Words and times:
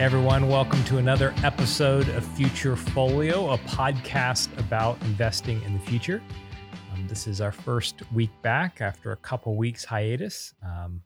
everyone. 0.00 0.48
Welcome 0.48 0.82
to 0.84 0.98
another 0.98 1.32
episode 1.44 2.08
of 2.08 2.24
Future 2.24 2.74
Folio, 2.74 3.52
a 3.52 3.58
podcast 3.58 4.48
about 4.58 5.00
investing 5.02 5.62
in 5.62 5.72
the 5.72 5.78
future. 5.78 6.20
Um, 6.92 7.06
this 7.06 7.28
is 7.28 7.40
our 7.40 7.52
first 7.52 8.02
week 8.12 8.30
back 8.42 8.80
after 8.80 9.12
a 9.12 9.16
couple 9.16 9.56
weeks 9.56 9.84
hiatus, 9.84 10.52
um, 10.66 11.00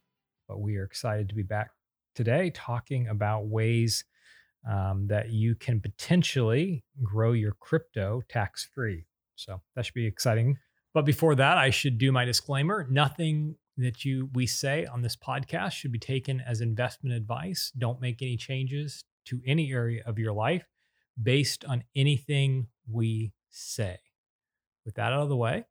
but 0.49 0.61
we 0.61 0.79
are 0.79 0.85
excited 0.85 1.29
to 1.29 1.35
be 1.35 1.43
back 1.43 1.71
today 2.15 2.51
talking 2.55 3.09
about 3.09 3.47
ways 3.47 4.07
um, 4.67 5.07
that 5.09 5.29
you 5.29 5.55
can 5.55 5.81
potentially 5.81 6.83
grow 7.03 7.33
your 7.33 7.53
crypto 7.61 8.23
tax 8.31 8.67
free. 8.75 9.05
So 9.37 9.61
that 9.77 9.85
should 9.85 9.95
be 9.95 10.07
exciting. 10.07 10.57
But 10.95 11.05
before 11.05 11.35
that, 11.35 11.59
I 11.59 11.69
should 11.69 11.99
do 11.99 12.11
my 12.11 12.25
disclaimer. 12.25 12.87
Nothing 12.91 13.57
that 13.85 14.05
you 14.05 14.29
we 14.35 14.47
say 14.47 14.87
on 14.87 15.03
this 15.03 15.17
podcast 15.17 15.73
should 15.73 15.93
be 15.93 15.99
taken 15.99 16.41
as 16.41 16.61
investment 16.61 17.15
advice. 17.15 17.73
Don't 17.79 18.01
make 18.01 18.23
any 18.23 18.37
changes 18.37 19.05
to 19.27 19.41
any 19.47 19.73
area 19.73 20.03
of 20.07 20.19
your 20.19 20.33
life 20.33 20.67
based 21.21 21.65
on 21.65 21.85
anything 21.95 22.67
we 22.91 23.33
say. 23.51 23.99
With 24.85 24.95
that 24.95 25.13
out 25.13 25.23
of 25.23 25.29
the 25.29 25.37
way, 25.37 25.65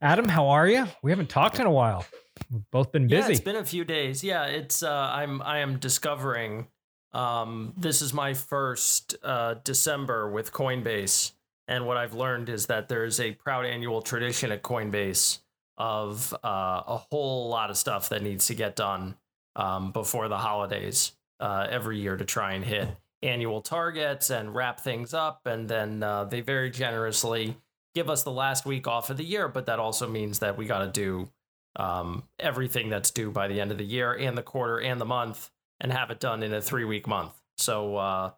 Adam, 0.00 0.28
how 0.28 0.48
are 0.48 0.68
you? 0.68 0.86
We 1.02 1.10
haven't 1.10 1.28
talked 1.28 1.58
in 1.58 1.66
a 1.66 1.70
while. 1.70 2.04
We've 2.50 2.68
both 2.70 2.90
been 2.90 3.06
busy. 3.06 3.28
Yeah, 3.28 3.28
it's 3.28 3.40
been 3.40 3.56
a 3.56 3.64
few 3.64 3.84
days. 3.84 4.24
Yeah, 4.24 4.46
it's 4.46 4.82
uh, 4.82 4.90
I'm 4.90 5.40
I 5.42 5.58
am 5.58 5.78
discovering. 5.78 6.68
Um, 7.12 7.74
this 7.76 8.02
is 8.02 8.12
my 8.12 8.34
first 8.34 9.14
uh, 9.22 9.54
December 9.62 10.28
with 10.30 10.52
Coinbase, 10.52 11.32
and 11.68 11.86
what 11.86 11.96
I've 11.96 12.14
learned 12.14 12.48
is 12.48 12.66
that 12.66 12.88
there 12.88 13.04
is 13.04 13.20
a 13.20 13.32
proud 13.32 13.66
annual 13.66 14.02
tradition 14.02 14.50
at 14.50 14.62
Coinbase 14.62 15.38
of 15.76 16.32
uh, 16.44 16.82
a 16.86 17.00
whole 17.10 17.48
lot 17.48 17.70
of 17.70 17.76
stuff 17.76 18.08
that 18.10 18.22
needs 18.22 18.46
to 18.46 18.54
get 18.54 18.76
done 18.76 19.16
um, 19.56 19.92
before 19.92 20.28
the 20.28 20.38
holidays 20.38 21.12
uh, 21.40 21.66
every 21.68 21.98
year 21.98 22.16
to 22.16 22.24
try 22.24 22.52
and 22.52 22.64
hit 22.64 22.88
annual 23.22 23.60
targets 23.60 24.30
and 24.30 24.54
wrap 24.54 24.80
things 24.80 25.14
up. 25.14 25.46
And 25.46 25.68
then 25.68 26.02
uh, 26.02 26.24
they 26.24 26.40
very 26.40 26.70
generously 26.70 27.56
give 27.94 28.10
us 28.10 28.22
the 28.22 28.30
last 28.30 28.66
week 28.66 28.86
off 28.86 29.10
of 29.10 29.16
the 29.16 29.24
year, 29.24 29.48
but 29.48 29.66
that 29.66 29.78
also 29.78 30.08
means 30.08 30.40
that 30.40 30.58
we 30.58 30.66
got 30.66 30.80
to 30.80 30.88
do 30.88 31.30
um, 31.76 32.24
everything 32.38 32.88
that's 32.88 33.10
due 33.10 33.30
by 33.30 33.48
the 33.48 33.60
end 33.60 33.70
of 33.70 33.78
the 33.78 33.84
year 33.84 34.12
and 34.12 34.36
the 34.36 34.42
quarter 34.42 34.80
and 34.80 35.00
the 35.00 35.04
month 35.04 35.50
and 35.80 35.92
have 35.92 36.10
it 36.10 36.20
done 36.20 36.42
in 36.42 36.52
a 36.52 36.60
three 36.60 36.84
week 36.84 37.06
month. 37.06 37.32
So, 37.56 37.96
uh, 37.96 38.30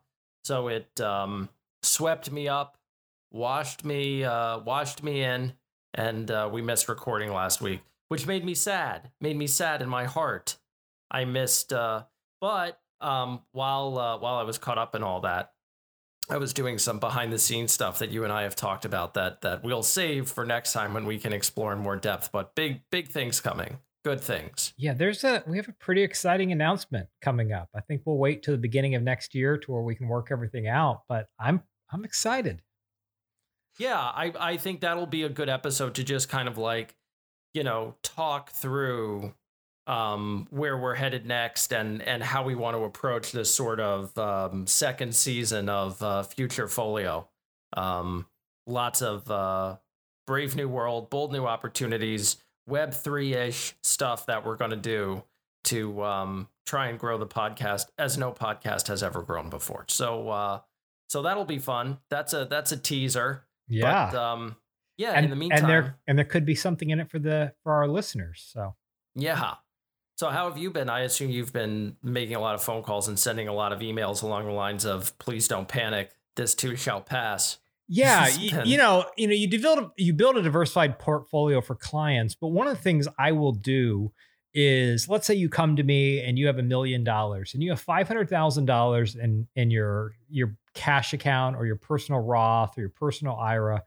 so 0.44 0.68
it 0.68 1.00
um, 1.00 1.48
swept 1.83 2.30
me 2.30 2.48
up, 2.48 2.78
washed 3.30 3.84
me, 3.84 4.24
uh, 4.24 4.61
washed 4.61 5.02
me 5.02 5.22
in, 5.22 5.52
and 5.97 6.30
uh, 6.30 6.48
we 6.52 6.62
missed 6.62 6.89
recording 6.89 7.33
last 7.33 7.61
week, 7.61 7.80
which 8.08 8.27
made 8.27 8.44
me 8.44 8.55
sad. 8.55 9.11
Made 9.20 9.36
me 9.36 9.47
sad 9.47 9.83
in 9.83 9.89
my 9.89 10.05
heart. 10.05 10.56
I 11.11 11.25
missed, 11.25 11.72
uh, 11.72 12.05
but 12.41 12.78
um, 13.00 13.41
while 13.52 13.98
uh, 13.98 14.19
while 14.19 14.36
I 14.36 14.42
was 14.42 14.58
caught 14.58 14.78
up 14.78 14.94
in 14.94 15.02
all 15.02 15.22
that, 15.22 15.52
I 16.28 16.36
was 16.36 16.52
doing 16.52 16.78
some 16.78 16.98
behind 16.98 17.33
the 17.33 17.39
scenes 17.39 17.72
stuff 17.72 17.98
that 18.00 18.11
you 18.11 18.24
and 18.24 18.33
I 18.33 18.42
have 18.42 18.56
talked 18.56 18.84
about 18.84 19.14
that 19.14 19.41
that 19.41 19.64
we'll 19.64 19.83
save 19.83 20.28
for 20.28 20.44
next 20.44 20.72
time 20.72 20.94
when 20.94 21.06
we 21.06 21.19
can 21.19 21.33
explore 21.33 21.72
in 21.72 21.78
more 21.78 21.97
depth. 21.97 22.30
But 22.33 22.55
big 22.55 22.83
big 22.91 23.08
things 23.08 23.41
coming, 23.41 23.78
good 24.05 24.20
things. 24.20 24.74
Yeah, 24.77 24.92
there's 24.92 25.24
a 25.24 25.44
we 25.47 25.56
have 25.56 25.69
a 25.69 25.72
pretty 25.72 26.02
exciting 26.02 26.52
announcement 26.52 27.08
coming 27.22 27.52
up. 27.52 27.69
I 27.74 27.80
think 27.80 28.02
we'll 28.05 28.19
wait 28.19 28.42
to 28.44 28.50
the 28.50 28.58
beginning 28.58 28.94
of 28.94 29.02
next 29.02 29.34
year 29.34 29.56
to 29.56 29.72
where 29.72 29.83
we 29.83 29.94
can 29.94 30.08
work 30.08 30.28
everything 30.30 30.69
out. 30.69 31.02
But 31.08 31.28
I'm 31.39 31.62
I'm 31.91 32.05
excited. 32.05 32.61
Yeah, 33.78 33.98
I 33.98 34.32
I 34.38 34.56
think 34.56 34.80
that'll 34.80 35.06
be 35.06 35.24
a 35.24 35.28
good 35.28 35.48
episode 35.48 35.94
to 35.96 36.05
just 36.05 36.28
kind 36.28 36.48
of 36.48 36.58
like, 36.58 36.94
you 37.55 37.62
know, 37.62 37.94
talk 38.02 38.50
through 38.50 39.34
um, 39.86 40.48
where 40.50 40.77
we're 40.77 40.94
headed 40.94 41.27
next 41.27 41.72
and 41.72 42.02
and 42.02 42.22
how 42.22 42.42
we 42.44 42.55
want 42.55 42.77
to 42.77 42.84
approach 42.84 43.33
this 43.33 43.55
sort 43.55 43.80
of 43.80 44.17
um, 44.18 44.67
second 44.67 45.14
season 45.14 45.68
of 45.68 46.02
uh, 46.02 46.23
Future 46.23 46.68
Folio. 46.68 47.28
Um, 47.77 48.27
lots 48.67 49.02
of 49.02 49.30
uh, 49.30 49.77
brave 50.27 50.56
new 50.56 50.68
world, 50.68 51.11
bold 51.11 51.33
new 51.33 51.46
opportunities, 51.46 52.36
Web 52.67 52.92
three 52.92 53.34
ish 53.34 53.74
stuff 53.83 54.27
that 54.27 54.45
we're 54.45 54.56
going 54.56 54.72
to 54.72 54.77
do 54.77 55.22
to 55.64 56.02
um, 56.02 56.48
try 56.64 56.89
and 56.89 56.98
grow 56.98 57.18
the 57.18 57.27
podcast 57.27 57.86
as 57.98 58.17
no 58.17 58.33
podcast 58.33 58.89
has 58.89 59.02
ever 59.02 59.22
grown 59.22 59.51
before. 59.51 59.84
So 59.89 60.30
uh, 60.30 60.61
so 61.08 61.22
that'll 61.22 61.45
be 61.45 61.58
fun. 61.58 61.98
That's 62.11 62.33
a 62.33 62.45
that's 62.45 62.72
a 62.72 62.77
teaser. 62.77 63.45
Yeah. 63.68 64.10
But, 64.10 64.18
um, 64.18 64.56
yeah. 64.96 65.12
And, 65.12 65.24
in 65.24 65.30
the 65.30 65.36
meantime, 65.36 65.58
and 65.60 65.68
there 65.68 65.98
and 66.06 66.18
there 66.18 66.24
could 66.24 66.46
be 66.46 66.54
something 66.54 66.90
in 66.90 67.00
it 67.00 67.10
for 67.10 67.18
the 67.18 67.52
for 67.62 67.72
our 67.72 67.88
listeners. 67.88 68.48
So 68.52 68.74
yeah. 69.14 69.54
So 70.16 70.30
how 70.30 70.48
have 70.48 70.56
you 70.56 70.70
been? 70.70 70.88
I 70.88 71.00
assume 71.00 71.30
you've 71.30 71.52
been 71.52 71.96
making 72.02 72.36
a 72.36 72.40
lot 72.40 72.54
of 72.54 72.62
phone 72.62 72.82
calls 72.82 73.06
and 73.06 73.18
sending 73.18 73.48
a 73.48 73.52
lot 73.52 73.72
of 73.72 73.80
emails 73.80 74.22
along 74.22 74.46
the 74.46 74.52
lines 74.52 74.86
of 74.86 75.16
"Please 75.18 75.46
don't 75.46 75.68
panic. 75.68 76.12
This 76.36 76.54
too 76.54 76.77
shall 76.77 77.02
pass." 77.02 77.58
Yeah, 77.88 78.27
you, 78.38 78.62
you, 78.64 78.78
know, 78.78 79.04
you 79.16 79.28
know, 79.28 79.34
you 79.34 79.46
develop 79.46 79.92
you 79.96 80.14
build 80.14 80.38
a 80.38 80.42
diversified 80.42 80.98
portfolio 80.98 81.60
for 81.60 81.74
clients, 81.74 82.34
but 82.34 82.48
one 82.48 82.66
of 82.66 82.77
the 82.77 82.83
things 82.83 83.06
I 83.18 83.33
will 83.33 83.52
do 83.52 84.12
is 84.58 85.06
let's 85.06 85.27
say 85.27 85.34
you 85.34 85.50
come 85.50 85.77
to 85.77 85.83
me 85.83 86.22
and 86.22 86.39
you 86.39 86.46
have 86.46 86.58
a 86.58 86.62
million 86.62 87.05
dollars 87.05 87.52
and 87.52 87.62
you 87.62 87.68
have 87.68 87.78
five 87.78 88.08
hundred 88.08 88.27
thousand 88.30 88.64
dollars 88.64 89.14
in 89.14 89.46
in 89.55 89.70
your 89.70 90.14
your 90.30 90.56
cash 90.72 91.12
account 91.12 91.56
or 91.56 91.67
your 91.67 91.77
personal 91.77 92.22
Roth 92.22 92.77
or 92.78 92.80
your 92.80 92.90
personal 92.90 93.36
IRA, 93.36 93.83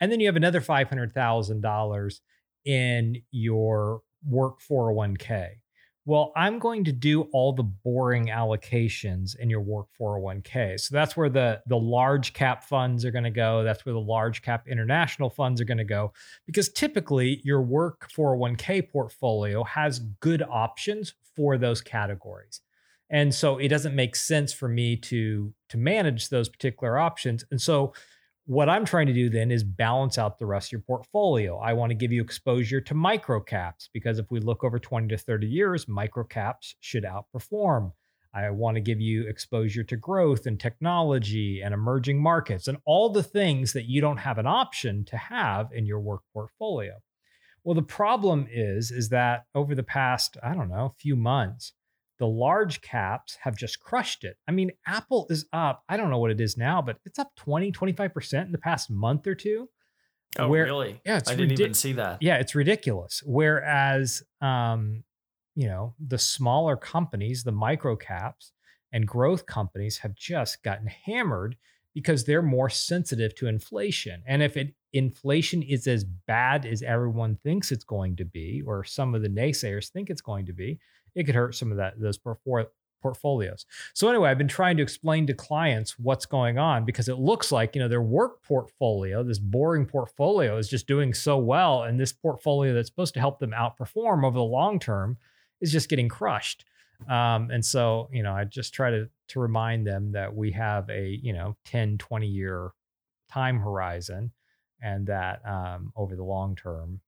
and 0.00 0.10
then 0.10 0.20
you 0.20 0.26
have 0.26 0.36
another 0.36 0.62
five 0.62 0.88
hundred 0.88 1.12
thousand 1.12 1.60
dollars 1.60 2.22
in 2.64 3.22
your 3.32 4.00
work 4.26 4.60
401k. 4.62 5.50
Well, 6.06 6.32
I'm 6.36 6.58
going 6.58 6.84
to 6.84 6.92
do 6.92 7.22
all 7.32 7.54
the 7.54 7.62
boring 7.62 8.26
allocations 8.26 9.38
in 9.38 9.48
your 9.48 9.62
work 9.62 9.86
401k. 9.98 10.78
So 10.78 10.94
that's 10.94 11.16
where 11.16 11.30
the 11.30 11.62
the 11.66 11.78
large 11.78 12.34
cap 12.34 12.64
funds 12.64 13.06
are 13.06 13.10
going 13.10 13.24
to 13.24 13.30
go. 13.30 13.62
That's 13.64 13.86
where 13.86 13.94
the 13.94 14.00
large 14.00 14.42
cap 14.42 14.68
international 14.68 15.30
funds 15.30 15.60
are 15.60 15.64
going 15.64 15.78
to 15.78 15.84
go 15.84 16.12
because 16.46 16.68
typically 16.68 17.40
your 17.42 17.62
work 17.62 18.10
401k 18.12 18.90
portfolio 18.90 19.64
has 19.64 20.00
good 20.20 20.42
options 20.42 21.14
for 21.34 21.56
those 21.56 21.80
categories. 21.80 22.60
And 23.08 23.34
so 23.34 23.58
it 23.58 23.68
doesn't 23.68 23.94
make 23.94 24.16
sense 24.16 24.52
for 24.52 24.68
me 24.68 24.96
to 24.96 25.54
to 25.70 25.78
manage 25.78 26.28
those 26.28 26.50
particular 26.50 26.98
options. 26.98 27.44
And 27.50 27.60
so 27.60 27.94
what 28.46 28.68
I'm 28.68 28.84
trying 28.84 29.06
to 29.06 29.12
do 29.14 29.30
then 29.30 29.50
is 29.50 29.64
balance 29.64 30.18
out 30.18 30.38
the 30.38 30.46
rest 30.46 30.68
of 30.68 30.72
your 30.72 30.80
portfolio. 30.82 31.58
I 31.58 31.72
want 31.72 31.90
to 31.90 31.94
give 31.94 32.12
you 32.12 32.22
exposure 32.22 32.80
to 32.82 32.94
micro 32.94 33.40
caps 33.40 33.88
because 33.92 34.18
if 34.18 34.30
we 34.30 34.40
look 34.40 34.62
over 34.62 34.78
20 34.78 35.08
to 35.08 35.16
30 35.16 35.46
years, 35.46 35.88
micro 35.88 36.24
caps 36.24 36.74
should 36.80 37.04
outperform. 37.04 37.92
I 38.34 38.50
want 38.50 38.74
to 38.74 38.80
give 38.80 39.00
you 39.00 39.28
exposure 39.28 39.84
to 39.84 39.96
growth 39.96 40.46
and 40.46 40.58
technology 40.58 41.62
and 41.62 41.72
emerging 41.72 42.20
markets 42.20 42.68
and 42.68 42.78
all 42.84 43.08
the 43.08 43.22
things 43.22 43.72
that 43.72 43.84
you 43.84 44.00
don't 44.00 44.18
have 44.18 44.38
an 44.38 44.46
option 44.46 45.04
to 45.06 45.16
have 45.16 45.68
in 45.72 45.86
your 45.86 46.00
work 46.00 46.22
portfolio. 46.32 46.94
Well, 47.62 47.74
the 47.74 47.82
problem 47.82 48.46
is 48.50 48.90
is 48.90 49.08
that 49.08 49.44
over 49.54 49.74
the 49.74 49.82
past, 49.82 50.36
I 50.42 50.52
don't 50.52 50.68
know, 50.68 50.94
few 50.98 51.16
months, 51.16 51.72
the 52.18 52.26
large 52.26 52.80
caps 52.80 53.36
have 53.42 53.56
just 53.56 53.80
crushed 53.80 54.24
it. 54.24 54.36
I 54.46 54.52
mean, 54.52 54.70
Apple 54.86 55.26
is 55.30 55.46
up, 55.52 55.82
I 55.88 55.96
don't 55.96 56.10
know 56.10 56.18
what 56.18 56.30
it 56.30 56.40
is 56.40 56.56
now, 56.56 56.80
but 56.80 56.98
it's 57.04 57.18
up 57.18 57.34
20, 57.36 57.72
25% 57.72 58.46
in 58.46 58.52
the 58.52 58.58
past 58.58 58.90
month 58.90 59.26
or 59.26 59.34
two. 59.34 59.68
Oh, 60.38 60.48
where, 60.48 60.64
really? 60.64 61.00
Yeah, 61.04 61.18
it's 61.18 61.30
I 61.30 61.36
didn't 61.36 61.60
even 61.60 61.74
see 61.74 61.92
that. 61.92 62.18
Yeah, 62.20 62.36
it's 62.36 62.54
ridiculous. 62.54 63.22
Whereas, 63.24 64.22
um, 64.40 65.04
you 65.54 65.68
know, 65.68 65.94
the 66.04 66.18
smaller 66.18 66.76
companies, 66.76 67.44
the 67.44 67.52
micro 67.52 67.94
caps 67.96 68.52
and 68.92 69.06
growth 69.06 69.46
companies 69.46 69.98
have 69.98 70.14
just 70.14 70.62
gotten 70.62 70.86
hammered 70.86 71.56
because 71.94 72.24
they're 72.24 72.42
more 72.42 72.68
sensitive 72.68 73.34
to 73.36 73.46
inflation. 73.46 74.22
And 74.26 74.42
if 74.42 74.56
it, 74.56 74.74
inflation 74.92 75.62
is 75.62 75.86
as 75.86 76.04
bad 76.04 76.66
as 76.66 76.82
everyone 76.82 77.36
thinks 77.44 77.70
it's 77.70 77.84
going 77.84 78.16
to 78.16 78.24
be, 78.24 78.62
or 78.66 78.82
some 78.82 79.14
of 79.14 79.22
the 79.22 79.28
naysayers 79.28 79.88
think 79.90 80.10
it's 80.10 80.20
going 80.20 80.46
to 80.46 80.52
be, 80.52 80.80
it 81.14 81.24
could 81.24 81.34
hurt 81.34 81.54
some 81.54 81.70
of 81.70 81.76
that 81.78 82.00
those 82.00 82.18
portfolios. 83.04 83.66
So 83.92 84.08
anyway, 84.08 84.30
I've 84.30 84.38
been 84.38 84.48
trying 84.48 84.78
to 84.78 84.82
explain 84.82 85.26
to 85.26 85.34
clients 85.34 85.98
what's 85.98 86.24
going 86.24 86.58
on 86.58 86.86
because 86.86 87.06
it 87.08 87.18
looks 87.18 87.52
like, 87.52 87.74
you 87.74 87.82
know, 87.82 87.88
their 87.88 88.00
work 88.00 88.42
portfolio, 88.42 89.22
this 89.22 89.38
boring 89.38 89.84
portfolio 89.84 90.56
is 90.56 90.70
just 90.70 90.86
doing 90.86 91.12
so 91.12 91.36
well 91.36 91.82
and 91.82 92.00
this 92.00 92.12
portfolio 92.12 92.72
that's 92.72 92.88
supposed 92.88 93.12
to 93.14 93.20
help 93.20 93.40
them 93.40 93.50
outperform 93.50 94.24
over 94.24 94.38
the 94.38 94.42
long 94.42 94.78
term 94.78 95.18
is 95.60 95.70
just 95.70 95.90
getting 95.90 96.08
crushed. 96.08 96.64
Um, 97.06 97.50
and 97.50 97.62
so, 97.62 98.08
you 98.10 98.22
know, 98.22 98.32
I 98.32 98.44
just 98.44 98.72
try 98.72 98.90
to 98.90 99.10
to 99.28 99.40
remind 99.40 99.86
them 99.86 100.12
that 100.12 100.34
we 100.34 100.52
have 100.52 100.88
a, 100.88 101.18
you 101.22 101.32
know, 101.32 101.56
10, 101.66 101.98
20 101.98 102.26
year 102.26 102.70
time 103.30 103.58
horizon 103.58 104.32
and 104.82 105.06
that 105.06 105.40
um, 105.46 105.92
over 105.96 106.16
the 106.16 106.24
long 106.24 106.56
term, 106.56 107.00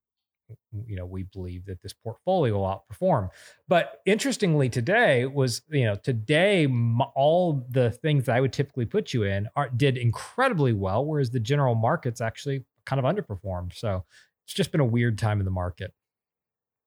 you 0.87 0.97
know 0.97 1.07
we 1.07 1.25
believe 1.25 1.65
that 1.65 1.83
this 1.83 1.93
portfolio 1.93 2.55
will 2.55 2.65
outperform 2.65 3.29
but 3.69 4.01
interestingly 4.07 4.69
today 4.69 5.27
was 5.27 5.63
you 5.71 5.85
know 5.85 5.95
today 5.97 6.67
all 7.15 7.67
the 7.71 7.91
things 7.91 8.27
that 8.27 8.37
i 8.37 8.41
would 8.41 8.53
typically 8.53 8.85
put 8.85 9.13
you 9.13 9.23
in 9.23 9.49
are, 9.57 9.69
did 9.71 9.97
incredibly 9.97 10.73
well 10.73 11.05
whereas 11.05 11.31
the 11.31 11.41
general 11.41 11.75
markets 11.75 12.21
actually 12.21 12.65
kind 12.85 13.05
of 13.05 13.05
underperformed 13.05 13.75
so 13.75 14.05
it's 14.45 14.55
just 14.55 14.71
been 14.71 14.81
a 14.81 14.85
weird 14.85 15.19
time 15.19 15.41
in 15.41 15.45
the 15.45 15.51
market 15.51 15.93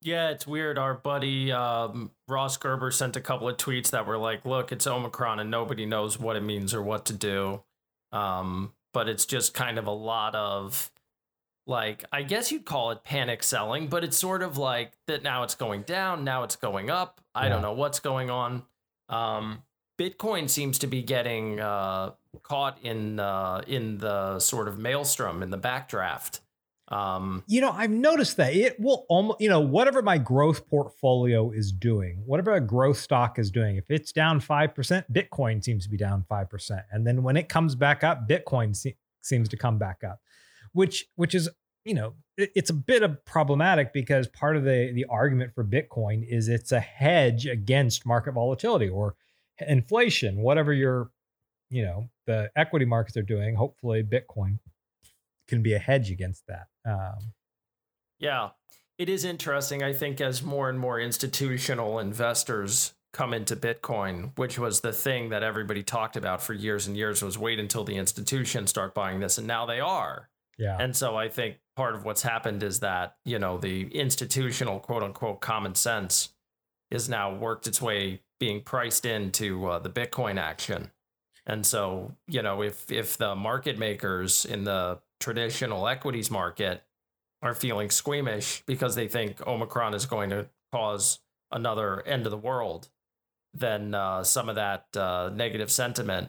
Yeah, 0.02 0.30
it's 0.30 0.46
weird. 0.46 0.78
Our 0.78 0.94
buddy 0.94 1.52
um, 1.52 2.12
Ross 2.26 2.56
Gerber 2.56 2.90
sent 2.90 3.16
a 3.16 3.20
couple 3.20 3.50
of 3.50 3.58
tweets 3.58 3.90
that 3.90 4.06
were 4.06 4.16
like, 4.16 4.46
"Look, 4.46 4.72
it's 4.72 4.86
Omicron, 4.86 5.40
and 5.40 5.50
nobody 5.50 5.84
knows 5.84 6.18
what 6.18 6.36
it 6.36 6.42
means 6.42 6.72
or 6.72 6.82
what 6.82 7.04
to 7.04 7.12
do." 7.12 7.64
Um, 8.10 8.72
but 8.94 9.10
it's 9.10 9.26
just 9.26 9.54
kind 9.54 9.78
of 9.78 9.86
a 9.86 9.92
lot 9.92 10.34
of 10.34 10.90
like 11.70 12.04
I 12.12 12.22
guess 12.22 12.52
you'd 12.52 12.66
call 12.66 12.90
it 12.90 13.04
panic 13.04 13.42
selling, 13.42 13.86
but 13.86 14.04
it's 14.04 14.18
sort 14.18 14.42
of 14.42 14.58
like 14.58 14.92
that 15.06 15.22
now 15.22 15.44
it's 15.44 15.54
going 15.54 15.82
down, 15.82 16.24
now 16.24 16.42
it's 16.42 16.56
going 16.56 16.90
up. 16.90 17.20
I 17.34 17.44
yeah. 17.44 17.50
don't 17.50 17.62
know 17.62 17.72
what's 17.72 18.00
going 18.00 18.28
on. 18.28 18.64
Um, 19.08 19.62
Bitcoin 19.98 20.50
seems 20.50 20.78
to 20.80 20.86
be 20.86 21.02
getting 21.02 21.60
uh, 21.60 22.12
caught 22.42 22.78
in 22.82 23.20
uh, 23.20 23.62
in 23.66 23.98
the 23.98 24.38
sort 24.40 24.68
of 24.68 24.78
maelstrom 24.78 25.42
in 25.42 25.50
the 25.50 25.58
backdraft. 25.58 26.40
Um, 26.88 27.44
you 27.46 27.60
know, 27.60 27.70
I've 27.70 27.90
noticed 27.90 28.36
that 28.38 28.52
it 28.52 28.80
will 28.80 29.06
almost, 29.08 29.40
you 29.40 29.48
know, 29.48 29.60
whatever 29.60 30.02
my 30.02 30.18
growth 30.18 30.68
portfolio 30.68 31.52
is 31.52 31.70
doing, 31.70 32.22
whatever 32.26 32.54
a 32.54 32.60
growth 32.60 32.98
stock 32.98 33.38
is 33.38 33.50
doing, 33.52 33.76
if 33.76 33.90
it's 33.90 34.10
down 34.10 34.40
5%, 34.40 35.04
Bitcoin 35.12 35.62
seems 35.62 35.84
to 35.84 35.90
be 35.90 35.96
down 35.96 36.24
5%. 36.28 36.82
And 36.90 37.06
then 37.06 37.22
when 37.22 37.36
it 37.36 37.48
comes 37.48 37.76
back 37.76 38.02
up, 38.02 38.28
Bitcoin 38.28 38.74
se- 38.74 38.96
seems 39.20 39.48
to 39.50 39.56
come 39.56 39.78
back 39.78 40.02
up, 40.02 40.20
which, 40.72 41.06
which 41.14 41.36
is, 41.36 41.48
you 41.84 41.94
know, 41.94 42.14
it, 42.36 42.50
it's 42.54 42.70
a 42.70 42.74
bit 42.74 43.02
of 43.02 43.24
problematic 43.24 43.92
because 43.92 44.28
part 44.28 44.56
of 44.56 44.64
the, 44.64 44.90
the 44.94 45.06
argument 45.08 45.54
for 45.54 45.64
Bitcoin 45.64 46.26
is 46.28 46.48
it's 46.48 46.72
a 46.72 46.80
hedge 46.80 47.46
against 47.46 48.06
market 48.06 48.32
volatility 48.32 48.88
or 48.88 49.16
inflation, 49.66 50.40
whatever 50.40 50.72
your, 50.72 51.10
you 51.70 51.82
know, 51.82 52.08
the 52.26 52.50
equity 52.56 52.84
markets 52.84 53.16
are 53.16 53.22
doing, 53.22 53.54
hopefully 53.54 54.02
Bitcoin 54.02 54.58
can 55.48 55.62
be 55.62 55.74
a 55.74 55.78
hedge 55.78 56.10
against 56.10 56.46
that. 56.46 56.66
Um, 56.84 57.32
yeah, 58.18 58.50
it 58.98 59.08
is 59.08 59.24
interesting. 59.24 59.82
I 59.82 59.92
think 59.92 60.20
as 60.20 60.42
more 60.42 60.68
and 60.68 60.78
more 60.78 61.00
institutional 61.00 61.98
investors 61.98 62.94
come 63.12 63.34
into 63.34 63.56
Bitcoin, 63.56 64.30
which 64.36 64.58
was 64.58 64.80
the 64.80 64.92
thing 64.92 65.30
that 65.30 65.42
everybody 65.42 65.82
talked 65.82 66.16
about 66.16 66.42
for 66.42 66.52
years 66.52 66.86
and 66.86 66.96
years, 66.96 67.22
was 67.22 67.36
wait 67.36 67.58
until 67.58 67.82
the 67.82 67.96
institutions 67.96 68.70
start 68.70 68.94
buying 68.94 69.20
this, 69.20 69.38
and 69.38 69.46
now 69.46 69.66
they 69.66 69.80
are. 69.80 70.28
Yeah. 70.58 70.76
And 70.78 70.94
so 70.94 71.16
I 71.16 71.28
think 71.28 71.56
part 71.80 71.94
of 71.94 72.04
what's 72.04 72.20
happened 72.20 72.62
is 72.62 72.80
that 72.80 73.16
you 73.24 73.38
know 73.38 73.56
the 73.56 73.86
institutional 73.94 74.78
quote 74.80 75.02
unquote 75.02 75.40
common 75.40 75.74
sense 75.74 76.34
is 76.90 77.08
now 77.08 77.34
worked 77.34 77.66
its 77.66 77.80
way 77.80 78.20
being 78.38 78.60
priced 78.60 79.06
into 79.06 79.66
uh, 79.66 79.78
the 79.78 79.88
Bitcoin 79.88 80.38
action. 80.38 80.90
And 81.46 81.64
so, 81.64 82.14
you 82.28 82.42
know, 82.42 82.60
if 82.62 82.92
if 82.92 83.16
the 83.16 83.34
market 83.34 83.78
makers 83.78 84.44
in 84.44 84.64
the 84.64 84.98
traditional 85.20 85.88
equities 85.88 86.30
market 86.30 86.82
are 87.40 87.54
feeling 87.54 87.88
squeamish 87.88 88.62
because 88.66 88.94
they 88.94 89.08
think 89.08 89.46
Omicron 89.46 89.94
is 89.94 90.04
going 90.04 90.28
to 90.28 90.50
cause 90.72 91.20
another 91.50 92.06
end 92.06 92.26
of 92.26 92.30
the 92.30 92.36
world, 92.50 92.90
then 93.54 93.94
uh, 93.94 94.22
some 94.22 94.50
of 94.50 94.56
that 94.56 94.84
uh, 94.94 95.30
negative 95.32 95.70
sentiment 95.70 96.28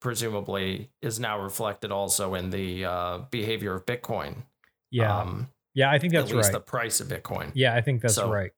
presumably 0.00 0.88
is 1.02 1.20
now 1.20 1.38
reflected 1.38 1.92
also 1.92 2.32
in 2.32 2.48
the 2.48 2.86
uh, 2.86 3.18
behavior 3.30 3.74
of 3.74 3.84
Bitcoin. 3.84 4.44
Yeah. 4.90 5.18
Um, 5.18 5.48
yeah, 5.74 5.90
I 5.90 5.98
think 5.98 6.14
that's 6.14 6.30
at 6.30 6.36
least 6.36 6.48
right. 6.48 6.52
the 6.54 6.60
price 6.60 7.00
of 7.00 7.08
Bitcoin. 7.08 7.50
Yeah, 7.54 7.74
I 7.74 7.82
think 7.82 8.00
that's 8.00 8.14
so, 8.14 8.30
right. 8.30 8.50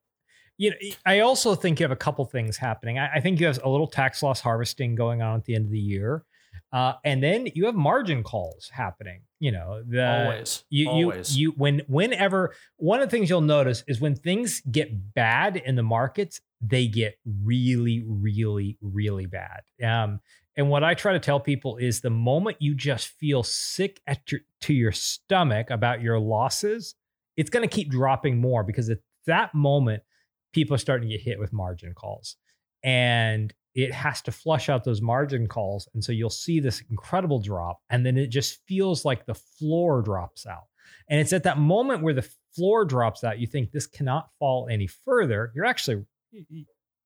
You 0.57 0.71
know, 0.71 0.75
I 1.05 1.19
also 1.19 1.55
think 1.55 1.79
you 1.79 1.83
have 1.83 1.91
a 1.91 1.97
couple 1.97 2.23
things 2.25 2.57
happening. 2.57 2.97
I, 2.97 3.15
I 3.15 3.19
think 3.19 3.39
you 3.39 3.47
have 3.47 3.59
a 3.63 3.69
little 3.69 3.87
tax 3.87 4.23
loss 4.23 4.39
harvesting 4.39 4.95
going 4.95 5.21
on 5.21 5.37
at 5.37 5.45
the 5.45 5.55
end 5.55 5.65
of 5.65 5.71
the 5.71 5.79
year. 5.79 6.23
Uh, 6.71 6.93
and 7.03 7.23
then 7.23 7.47
you 7.55 7.65
have 7.65 7.75
margin 7.75 8.23
calls 8.23 8.69
happening. 8.71 9.21
You 9.39 9.51
know, 9.51 9.83
the 9.87 10.23
always, 10.25 10.65
you, 10.69 10.89
always. 10.89 11.37
you, 11.37 11.49
you, 11.49 11.55
when, 11.57 11.81
whenever 11.87 12.53
one 12.77 13.01
of 13.01 13.09
the 13.09 13.17
things 13.17 13.29
you'll 13.29 13.41
notice 13.41 13.83
is 13.87 14.01
when 14.01 14.15
things 14.15 14.61
get 14.69 15.13
bad 15.13 15.55
in 15.57 15.75
the 15.75 15.83
markets, 15.83 16.41
they 16.61 16.87
get 16.87 17.17
really, 17.43 18.03
really, 18.05 18.77
really 18.81 19.25
bad. 19.25 19.61
Um, 19.83 20.19
and 20.59 20.69
what 20.69 20.83
I 20.83 20.93
try 20.93 21.13
to 21.13 21.19
tell 21.19 21.39
people 21.39 21.77
is 21.77 22.01
the 22.01 22.09
moment 22.09 22.57
you 22.59 22.75
just 22.75 23.07
feel 23.07 23.43
sick 23.43 24.01
at 24.05 24.29
your 24.29 24.41
to 24.59 24.73
your 24.73 24.91
stomach 24.91 25.69
about 25.69 26.01
your 26.01 26.19
losses, 26.19 26.95
it's 27.37 27.49
going 27.49 27.67
to 27.67 27.73
keep 27.73 27.89
dropping 27.89 28.41
more 28.41 28.65
because 28.65 28.89
at 28.89 28.97
that 29.25 29.55
moment, 29.55 30.03
people 30.51 30.75
are 30.75 30.79
starting 30.79 31.07
to 31.07 31.15
get 31.15 31.23
hit 31.23 31.39
with 31.39 31.53
margin 31.53 31.93
calls. 31.93 32.35
And 32.83 33.53
it 33.73 33.93
has 33.93 34.21
to 34.23 34.33
flush 34.33 34.67
out 34.67 34.83
those 34.83 35.01
margin 35.01 35.47
calls. 35.47 35.87
And 35.93 36.03
so 36.03 36.11
you'll 36.11 36.29
see 36.29 36.59
this 36.59 36.83
incredible 36.89 37.39
drop. 37.39 37.79
And 37.89 38.05
then 38.05 38.17
it 38.17 38.27
just 38.27 38.59
feels 38.67 39.05
like 39.05 39.25
the 39.25 39.35
floor 39.35 40.01
drops 40.01 40.45
out. 40.45 40.63
And 41.09 41.21
it's 41.21 41.31
at 41.31 41.43
that 41.43 41.57
moment 41.57 42.03
where 42.03 42.13
the 42.13 42.29
floor 42.53 42.83
drops 42.83 43.23
out, 43.23 43.39
you 43.39 43.47
think 43.47 43.71
this 43.71 43.87
cannot 43.87 44.27
fall 44.39 44.67
any 44.69 44.87
further. 44.87 45.53
You're 45.55 45.63
actually, 45.63 46.03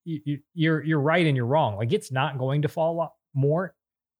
you, 0.05 0.39
you're, 0.55 0.83
you're 0.83 0.99
right 0.99 1.27
and 1.27 1.37
you're 1.37 1.45
wrong. 1.45 1.77
Like 1.77 1.93
it's 1.93 2.11
not 2.11 2.39
going 2.39 2.63
to 2.63 2.67
fall 2.67 2.99
more 3.33 3.75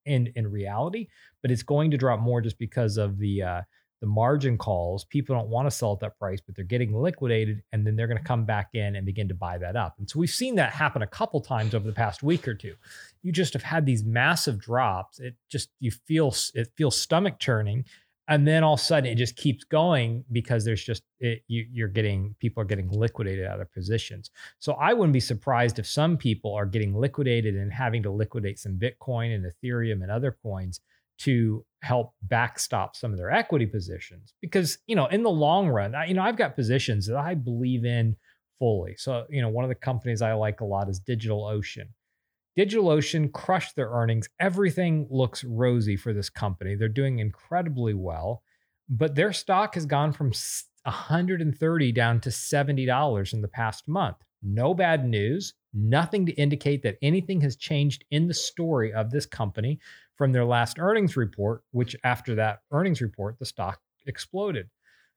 in, 0.06 0.31
in 0.36 0.50
reality, 0.50 1.07
but 1.42 1.51
it's 1.51 1.63
going 1.63 1.92
to 1.92 1.98
drop 1.98 2.19
more 2.19 2.42
just 2.42 2.57
because 2.57 2.98
of 2.98 3.18
the, 3.18 3.44
uh, 3.44 3.62
the 4.04 4.07
margin 4.07 4.57
calls, 4.57 5.06
people 5.06 5.33
don't 5.33 5.48
want 5.48 5.65
to 5.65 5.71
sell 5.71 5.94
at 5.94 6.01
that 6.01 6.19
price, 6.19 6.42
but 6.45 6.54
they're 6.57 6.65
getting 6.65 6.94
liquidated 6.94 7.63
and 7.71 7.88
then 7.88 7.95
they're 7.95 8.06
going 8.06 8.18
to 8.18 8.24
come 8.24 8.44
back 8.44 8.71
in 8.74 8.98
and 8.98 9.06
begin 9.06 9.30
to 9.30 9.33
buy 9.33 9.57
that 9.57 9.77
up. 9.77 9.95
And 9.98 10.10
so 10.10 10.19
we've 10.19 10.30
seen 10.30 10.56
that 10.56 10.74
happen 10.74 11.01
a 11.01 11.07
couple 11.07 11.39
times 11.39 11.74
over 11.74 11.88
the 11.88 11.94
past 11.94 12.21
week 12.21 12.45
or 12.45 12.54
two. 12.54 12.75
You 13.21 13.31
just 13.31 13.54
have 13.54 13.63
had 13.63 13.86
these 13.86 14.04
massive 14.04 14.60
drops. 14.60 15.21
It 15.21 15.36
just, 15.50 15.69
you 15.80 15.89
feel, 15.89 16.36
it 16.54 16.68
feels 16.75 17.00
stomach 17.00 17.39
churning. 17.39 17.86
And 18.27 18.47
then 18.47 18.63
all 18.63 18.75
of 18.75 18.79
a 18.79 18.83
sudden 18.83 19.11
it 19.11 19.15
just 19.15 19.35
keeps 19.35 19.63
going 19.63 20.23
because 20.31 20.63
there's 20.63 20.83
just, 20.83 21.03
it, 21.19 21.43
you, 21.47 21.65
you're 21.71 21.87
getting, 21.87 22.35
people 22.39 22.61
are 22.61 22.65
getting 22.65 22.89
liquidated 22.89 23.45
out 23.45 23.59
of 23.59 23.71
positions. 23.73 24.31
So 24.59 24.73
I 24.73 24.93
wouldn't 24.93 25.13
be 25.13 25.19
surprised 25.19 25.77
if 25.77 25.85
some 25.85 26.17
people 26.17 26.53
are 26.53 26.65
getting 26.65 26.95
liquidated 26.95 27.55
and 27.55 27.71
having 27.71 28.03
to 28.03 28.11
liquidate 28.11 28.59
some 28.59 28.79
Bitcoin 28.79 29.35
and 29.35 29.45
Ethereum 29.45 30.01
and 30.01 30.11
other 30.11 30.37
coins 30.41 30.79
to 31.19 31.65
help 31.81 32.13
backstop 32.23 32.95
some 32.95 33.11
of 33.11 33.17
their 33.17 33.31
equity 33.31 33.65
positions. 33.65 34.33
Because 34.41 34.77
you 34.87 34.95
know 34.95 35.05
in 35.07 35.23
the 35.23 35.29
long 35.29 35.69
run 35.69 35.95
I, 35.95 36.05
you 36.05 36.13
know 36.13 36.23
i've 36.23 36.37
got 36.37 36.55
positions 36.55 37.07
that 37.07 37.17
i 37.17 37.35
believe 37.35 37.85
in 37.85 38.15
fully. 38.59 38.95
So 38.97 39.25
you 39.29 39.41
know 39.41 39.49
one 39.49 39.65
of 39.65 39.69
the 39.69 39.75
companies 39.75 40.21
i 40.21 40.33
like 40.33 40.61
a 40.61 40.65
lot 40.65 40.89
is 40.89 40.99
digitalocean 40.99 41.89
digitalocean 42.57 43.31
crushed 43.31 43.75
their 43.75 43.89
earnings 43.89 44.29
everything 44.39 45.07
looks 45.09 45.44
rosy 45.44 45.95
for 45.95 46.13
this 46.13 46.29
company 46.29 46.75
they're 46.75 46.88
doing 46.88 47.19
incredibly 47.19 47.94
well 47.94 48.44
but 48.89 49.15
their 49.15 49.33
stock 49.33 49.75
has 49.75 49.85
gone 49.85 50.11
from 50.11 50.31
130 50.83 51.91
down 51.94 52.19
to 52.19 52.29
$70 52.29 53.33
in 53.33 53.41
the 53.41 53.48
past 53.48 53.88
month 53.88 54.17
no 54.41 54.74
bad 54.74 55.05
news 55.05 55.53
nothing 55.74 56.25
to 56.25 56.33
indicate 56.33 56.83
that 56.83 56.98
anything 57.01 57.41
has 57.41 57.55
changed 57.55 58.05
in 58.12 58.27
the 58.27 58.33
story 58.33 58.93
of 58.93 59.10
this 59.10 59.25
company 59.25 59.79
from 60.17 60.31
their 60.31 60.45
last 60.45 60.77
earnings 60.79 61.17
report, 61.17 61.63
which 61.72 61.95
after 62.03 62.36
that 62.36 62.60
earnings 62.72 63.01
report, 63.01 63.39
the 63.39 63.45
stock 63.45 63.79
exploded. 64.05 64.69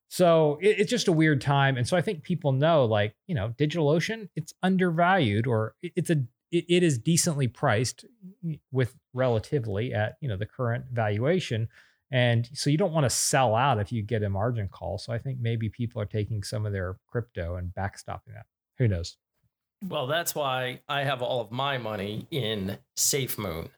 So 0.09 0.59
it, 0.63 0.81
it's 0.81 0.91
just 0.91 1.09
a 1.09 1.13
weird 1.13 1.41
time. 1.41 1.77
And 1.77 1.87
so 1.87 1.97
I 1.97 2.01
think 2.01 2.23
people 2.23 2.53
know, 2.53 2.85
like, 2.85 3.15
you 3.27 3.35
know, 3.35 3.51
DigitalOcean, 3.59 4.29
it's 4.37 4.55
undervalued 4.63 5.47
or 5.47 5.75
it's 5.83 6.11
a, 6.11 6.25
it, 6.51 6.65
it 6.69 6.83
is 6.83 6.99
decently 6.99 7.49
priced 7.49 8.05
with 8.71 8.95
relatively 9.13 9.93
at, 9.93 10.17
you 10.21 10.29
know, 10.29 10.37
the 10.37 10.47
current 10.47 10.87
valuation. 10.93 11.69
And 12.11 12.49
so 12.53 12.71
you 12.71 12.79
don't 12.79 12.93
want 12.93 13.05
to 13.05 13.11
sell 13.11 13.55
out 13.55 13.81
if 13.81 13.91
you 13.91 14.03
get 14.03 14.23
a 14.23 14.31
margin 14.31 14.69
call. 14.69 14.99
So 14.99 15.13
I 15.13 15.19
think 15.19 15.39
maybe 15.41 15.69
people 15.69 16.01
are 16.01 16.07
taking 16.07 16.43
some 16.43 16.65
of 16.65 16.73
their 16.73 16.97
crypto 17.09 17.57
and 17.57 17.73
backstopping 17.77 18.35
that. 18.35 18.47
Who 18.79 18.87
knows? 18.87 19.17
Well, 19.87 20.07
that's 20.07 20.35
why 20.35 20.81
I 20.89 21.03
have 21.03 21.21
all 21.21 21.41
of 21.41 21.51
my 21.51 21.79
money 21.79 22.27
in 22.31 22.79
SafeMoon 22.97 23.69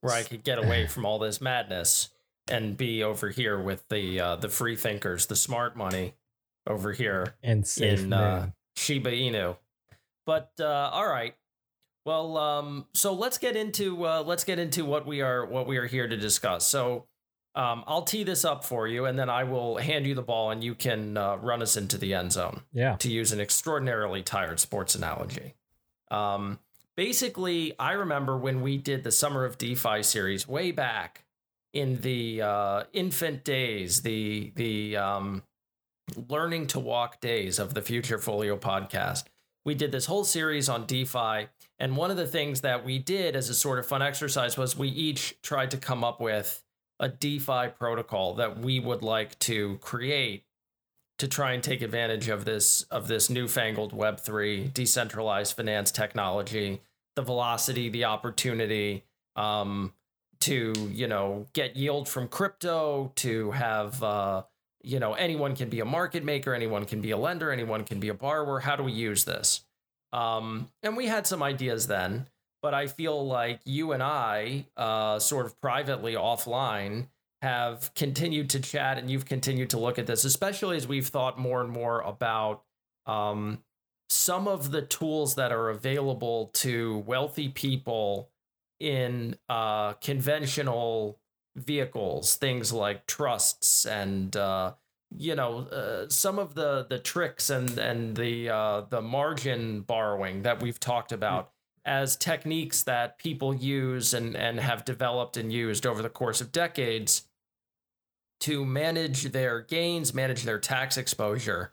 where 0.00 0.14
I 0.14 0.22
could 0.22 0.44
get 0.44 0.58
away 0.58 0.86
from 0.86 1.04
all 1.04 1.18
this 1.18 1.40
madness 1.40 2.10
and 2.50 2.76
be 2.76 3.02
over 3.02 3.30
here 3.30 3.58
with 3.58 3.86
the 3.88 4.20
uh, 4.20 4.36
the 4.36 4.48
free 4.48 4.76
thinkers, 4.76 5.26
the 5.26 5.36
smart 5.36 5.76
money 5.76 6.14
over 6.66 6.92
here 6.92 7.34
and 7.42 7.70
in 7.80 8.12
uh, 8.12 8.50
Shiba 8.76 9.10
Inu. 9.10 9.56
But 10.26 10.52
uh, 10.58 10.90
all 10.92 11.08
right, 11.08 11.34
well, 12.10 12.36
um, 12.38 12.86
so 12.92 13.14
let's 13.14 13.38
get 13.38 13.54
into 13.54 14.04
uh, 14.04 14.24
let's 14.26 14.42
get 14.42 14.58
into 14.58 14.84
what 14.84 15.06
we 15.06 15.20
are 15.20 15.46
what 15.46 15.68
we 15.68 15.76
are 15.76 15.86
here 15.86 16.08
to 16.08 16.16
discuss. 16.16 16.66
So 16.66 17.06
um, 17.54 17.84
I'll 17.86 18.02
tee 18.02 18.24
this 18.24 18.44
up 18.44 18.64
for 18.64 18.88
you, 18.88 19.04
and 19.04 19.16
then 19.16 19.30
I 19.30 19.44
will 19.44 19.76
hand 19.76 20.08
you 20.08 20.16
the 20.16 20.22
ball, 20.22 20.50
and 20.50 20.62
you 20.62 20.74
can 20.74 21.16
uh, 21.16 21.36
run 21.36 21.62
us 21.62 21.76
into 21.76 21.98
the 21.98 22.14
end 22.14 22.32
zone. 22.32 22.62
Yeah. 22.72 22.96
To 22.96 23.08
use 23.08 23.30
an 23.30 23.38
extraordinarily 23.38 24.24
tired 24.24 24.58
sports 24.58 24.96
analogy. 24.96 25.54
Um, 26.10 26.58
basically, 26.96 27.78
I 27.78 27.92
remember 27.92 28.36
when 28.36 28.60
we 28.60 28.76
did 28.76 29.04
the 29.04 29.12
Summer 29.12 29.44
of 29.44 29.56
DeFi 29.56 30.02
series 30.02 30.48
way 30.48 30.72
back 30.72 31.24
in 31.72 32.00
the 32.00 32.42
uh, 32.42 32.82
infant 32.92 33.44
days, 33.44 34.02
the 34.02 34.52
the 34.56 34.96
um, 34.96 35.44
learning 36.28 36.66
to 36.68 36.80
walk 36.80 37.20
days 37.20 37.60
of 37.60 37.74
the 37.74 37.82
Future 37.82 38.18
Folio 38.18 38.56
podcast. 38.56 39.26
We 39.64 39.76
did 39.76 39.92
this 39.92 40.06
whole 40.06 40.24
series 40.24 40.68
on 40.68 40.86
DeFi, 40.86 41.46
and 41.80 41.96
one 41.96 42.10
of 42.10 42.18
the 42.18 42.26
things 42.26 42.60
that 42.60 42.84
we 42.84 42.98
did 42.98 43.34
as 43.34 43.48
a 43.48 43.54
sort 43.54 43.78
of 43.78 43.86
fun 43.86 44.02
exercise 44.02 44.58
was 44.58 44.76
we 44.76 44.88
each 44.88 45.40
tried 45.42 45.70
to 45.70 45.78
come 45.78 46.04
up 46.04 46.20
with 46.20 46.62
a 47.00 47.08
DeFi 47.08 47.68
protocol 47.78 48.34
that 48.34 48.58
we 48.58 48.78
would 48.78 49.02
like 49.02 49.38
to 49.40 49.78
create 49.78 50.44
to 51.18 51.26
try 51.26 51.52
and 51.52 51.62
take 51.62 51.80
advantage 51.80 52.28
of 52.28 52.44
this 52.44 52.82
of 52.84 53.08
this 53.08 53.30
newfangled 53.30 53.92
Web3 53.92 54.72
decentralized 54.74 55.56
finance 55.56 55.90
technology, 55.90 56.82
the 57.16 57.22
velocity, 57.22 57.88
the 57.88 58.04
opportunity 58.04 59.04
um, 59.36 59.94
to 60.40 60.72
you 60.92 61.08
know 61.08 61.46
get 61.54 61.76
yield 61.76 62.08
from 62.08 62.28
crypto, 62.28 63.12
to 63.16 63.52
have 63.52 64.02
uh, 64.02 64.42
you 64.82 64.98
know 64.98 65.14
anyone 65.14 65.56
can 65.56 65.70
be 65.70 65.80
a 65.80 65.84
market 65.86 66.24
maker, 66.24 66.52
anyone 66.54 66.84
can 66.84 67.00
be 67.00 67.10
a 67.10 67.16
lender, 67.16 67.50
anyone 67.50 67.84
can 67.84 68.00
be 68.00 68.08
a 68.08 68.14
borrower. 68.14 68.60
How 68.60 68.76
do 68.76 68.82
we 68.82 68.92
use 68.92 69.24
this? 69.24 69.64
Um, 70.12 70.68
and 70.82 70.96
we 70.96 71.06
had 71.06 71.26
some 71.26 71.42
ideas 71.42 71.86
then, 71.86 72.26
but 72.62 72.74
I 72.74 72.86
feel 72.86 73.26
like 73.26 73.60
you 73.64 73.92
and 73.92 74.02
I, 74.02 74.66
uh, 74.76 75.18
sort 75.18 75.46
of 75.46 75.60
privately 75.60 76.14
offline, 76.14 77.06
have 77.42 77.92
continued 77.94 78.50
to 78.50 78.60
chat 78.60 78.98
and 78.98 79.10
you've 79.10 79.24
continued 79.24 79.70
to 79.70 79.78
look 79.78 79.98
at 79.98 80.06
this, 80.06 80.24
especially 80.24 80.76
as 80.76 80.86
we've 80.86 81.06
thought 81.06 81.38
more 81.38 81.62
and 81.62 81.70
more 81.70 82.00
about 82.00 82.62
um, 83.06 83.62
some 84.10 84.46
of 84.46 84.72
the 84.72 84.82
tools 84.82 85.36
that 85.36 85.52
are 85.52 85.70
available 85.70 86.50
to 86.52 86.98
wealthy 86.98 87.48
people 87.48 88.28
in 88.78 89.36
uh, 89.48 89.92
conventional 89.94 91.18
vehicles, 91.56 92.36
things 92.36 92.72
like 92.72 93.06
trusts 93.06 93.86
and 93.86 94.36
uh, 94.36 94.72
you 95.16 95.34
know 95.34 95.60
uh, 95.68 96.08
some 96.08 96.38
of 96.38 96.54
the 96.54 96.86
the 96.88 96.98
tricks 96.98 97.50
and 97.50 97.78
and 97.78 98.16
the 98.16 98.48
uh, 98.48 98.82
the 98.88 99.02
margin 99.02 99.80
borrowing 99.80 100.42
that 100.42 100.62
we've 100.62 100.80
talked 100.80 101.12
about 101.12 101.50
as 101.84 102.16
techniques 102.16 102.82
that 102.82 103.18
people 103.18 103.54
use 103.54 104.14
and 104.14 104.36
and 104.36 104.60
have 104.60 104.84
developed 104.84 105.36
and 105.36 105.52
used 105.52 105.86
over 105.86 106.02
the 106.02 106.10
course 106.10 106.40
of 106.40 106.52
decades 106.52 107.26
to 108.40 108.64
manage 108.64 109.32
their 109.32 109.60
gains, 109.60 110.14
manage 110.14 110.44
their 110.44 110.58
tax 110.58 110.96
exposure. 110.96 111.72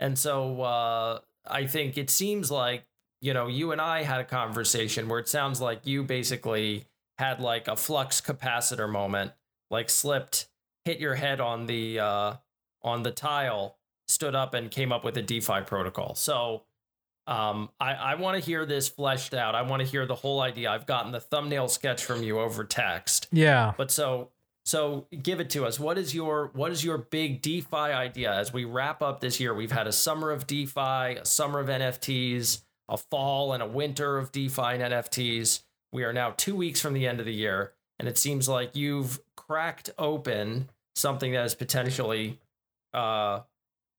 And 0.00 0.18
so 0.18 0.62
uh, 0.62 1.20
I 1.46 1.66
think 1.66 1.96
it 1.96 2.10
seems 2.10 2.50
like, 2.50 2.84
you 3.20 3.32
know, 3.32 3.46
you 3.46 3.72
and 3.72 3.80
I 3.80 4.02
had 4.02 4.20
a 4.20 4.24
conversation 4.24 5.08
where 5.08 5.20
it 5.20 5.28
sounds 5.28 5.60
like 5.60 5.86
you 5.86 6.02
basically 6.02 6.86
had 7.18 7.40
like 7.40 7.68
a 7.68 7.76
flux 7.76 8.20
capacitor 8.20 8.90
moment, 8.90 9.32
like 9.70 9.90
slipped, 9.90 10.48
hit 10.84 10.98
your 10.98 11.14
head 11.14 11.40
on 11.40 11.66
the 11.66 12.00
uh, 12.00 12.34
on 12.82 13.02
the 13.02 13.10
tile, 13.10 13.76
stood 14.06 14.34
up 14.34 14.54
and 14.54 14.70
came 14.70 14.92
up 14.92 15.04
with 15.04 15.16
a 15.16 15.22
DeFi 15.22 15.62
protocol. 15.66 16.14
So 16.14 16.62
um, 17.26 17.68
I, 17.78 17.92
I 17.92 18.14
want 18.14 18.38
to 18.38 18.44
hear 18.44 18.64
this 18.64 18.88
fleshed 18.88 19.34
out. 19.34 19.54
I 19.54 19.62
want 19.62 19.80
to 19.82 19.88
hear 19.88 20.06
the 20.06 20.14
whole 20.14 20.40
idea. 20.40 20.70
I've 20.70 20.86
gotten 20.86 21.12
the 21.12 21.20
thumbnail 21.20 21.68
sketch 21.68 22.04
from 22.04 22.22
you 22.22 22.40
over 22.40 22.64
text. 22.64 23.28
Yeah. 23.30 23.74
But 23.76 23.90
so 23.90 24.30
so 24.68 25.06
give 25.22 25.40
it 25.40 25.48
to 25.50 25.64
us. 25.64 25.80
What 25.80 25.96
is 25.96 26.14
your 26.14 26.50
what 26.52 26.72
is 26.72 26.84
your 26.84 26.98
big 26.98 27.40
DeFi 27.40 27.74
idea 27.74 28.34
as 28.34 28.52
we 28.52 28.64
wrap 28.66 29.02
up 29.02 29.20
this 29.20 29.40
year? 29.40 29.54
We've 29.54 29.72
had 29.72 29.86
a 29.86 29.92
summer 29.92 30.30
of 30.30 30.46
DeFi, 30.46 31.16
a 31.20 31.24
summer 31.24 31.58
of 31.58 31.68
NFTs, 31.68 32.62
a 32.86 32.98
fall 32.98 33.54
and 33.54 33.62
a 33.62 33.66
winter 33.66 34.18
of 34.18 34.32
DeFi 34.32 34.62
and 34.62 34.92
NFTs. 34.92 35.62
We 35.90 36.04
are 36.04 36.12
now 36.12 36.34
two 36.36 36.54
weeks 36.54 36.80
from 36.80 36.92
the 36.92 37.06
end 37.06 37.18
of 37.18 37.24
the 37.24 37.32
year, 37.32 37.72
and 37.98 38.06
it 38.06 38.18
seems 38.18 38.46
like 38.46 38.76
you've 38.76 39.20
cracked 39.36 39.88
open 39.98 40.68
something 40.94 41.32
that 41.32 41.46
is 41.46 41.54
potentially 41.54 42.38
uh, 42.94 43.40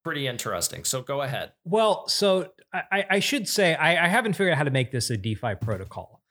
pretty 0.03 0.27
interesting. 0.27 0.84
So 0.84 1.01
go 1.01 1.22
ahead. 1.22 1.53
Well, 1.63 2.08
so 2.08 2.51
I, 2.74 3.05
I 3.10 3.19
should 3.19 3.48
say 3.48 3.75
I, 3.75 4.05
I, 4.05 4.08
haven't 4.08 4.34
figured 4.34 4.53
out 4.53 4.58
how 4.58 4.63
to 4.63 4.72
make 4.72 4.91
this 4.91 5.10
a 5.10 5.17
DeFi 5.17 5.55
protocol. 5.55 6.22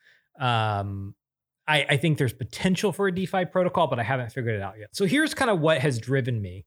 Um, 0.41 1.15
I, 1.67 1.87
I 1.91 1.97
think 1.97 2.19
there's 2.19 2.33
potential 2.33 2.93
for 2.93 3.09
a 3.09 3.15
DeFi 3.15 3.45
protocol, 3.47 3.87
but 3.87 3.99
I 3.99 4.03
haven't 4.03 4.33
figured 4.33 4.55
it 4.55 4.63
out 4.63 4.75
yet. 4.79 4.89
So 4.93 5.05
here's 5.05 5.35
kind 5.35 5.51
of 5.51 5.61
what 5.61 5.81
has 5.81 5.99
driven 5.99 6.41
me. 6.41 6.65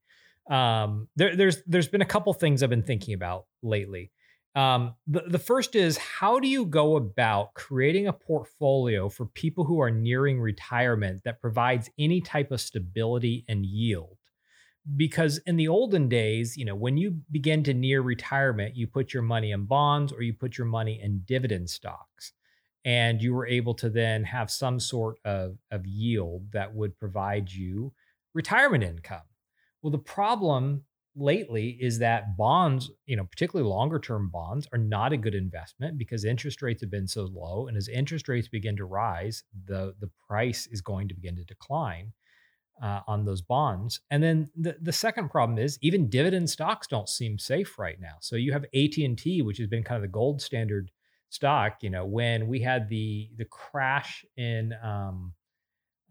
Um, 0.49 1.07
there, 1.15 1.35
there's 1.35 1.57
there's 1.65 1.87
been 1.87 2.01
a 2.01 2.05
couple 2.05 2.33
things 2.33 2.61
I've 2.61 2.69
been 2.69 2.83
thinking 2.83 3.13
about 3.13 3.45
lately. 3.63 4.11
Um, 4.53 4.95
the, 5.07 5.21
the 5.27 5.39
first 5.39 5.75
is 5.75 5.97
how 5.97 6.39
do 6.39 6.47
you 6.47 6.65
go 6.65 6.97
about 6.97 7.53
creating 7.53 8.07
a 8.07 8.13
portfolio 8.13 9.07
for 9.07 9.25
people 9.25 9.63
who 9.63 9.81
are 9.81 9.91
nearing 9.91 10.41
retirement 10.41 11.21
that 11.23 11.39
provides 11.39 11.89
any 11.97 12.19
type 12.19 12.51
of 12.51 12.59
stability 12.59 13.45
and 13.47 13.65
yield? 13.65 14.17
Because 14.95 15.37
in 15.45 15.57
the 15.57 15.67
olden 15.67 16.09
days, 16.09 16.57
you 16.57 16.65
know, 16.65 16.75
when 16.75 16.97
you 16.97 17.21
begin 17.29 17.63
to 17.63 17.73
near 17.73 18.01
retirement, 18.01 18.75
you 18.75 18.87
put 18.87 19.13
your 19.13 19.23
money 19.23 19.51
in 19.51 19.65
bonds 19.65 20.11
or 20.11 20.21
you 20.23 20.33
put 20.33 20.57
your 20.57 20.65
money 20.65 20.99
in 21.01 21.21
dividend 21.25 21.69
stocks 21.69 22.33
and 22.83 23.21
you 23.21 23.33
were 23.33 23.45
able 23.45 23.75
to 23.75 23.89
then 23.89 24.23
have 24.23 24.49
some 24.49 24.79
sort 24.79 25.17
of, 25.23 25.57
of 25.69 25.85
yield 25.85 26.51
that 26.51 26.73
would 26.73 26.97
provide 26.97 27.51
you 27.51 27.93
retirement 28.33 28.83
income. 28.83 29.21
Well, 29.81 29.91
the 29.91 29.99
problem 29.99 30.83
lately 31.15 31.77
is 31.79 31.99
that 31.99 32.37
bonds, 32.37 32.89
you 33.05 33.15
know, 33.15 33.25
particularly 33.25 33.69
longer 33.69 33.99
term 33.99 34.29
bonds, 34.29 34.67
are 34.71 34.79
not 34.79 35.13
a 35.13 35.17
good 35.17 35.35
investment 35.35 35.97
because 35.97 36.23
interest 36.23 36.61
rates 36.61 36.81
have 36.81 36.91
been 36.91 37.07
so 37.07 37.23
low. 37.23 37.67
And 37.67 37.77
as 37.77 37.87
interest 37.87 38.27
rates 38.27 38.47
begin 38.47 38.77
to 38.77 38.85
rise, 38.85 39.43
the, 39.65 39.93
the 39.99 40.09
price 40.27 40.67
is 40.67 40.81
going 40.81 41.07
to 41.09 41.13
begin 41.13 41.35
to 41.35 41.43
decline. 41.43 42.13
Uh, 42.81 43.01
on 43.05 43.25
those 43.25 43.43
bonds. 43.43 43.99
And 44.09 44.23
then 44.23 44.49
the, 44.55 44.75
the 44.81 44.91
second 44.91 45.29
problem 45.29 45.59
is 45.59 45.77
even 45.83 46.09
dividend 46.09 46.49
stocks 46.49 46.87
don't 46.87 47.07
seem 47.07 47.37
safe 47.37 47.77
right 47.77 47.99
now. 48.01 48.15
So 48.21 48.35
you 48.35 48.53
have 48.53 48.63
AT&T, 48.73 49.43
which 49.43 49.59
has 49.59 49.67
been 49.67 49.83
kind 49.83 49.97
of 49.97 50.01
the 50.01 50.07
gold 50.07 50.41
standard 50.41 50.89
stock 51.31 51.77
you 51.81 51.89
know 51.89 52.05
when 52.05 52.47
we 52.47 52.59
had 52.59 52.89
the 52.89 53.29
the 53.37 53.45
crash 53.45 54.25
in 54.35 54.73
um 54.83 55.33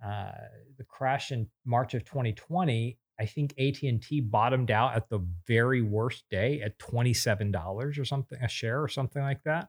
uh 0.05 0.33
the 0.79 0.85
crash 0.85 1.31
in 1.31 1.47
march 1.67 1.93
of 1.93 2.03
2020 2.07 2.99
i 3.21 3.27
think 3.27 3.53
at&t 3.59 4.21
bottomed 4.23 4.71
out 4.71 4.97
at 4.97 5.11
the 5.11 5.21
very 5.47 5.83
worst 5.83 6.25
day 6.31 6.63
at 6.63 6.79
$27 6.79 7.99
or 7.99 8.05
something 8.05 8.39
a 8.43 8.49
share 8.49 8.83
or 8.83 8.89
something 8.89 9.23
like 9.23 9.43
that 9.45 9.69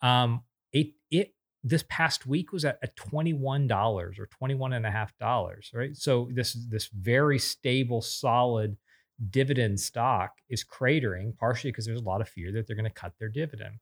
um 0.00 0.42
it 0.72 0.92
it 1.10 1.34
this 1.64 1.84
past 1.88 2.26
week 2.26 2.52
was 2.52 2.64
at, 2.64 2.78
at 2.82 2.96
$21 2.96 3.70
or 3.70 4.28
$21.5, 4.42 5.74
right? 5.74 5.96
So 5.96 6.28
this 6.32 6.52
this 6.68 6.88
very 6.88 7.38
stable 7.38 8.00
solid 8.02 8.76
dividend 9.30 9.80
stock 9.80 10.32
is 10.48 10.64
cratering 10.64 11.36
partially 11.36 11.70
because 11.70 11.86
there's 11.86 12.00
a 12.00 12.04
lot 12.04 12.20
of 12.20 12.28
fear 12.28 12.52
that 12.52 12.66
they're 12.66 12.76
going 12.76 12.84
to 12.84 12.90
cut 12.90 13.12
their 13.18 13.28
dividend. 13.28 13.76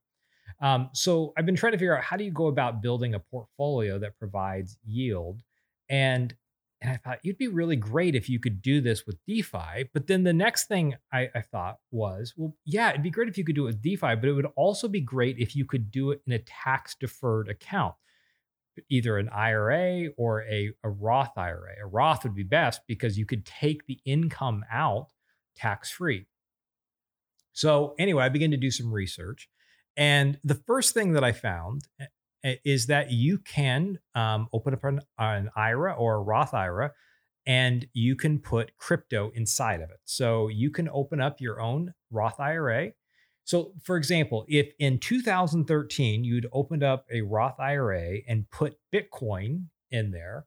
Um, 0.61 0.91
so 0.93 1.33
I've 1.37 1.47
been 1.47 1.57
trying 1.57 1.73
to 1.73 1.79
figure 1.79 1.97
out 1.97 2.05
how 2.05 2.17
do 2.17 2.25
you 2.25 2.31
go 2.31 2.47
about 2.47 2.81
building 2.81 3.15
a 3.15 3.19
portfolio 3.21 3.99
that 3.99 4.19
provides 4.19 4.79
yield, 4.87 5.41
and 5.89 6.35
and 6.85 6.93
I 6.93 6.97
thought 6.99 7.21
you'd 7.23 7.39
be 7.39 7.49
really 7.49 7.77
great 7.77 8.15
if 8.15 8.29
you 8.29 8.39
could 8.39 8.61
do 8.61 8.83
this 8.83 9.07
with 9.07 9.17
DeFi. 9.27 9.89
But 9.95 10.07
then 10.07 10.23
the 10.23 10.35
next 10.35 10.69
thing 10.69 10.95
I, 11.11 11.31
I 11.35 11.41
thought 11.41 11.79
was, 11.91 12.35
well, 12.37 12.55
yeah, 12.67 12.91
it'd 12.91 13.03
be 13.03 13.11
great 13.11 13.29
if 13.29 13.39
you 13.39 13.45
could 13.45 13.55
do 13.55 13.63
it 13.63 13.67
with 13.67 13.83
DeFi, 13.83 14.17
but 14.17 14.25
it 14.25 14.33
would 14.33 14.49
also 14.55 14.87
be 14.87 15.01
great 15.01 15.39
if 15.39 15.57
you 15.57 15.65
could 15.65 15.91
do 15.91 16.11
it 16.11 16.21
in 16.27 16.35
a 16.35 16.39
tax 16.41 16.95
deferred 16.95 17.49
account, 17.49 17.95
either 18.91 19.17
an 19.17 19.31
IRA 19.31 20.09
or 20.19 20.43
a, 20.43 20.73
a 20.85 20.91
Roth 20.91 21.39
IRA. 21.39 21.77
A 21.83 21.87
Roth 21.87 22.23
would 22.25 22.35
be 22.35 22.43
best 22.43 22.83
because 22.87 23.17
you 23.19 23.25
could 23.25 23.47
take 23.47 23.87
the 23.87 24.01
income 24.05 24.63
out 24.71 25.09
tax 25.57 25.91
free. 25.91 26.27
So 27.55 27.95
anyway, 27.99 28.25
I 28.25 28.29
began 28.29 28.51
to 28.51 28.59
do 28.59 28.71
some 28.71 28.93
research 28.93 29.49
and 29.97 30.39
the 30.45 30.55
first 30.55 30.93
thing 30.93 31.13
that 31.13 31.25
I 31.25 31.33
found 31.33 31.83
is 32.65 32.87
that 32.87 33.11
you 33.11 33.39
can 33.39 33.99
um, 34.15 34.49
open 34.53 34.75
up 34.75 34.85
an, 34.85 35.01
an, 35.19 35.51
IRA 35.57 35.95
or 35.95 36.17
a 36.17 36.21
Roth 36.21 36.53
IRA 36.53 36.93
and 37.47 37.87
you 37.93 38.17
can 38.17 38.39
put 38.39 38.77
crypto 38.77 39.31
inside 39.35 39.81
of 39.81 39.91
it. 39.91 40.01
So 40.05 40.49
you 40.49 40.71
can 40.71 40.89
open 40.91 41.21
up 41.21 41.41
your 41.41 41.61
own 41.61 41.95
Roth 42.11 42.41
IRA. 42.41 42.93
So, 43.45 43.73
for 43.83 43.97
example, 43.97 44.47
if 44.49 44.73
in 44.79 44.99
2013 44.99 46.25
you'd 46.25 46.47
opened 46.53 46.83
up 46.83 47.07
a 47.13 47.21
Roth 47.23 47.61
IRA 47.61 48.19
and 48.27 48.49
put 48.51 48.77
Bitcoin 48.95 49.67
in 49.91 50.11
there, 50.11 50.47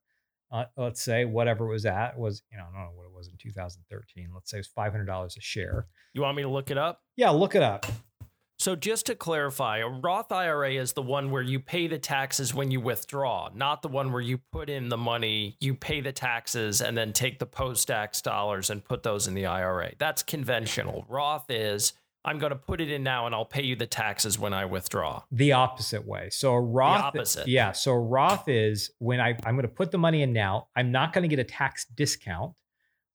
uh, 0.52 0.66
let's 0.78 1.02
say 1.02 1.26
whatever 1.26 1.66
it 1.66 1.74
was 1.74 1.86
at 1.86 2.18
was, 2.18 2.42
you 2.52 2.58
know, 2.58 2.64
I 2.64 2.78
don't 2.78 2.86
know 2.86 2.96
what 2.96 3.06
it 3.06 3.14
was 3.14 3.28
in 3.28 3.38
2013. 3.38 4.30
Let's 4.34 4.50
say 4.50 4.58
it 4.58 4.68
was 4.76 4.92
$500 4.92 5.38
a 5.38 5.42
share. 5.42 5.88
You 6.14 6.22
want 6.22 6.38
me 6.38 6.44
to 6.44 6.50
look 6.50 6.72
it 6.72 6.78
up? 6.78 7.02
Yeah, 7.16 7.30
look 7.32 7.54
it 7.54 7.62
up. 7.62 7.86
So 8.60 8.76
just 8.76 9.06
to 9.06 9.16
clarify, 9.16 9.78
a 9.78 9.88
Roth 9.88 10.32
IRA 10.32 10.74
is 10.74 10.94
the 10.94 11.02
one 11.04 11.30
where 11.30 11.44
you 11.44 11.60
pay 11.60 11.88
the 11.88 12.00
taxes 12.00 12.56
when 12.56 12.72
you 12.72 12.82
withdraw, 12.82 13.50
not 13.54 13.84
the 13.84 13.88
one 13.88 14.12
where 14.12 14.22
you 14.22 14.40
put 14.52 14.68
in 14.68 14.90
the 14.90 14.98
money, 14.98 15.58
you 15.60 15.76
pay 15.76 16.02
the 16.02 16.12
taxes 16.12 16.82
and 16.82 16.98
then 16.98 17.14
take 17.14 17.38
the 17.38 17.46
post-tax 17.46 18.20
dollars 18.22 18.72
and 18.72 18.84
put 18.84 19.04
those 19.04 19.28
in 19.28 19.36
the 19.36 19.46
IRA. 19.46 19.92
That's 20.00 20.24
conventional. 20.24 21.06
Roth 21.08 21.46
is 21.50 21.94
I'm 22.26 22.40
going 22.40 22.50
to 22.50 22.58
put 22.58 22.82
it 22.82 22.90
in 22.90 23.04
now 23.04 23.28
and 23.28 23.36
I'll 23.36 23.46
pay 23.46 23.64
you 23.64 23.76
the 23.76 23.86
taxes 23.86 24.40
when 24.40 24.54
I 24.54 24.66
withdraw. 24.66 25.22
The 25.32 25.52
opposite 25.54 26.06
way. 26.06 26.30
So 26.32 26.54
a 26.54 26.62
Roth 26.62 27.14
the 27.14 27.20
opposite. 27.20 27.48
Yeah, 27.48 27.74
so 27.74 27.92
a 27.94 28.00
Roth 28.00 28.50
is 28.50 28.90
when 28.98 29.22
I 29.22 29.38
I'm 29.46 29.56
going 29.56 29.62
to 29.62 29.68
put 29.68 29.92
the 29.92 30.00
money 30.00 30.24
in 30.24 30.34
now, 30.34 30.68
I'm 30.76 30.92
not 30.92 31.14
going 31.14 31.22
to 31.22 31.34
get 31.34 31.40
a 31.40 31.48
tax 31.48 31.86
discount 31.86 32.54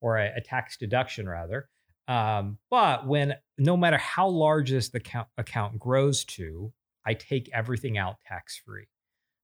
or 0.01 0.19
a, 0.19 0.33
a 0.37 0.41
tax 0.41 0.77
deduction 0.77 1.29
rather. 1.29 1.69
Um, 2.09 2.59
but 2.71 3.07
when 3.07 3.35
no 3.59 3.77
matter 3.77 3.99
how 3.99 4.29
large 4.29 4.71
this 4.71 4.93
account, 4.95 5.29
account 5.39 5.79
grows 5.79 6.25
to, 6.25 6.73
I 7.07 7.15
take 7.15 7.51
everything 7.53 7.99
out 7.99 8.17
tax 8.27 8.61
free. 8.65 8.87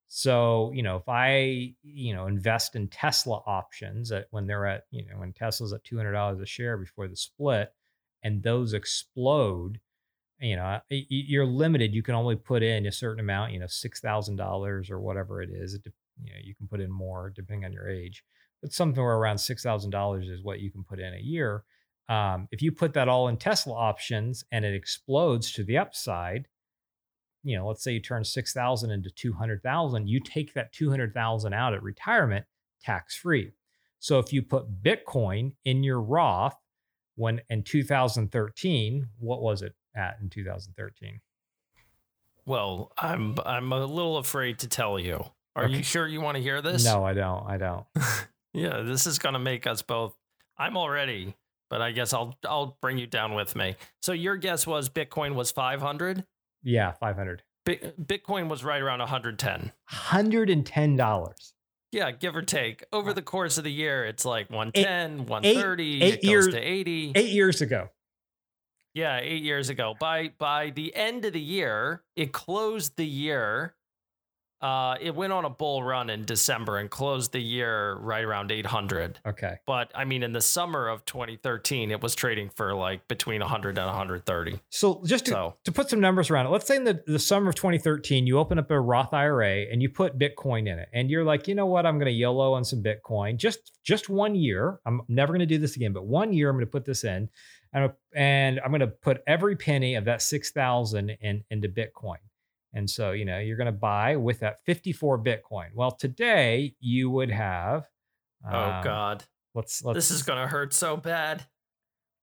So, 0.09 0.73
you 0.75 0.83
know, 0.83 0.97
if 0.97 1.09
I, 1.09 1.75
you 1.83 2.15
know, 2.15 2.27
invest 2.27 2.75
in 2.75 2.88
Tesla 2.88 3.43
options 3.47 4.11
at 4.11 4.27
when 4.31 4.47
they're 4.47 4.67
at, 4.67 4.85
you 4.91 5.07
know, 5.07 5.19
when 5.19 5.33
Tesla's 5.33 5.73
at 5.73 5.85
$200 5.85 6.43
a 6.43 6.47
share 6.47 6.79
before 6.79 7.09
the 7.09 7.17
split, 7.17 7.73
and 8.23 8.43
those 8.43 8.73
explode, 8.73 9.81
you 10.41 10.57
know, 10.57 10.81
you're 10.88 11.47
limited. 11.47 11.95
You 11.95 12.03
can 12.03 12.15
only 12.15 12.37
put 12.37 12.62
in 12.62 12.87
a 12.87 12.93
certain 12.93 13.21
amount, 13.21 13.53
you 13.53 13.61
know, 13.61 13.67
$6,000 13.67 14.91
or 14.91 15.00
whatever 15.00 15.43
it 15.43 15.50
is. 15.53 15.79
You 16.23 16.33
know, 16.33 16.38
you 16.43 16.55
can 16.55 16.69
put 16.69 16.81
in 16.81 16.91
more 16.91 17.31
depending 17.35 17.65
on 17.65 17.73
your 17.73 17.88
age, 17.88 18.25
but 18.62 18.73
somewhere 18.73 19.15
around 19.15 19.37
$6,000 19.37 20.31
is 20.31 20.43
what 20.43 20.61
you 20.61 20.71
can 20.71 20.85
put 20.85 21.00
in 21.00 21.15
a 21.15 21.19
year. 21.19 21.65
Um, 22.09 22.49
if 22.50 22.62
you 22.62 22.73
put 22.73 22.95
that 22.95 23.09
all 23.09 23.29
in 23.29 23.37
Tesla 23.37 23.75
options 23.75 24.45
and 24.50 24.65
it 24.65 24.75
explodes 24.75 25.53
to 25.53 25.65
the 25.65 25.77
upside, 25.77 26.49
you 27.43 27.57
know, 27.57 27.69
let's 27.69 27.83
say 27.83 27.93
you 27.93 28.00
turn 28.00 28.25
6,000 28.25 28.91
into 28.91 29.11
200,000, 29.11 30.09
you 30.09 30.21
take 30.21 30.55
that 30.55 30.73
200,000 30.73 31.53
out 31.53 31.75
at 31.75 31.83
retirement 31.83 32.47
tax 32.83 33.17
free. 33.17 33.53
So 33.99 34.19
if 34.19 34.33
you 34.33 34.43
put 34.43 34.83
Bitcoin 34.83 35.53
in 35.65 35.83
your 35.83 36.00
Roth 36.00 36.57
when 37.17 37.41
in 37.50 37.62
2013, 37.62 39.09
what 39.19 39.43
was 39.43 39.62
it 39.62 39.75
at 39.95 40.19
in 40.23 40.31
2013? 40.31 41.21
Well, 42.47 42.93
I'm 42.97 43.37
I'm 43.45 43.73
a 43.73 43.85
little 43.85 44.17
afraid 44.17 44.61
to 44.61 44.69
tell 44.69 44.99
you. 44.99 45.23
Are 45.55 45.65
okay. 45.65 45.77
you 45.79 45.83
sure 45.83 46.07
you 46.07 46.21
want 46.21 46.37
to 46.37 46.43
hear 46.43 46.62
this? 46.62 46.85
No, 46.85 47.05
I 47.05 47.12
don't. 47.12 47.47
I 47.47 47.59
don't. 47.59 47.85
yeah, 48.55 48.81
this 48.81 49.07
is 49.07 49.19
going 49.19 49.35
to 49.35 49.38
make 49.38 49.67
us 49.67 49.83
both 49.83 50.15
I'm 50.57 50.77
already, 50.77 51.37
but 51.71 51.83
I 51.83 51.93
guess 51.93 52.13
I'll 52.13 52.37
I'll 52.47 52.79
bring 52.81 52.99
you 52.99 53.07
down 53.07 53.35
with 53.35 53.57
me. 53.57 53.77
So 54.03 54.13
your 54.13 54.37
guess 54.37 54.67
was 54.67 54.89
Bitcoin 54.89 55.35
was 55.35 55.51
500? 55.51 56.25
Yeah, 56.63 56.93
500. 56.93 57.43
Bitcoin 57.67 58.49
was 58.49 58.65
right 58.65 58.81
around 58.81 59.01
110. 59.01 59.73
$110. 59.93 61.53
Yeah, 61.91 62.11
give 62.11 62.37
or 62.37 62.43
take. 62.43 62.85
Over 62.93 63.13
the 63.13 63.23
course 63.23 63.59
of 63.59 63.65
the 63.65 63.73
year, 63.73 64.05
it's 64.05 64.25
like 64.25 64.51
110, 64.51 65.21
eight, 65.21 65.29
130, 65.29 66.03
eight, 66.03 66.03
eight 66.03 66.15
it 66.15 66.23
goes 66.23 66.31
years, 66.31 66.49
to 66.49 66.59
80. 66.59 67.13
Eight 67.15 67.31
years 67.31 67.61
ago. 67.61 67.89
Yeah, 68.95 69.21
eight 69.23 69.43
years 69.43 69.69
ago. 69.69 69.95
By 69.99 70.33
by 70.39 70.71
the 70.71 70.95
end 70.95 71.25
of 71.25 71.33
the 71.33 71.41
year, 71.41 72.03
it 72.17 72.33
closed 72.33 72.97
the 72.97 73.07
year 73.07 73.75
uh, 74.61 74.97
it 75.00 75.15
went 75.15 75.33
on 75.33 75.45
a 75.45 75.50
bull 75.50 75.83
run 75.83 76.11
in 76.11 76.25
December 76.25 76.79
and 76.79 76.91
closed 76.91 77.33
the 77.33 77.41
year 77.41 77.95
right 78.00 78.25
around 78.25 78.50
800. 78.50 79.21
Okay. 79.27 79.59
But 79.67 79.93
I 79.95 80.05
mean, 80.05 80.23
in 80.23 80.33
the 80.33 80.41
summer 80.41 80.88
of 80.88 81.05
2013, 81.05 81.91
it 81.91 82.03
was 82.03 82.15
trading 82.15 82.50
for 82.50 82.75
like 82.75 83.07
between 83.07 83.41
100 83.41 83.79
and 83.79 83.87
130. 83.87 84.61
So 84.71 85.03
just 85.05 85.27
to, 85.27 85.31
so, 85.31 85.57
to 85.65 85.73
put 85.73 85.91
some 85.91 86.00
numbers 86.00 86.31
around 86.31 86.47
it, 86.47 86.49
let's 86.50 86.67
say 86.67 86.77
in 86.77 86.85
the, 86.85 87.03
the 87.07 87.21
summer 87.21 87.50
of 87.50 87.55
2013, 87.55 88.27
you 88.27 88.38
open 88.38 88.59
up 88.59 88.71
a 88.71 88.81
Roth 88.81 89.15
IRA 89.15 89.67
and 89.71 89.81
you 89.81 89.88
put 89.88 90.19
Bitcoin 90.19 90.69
in 90.69 90.79
it, 90.79 90.88
and 90.93 91.09
you're 91.11 91.25
like, 91.25 91.47
you 91.47 91.55
know 91.55 91.67
what, 91.67 91.87
I'm 91.87 91.99
going 91.99 92.07
to 92.07 92.12
YOLO 92.12 92.53
on 92.53 92.65
some 92.65 92.83
Bitcoin 92.83 93.37
just 93.37 93.73
just 93.85 94.09
one 94.09 94.35
year. 94.35 94.81
I'm 94.85 95.03
never 95.09 95.33
going 95.33 95.41
to 95.41 95.47
do 95.47 95.59
this 95.59 95.77
again, 95.77 95.93
but 95.93 96.05
one 96.05 96.33
year 96.33 96.50
I'm 96.50 96.57
going 96.57 96.67
to 96.67 96.71
put 96.71 96.85
this 96.85 97.05
in, 97.05 97.29
and 97.73 97.93
and 98.15 98.61
I'm 98.65 98.71
going 98.71 98.81
to 98.81 98.88
put 98.88 99.23
every 99.27 99.55
penny 99.57 99.95
of 99.95 100.05
that 100.07 100.21
six 100.21 100.50
thousand 100.50 101.11
in 101.21 101.45
into 101.50 101.69
Bitcoin. 101.69 102.17
And 102.75 102.89
so, 102.89 103.13
you 103.13 103.25
know, 103.25 103.39
you're 103.39 103.57
going 103.57 103.67
to 103.67 103.73
buy 103.73 104.17
with 104.17 104.41
that 104.41 104.61
54 104.65 105.23
Bitcoin. 105.23 105.69
Well, 105.75 105.91
today 105.91 106.75
you 106.81 107.11
would 107.11 107.31
have. 107.31 107.87
Oh, 108.45 108.57
um, 108.57 108.81
oh 108.81 108.85
God. 108.85 109.25
Let's, 109.55 109.83
let's. 109.85 109.97
This 109.97 110.11
is 110.11 110.23
going 110.23 110.41
to 110.41 110.47
hurt 110.47 110.75
so 110.75 110.97
bad. 110.97 111.47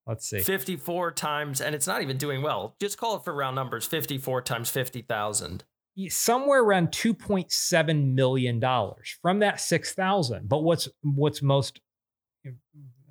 Let's 0.06 0.28
see. 0.28 0.38
54 0.38 1.12
times, 1.12 1.60
and 1.60 1.74
it's 1.74 1.86
not 1.86 2.00
even 2.00 2.16
doing 2.16 2.40
well. 2.40 2.76
Just 2.80 2.96
call 2.96 3.16
it 3.16 3.24
for 3.24 3.34
round 3.34 3.56
numbers 3.56 3.86
54 3.86 4.42
times 4.42 4.70
50,000. 4.70 5.64
Somewhere 6.08 6.62
around 6.62 6.88
$2.7 6.88 8.14
million 8.14 8.60
from 9.20 9.38
that 9.40 9.60
6,000. 9.60 10.48
But 10.48 10.62
what's 10.62 10.88
what's 11.02 11.42
most 11.42 11.80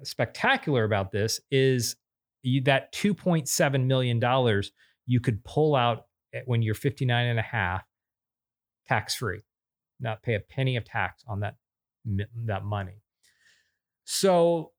spectacular 0.03 0.83
about 0.83 1.11
this 1.11 1.41
is 1.51 1.95
you, 2.43 2.61
that 2.61 2.93
$2.7 2.93 3.85
million 3.85 4.63
you 5.07 5.19
could 5.19 5.43
pull 5.43 5.75
out 5.75 6.04
when 6.45 6.61
you're 6.61 6.75
59 6.75 7.25
and 7.25 7.39
a 7.39 7.43
half 7.43 7.83
tax 8.87 9.15
free 9.15 9.41
not 9.99 10.21
pay 10.21 10.35
a 10.35 10.39
penny 10.39 10.75
of 10.75 10.85
tax 10.85 11.23
on 11.27 11.41
that 11.41 11.55
that 12.45 12.63
money. 12.63 13.01
So 14.03 14.71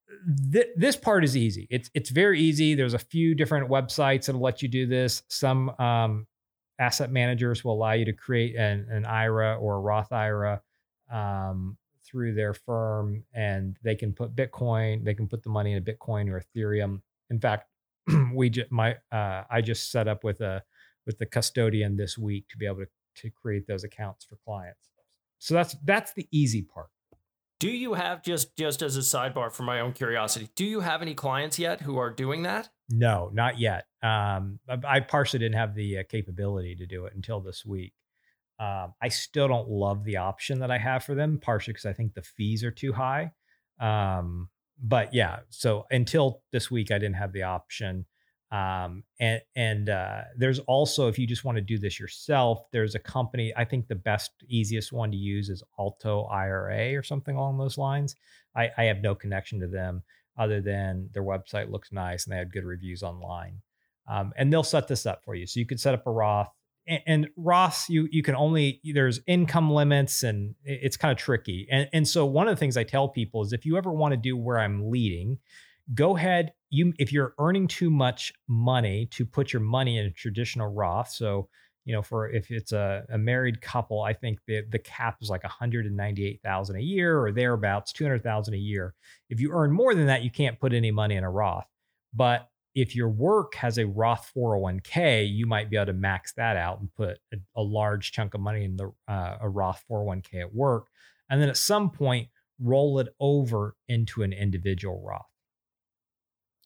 th- 0.52 0.68
this 0.76 0.96
part 0.96 1.24
is 1.24 1.36
easy. 1.36 1.66
It's 1.70 1.90
it's 1.94 2.10
very 2.10 2.40
easy. 2.40 2.74
There's 2.74 2.94
a 2.94 2.98
few 2.98 3.34
different 3.34 3.68
websites 3.68 4.26
that'll 4.26 4.40
let 4.40 4.62
you 4.62 4.68
do 4.68 4.86
this. 4.86 5.22
Some 5.28 5.70
um, 5.80 6.26
asset 6.78 7.10
managers 7.10 7.64
will 7.64 7.72
allow 7.72 7.92
you 7.92 8.04
to 8.04 8.12
create 8.12 8.54
an, 8.56 8.86
an 8.90 9.04
ira 9.04 9.56
or 9.56 9.76
a 9.76 9.80
roth 9.80 10.12
ira 10.12 10.62
um, 11.12 11.76
through 12.04 12.34
their 12.34 12.54
firm 12.54 13.24
and 13.34 13.76
they 13.82 13.96
can 13.96 14.12
put 14.12 14.36
bitcoin 14.36 15.04
they 15.04 15.14
can 15.14 15.26
put 15.26 15.42
the 15.42 15.48
money 15.48 15.72
in 15.72 15.78
a 15.78 15.80
bitcoin 15.80 16.30
or 16.30 16.40
ethereum. 16.40 17.00
In 17.30 17.40
fact 17.40 17.68
we 18.34 18.50
just 18.50 18.70
my 18.70 18.94
uh, 19.10 19.42
i 19.50 19.60
just 19.60 19.90
set 19.90 20.06
up 20.06 20.22
with 20.22 20.40
a 20.40 20.62
with 21.06 21.18
the 21.18 21.26
custodian 21.26 21.96
this 21.96 22.18
week 22.18 22.48
to 22.48 22.58
be 22.58 22.66
able 22.66 22.78
to, 22.78 22.88
to 23.22 23.30
create 23.30 23.66
those 23.66 23.84
accounts 23.84 24.24
for 24.24 24.36
clients. 24.44 24.90
So 25.38 25.54
that's 25.54 25.76
that's 25.84 26.12
the 26.12 26.28
easy 26.32 26.62
part. 26.62 26.88
Do 27.58 27.70
you 27.70 27.94
have 27.94 28.22
just 28.22 28.56
just 28.56 28.82
as 28.82 28.96
a 28.96 29.00
sidebar 29.00 29.50
for 29.50 29.62
my 29.62 29.80
own 29.80 29.92
curiosity? 29.92 30.50
Do 30.56 30.64
you 30.64 30.80
have 30.80 31.00
any 31.00 31.14
clients 31.14 31.58
yet 31.58 31.80
who 31.80 31.96
are 31.96 32.10
doing 32.10 32.42
that? 32.42 32.68
No, 32.90 33.30
not 33.32 33.58
yet. 33.58 33.86
Um, 34.02 34.58
I, 34.68 35.00
partially 35.00 35.38
didn't 35.40 35.56
have 35.56 35.74
the 35.74 35.98
uh, 35.98 36.02
capability 36.08 36.76
to 36.76 36.86
do 36.86 37.06
it 37.06 37.14
until 37.14 37.40
this 37.40 37.64
week. 37.64 37.94
Um, 38.60 38.94
I 39.02 39.08
still 39.08 39.48
don't 39.48 39.68
love 39.68 40.04
the 40.04 40.18
option 40.18 40.60
that 40.60 40.70
I 40.70 40.78
have 40.78 41.04
for 41.04 41.14
them, 41.14 41.38
partially 41.42 41.72
because 41.72 41.86
I 41.86 41.92
think 41.92 42.14
the 42.14 42.22
fees 42.22 42.62
are 42.62 42.70
too 42.70 42.92
high. 42.92 43.32
Um, 43.80 44.48
but 44.82 45.12
yeah, 45.14 45.40
so 45.48 45.86
until 45.90 46.42
this 46.52 46.70
week, 46.70 46.90
I 46.90 46.98
didn't 46.98 47.16
have 47.16 47.32
the 47.32 47.42
option. 47.42 48.06
Um, 48.52 49.02
and 49.18 49.40
and 49.56 49.88
uh, 49.88 50.22
there's 50.36 50.60
also 50.60 51.08
if 51.08 51.18
you 51.18 51.26
just 51.26 51.44
want 51.44 51.56
to 51.56 51.62
do 51.62 51.78
this 51.78 51.98
yourself, 51.98 52.60
there's 52.72 52.94
a 52.94 53.00
company. 53.00 53.52
I 53.56 53.64
think 53.64 53.88
the 53.88 53.96
best, 53.96 54.30
easiest 54.48 54.92
one 54.92 55.10
to 55.10 55.16
use 55.16 55.48
is 55.48 55.62
Alto 55.78 56.24
IRA 56.24 56.96
or 56.96 57.02
something 57.02 57.36
along 57.36 57.58
those 57.58 57.76
lines. 57.76 58.14
I, 58.54 58.70
I 58.78 58.84
have 58.84 58.98
no 59.02 59.14
connection 59.14 59.60
to 59.60 59.66
them 59.66 60.02
other 60.38 60.60
than 60.60 61.08
their 61.12 61.24
website 61.24 61.70
looks 61.70 61.90
nice 61.92 62.24
and 62.24 62.32
they 62.32 62.38
had 62.38 62.52
good 62.52 62.64
reviews 62.64 63.02
online. 63.02 63.62
Um, 64.08 64.32
and 64.36 64.52
they'll 64.52 64.62
set 64.62 64.86
this 64.86 65.06
up 65.06 65.24
for 65.24 65.34
you, 65.34 65.46
so 65.46 65.58
you 65.58 65.66
could 65.66 65.80
set 65.80 65.94
up 65.94 66.06
a 66.06 66.10
Roth. 66.12 66.50
And, 66.86 67.02
and 67.06 67.28
Roth, 67.36 67.86
you 67.88 68.08
you 68.12 68.22
can 68.22 68.36
only 68.36 68.80
there's 68.84 69.18
income 69.26 69.72
limits 69.72 70.22
and 70.22 70.54
it's 70.64 70.96
kind 70.96 71.10
of 71.10 71.18
tricky. 71.18 71.66
And 71.68 71.88
and 71.92 72.06
so 72.06 72.24
one 72.24 72.46
of 72.46 72.54
the 72.54 72.60
things 72.60 72.76
I 72.76 72.84
tell 72.84 73.08
people 73.08 73.42
is 73.42 73.52
if 73.52 73.66
you 73.66 73.76
ever 73.76 73.92
want 73.92 74.12
to 74.12 74.16
do 74.16 74.36
where 74.36 74.60
I'm 74.60 74.88
leading, 74.88 75.40
go 75.94 76.16
ahead 76.16 76.52
you 76.70 76.92
if 76.98 77.12
you're 77.12 77.34
earning 77.38 77.66
too 77.68 77.90
much 77.90 78.32
money 78.48 79.06
to 79.06 79.24
put 79.24 79.52
your 79.52 79.62
money 79.62 79.98
in 79.98 80.06
a 80.06 80.10
traditional 80.10 80.72
roth 80.72 81.10
so 81.10 81.48
you 81.84 81.94
know 81.94 82.02
for 82.02 82.28
if 82.28 82.50
it's 82.50 82.72
a, 82.72 83.04
a 83.10 83.18
married 83.18 83.60
couple 83.60 84.02
i 84.02 84.12
think 84.12 84.38
the, 84.46 84.62
the 84.70 84.78
cap 84.78 85.16
is 85.22 85.30
like 85.30 85.44
198000 85.44 86.76
a 86.76 86.80
year 86.80 87.18
or 87.18 87.32
thereabouts 87.32 87.92
200000 87.92 88.54
a 88.54 88.56
year. 88.56 88.94
If 89.30 89.40
you 89.40 89.52
earn 89.52 89.72
more 89.72 89.94
than 89.94 90.06
that 90.06 90.22
you 90.22 90.30
can't 90.30 90.60
put 90.60 90.72
any 90.72 90.90
money 90.90 91.16
in 91.16 91.24
a 91.24 91.30
roth. 91.30 91.66
But 92.12 92.48
if 92.74 92.94
your 92.94 93.08
work 93.08 93.54
has 93.54 93.78
a 93.78 93.86
roth 93.86 94.30
401k 94.36 95.32
you 95.32 95.46
might 95.46 95.70
be 95.70 95.76
able 95.76 95.86
to 95.86 95.92
max 95.92 96.32
that 96.34 96.56
out 96.56 96.80
and 96.80 96.94
put 96.94 97.18
a, 97.32 97.36
a 97.56 97.62
large 97.62 98.12
chunk 98.12 98.34
of 98.34 98.40
money 98.40 98.64
in 98.64 98.76
the 98.76 98.92
uh, 99.08 99.38
a 99.40 99.48
roth 99.48 99.82
401k 99.90 100.40
at 100.40 100.54
work 100.54 100.88
and 101.30 101.40
then 101.40 101.48
at 101.48 101.56
some 101.56 101.90
point 101.90 102.28
roll 102.60 102.98
it 102.98 103.08
over 103.20 103.76
into 103.88 104.22
an 104.22 104.32
individual 104.32 105.02
roth 105.06 105.26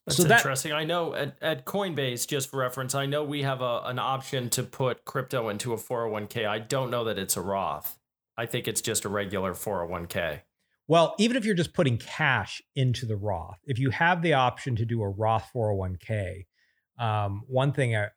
that's 0.07 0.17
so 0.17 0.29
interesting. 0.29 0.71
That, 0.71 0.79
I 0.79 0.85
know 0.85 1.15
at, 1.15 1.37
at 1.43 1.67
Coinbase, 1.67 2.27
just 2.27 2.51
for 2.51 2.59
reference, 2.59 2.95
I 2.95 3.07
know 3.07 3.25
we 3.25 3.43
have 3.43 3.61
a, 3.61 3.83
an 3.85 3.99
option 3.99 4.51
to 4.51 4.63
put 4.63 5.05
crypto 5.05 5.49
into 5.49 5.73
a 5.73 5.77
401k. 5.77 6.47
I 6.47 6.59
don't 6.59 6.91
know 6.91 7.05
that 7.05 7.19
it's 7.19 7.37
a 7.37 7.41
Roth. 7.41 7.99
I 8.37 8.47
think 8.47 8.67
it's 8.67 8.81
just 8.81 9.05
a 9.05 9.09
regular 9.09 9.53
401k. 9.53 10.41
Well, 10.89 11.15
even 11.19 11.37
if 11.37 11.45
you're 11.45 11.55
just 11.55 11.75
putting 11.75 11.99
cash 11.99 12.61
into 12.75 13.07
the 13.07 13.17
Roth, 13.17 13.59
if 13.65 13.79
you 13.79 13.91
have 13.91 14.23
the 14.23 14.33
option 14.33 14.75
to 14.77 14.85
do 14.85 15.03
a 15.03 15.09
Roth 15.09 15.49
401k, 15.55 16.47
um, 16.99 17.43
one 17.47 17.73
thing 17.73 17.95
I, 17.95 18.09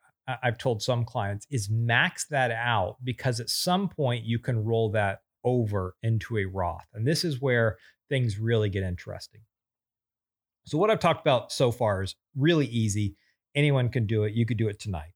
I've 0.41 0.58
told 0.58 0.82
some 0.82 1.06
clients 1.06 1.46
is 1.52 1.69
max 1.69 2.26
that 2.28 2.52
out 2.52 2.98
because 3.04 3.39
at 3.39 3.50
some 3.50 3.89
point 3.89 4.26
you 4.26 4.39
can 4.39 4.63
roll 4.63 4.89
that 4.91 5.19
over 5.43 5.96
into 6.02 6.38
a 6.38 6.46
Roth. 6.46 6.88
And 6.93 7.06
this 7.06 7.24
is 7.24 7.41
where 7.41 7.78
things 8.10 8.39
really 8.39 8.69
get 8.69 8.84
interesting. 8.84 9.41
So 10.65 10.78
what 10.78 10.89
I've 10.89 10.99
talked 10.99 11.21
about 11.21 11.52
so 11.52 11.71
far 11.71 12.04
is 12.04 12.15
really 12.36 12.67
easy. 12.67 13.15
Anyone 13.56 13.89
can 13.89 14.06
do 14.06 14.23
it. 14.23 14.34
You 14.34 14.45
could 14.45 14.58
do 14.58 14.67
it 14.67 14.80
tonight. 14.80 15.13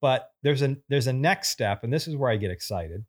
But 0.00 0.30
there's 0.42 0.62
a 0.62 0.76
there's 0.88 1.06
a 1.06 1.12
next 1.12 1.50
step, 1.50 1.84
and 1.84 1.92
this 1.92 2.08
is 2.08 2.16
where 2.16 2.30
I 2.30 2.36
get 2.36 2.50
excited. 2.50 3.04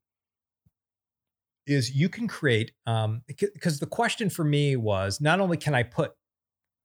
Is 1.68 1.96
you 1.96 2.10
can 2.10 2.28
create 2.28 2.72
um, 2.86 3.22
because 3.28 3.80
the 3.80 3.86
question 3.86 4.30
for 4.30 4.44
me 4.44 4.76
was 4.76 5.22
not 5.22 5.40
only 5.40 5.58
can 5.58 5.74
I 5.74 5.84
put 5.84 6.14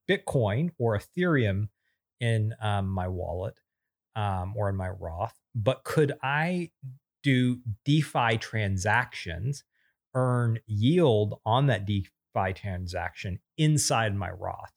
Bitcoin 0.08 0.70
or 0.78 0.98
Ethereum 0.98 1.68
in 2.20 2.54
um, 2.60 2.88
my 2.88 3.08
wallet 3.08 3.58
um, 4.14 4.54
or 4.56 4.68
in 4.68 4.76
my 4.76 4.90
Roth, 4.90 5.34
but 5.54 5.82
could 5.82 6.12
I 6.22 6.70
do 7.22 7.58
DeFi 7.84 8.38
transactions, 8.38 9.64
earn 10.14 10.60
yield 10.66 11.40
on 11.44 11.66
that 11.66 11.86
DeFi 12.36 12.52
transaction 12.52 13.40
inside 13.56 14.14
my 14.14 14.30
Roth. 14.30 14.72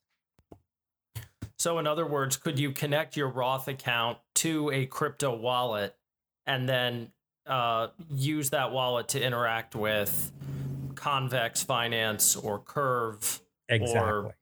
So, 1.57 1.77
in 1.77 1.87
other 1.87 2.05
words, 2.05 2.37
could 2.37 2.57
you 2.57 2.71
connect 2.71 3.17
your 3.17 3.27
Roth 3.27 3.67
account 3.67 4.17
to 4.35 4.71
a 4.71 4.85
crypto 4.85 5.35
wallet 5.35 5.95
and 6.47 6.69
then 6.69 7.11
uh, 7.45 7.87
use 8.09 8.51
that 8.51 8.71
wallet 8.71 9.09
to 9.09 9.21
interact 9.21 9.75
with 9.75 10.31
Convex 10.95 11.63
Finance 11.63 12.35
or 12.37 12.59
Curve? 12.59 13.41
Exactly. 13.67 13.99
Or, 13.99 14.35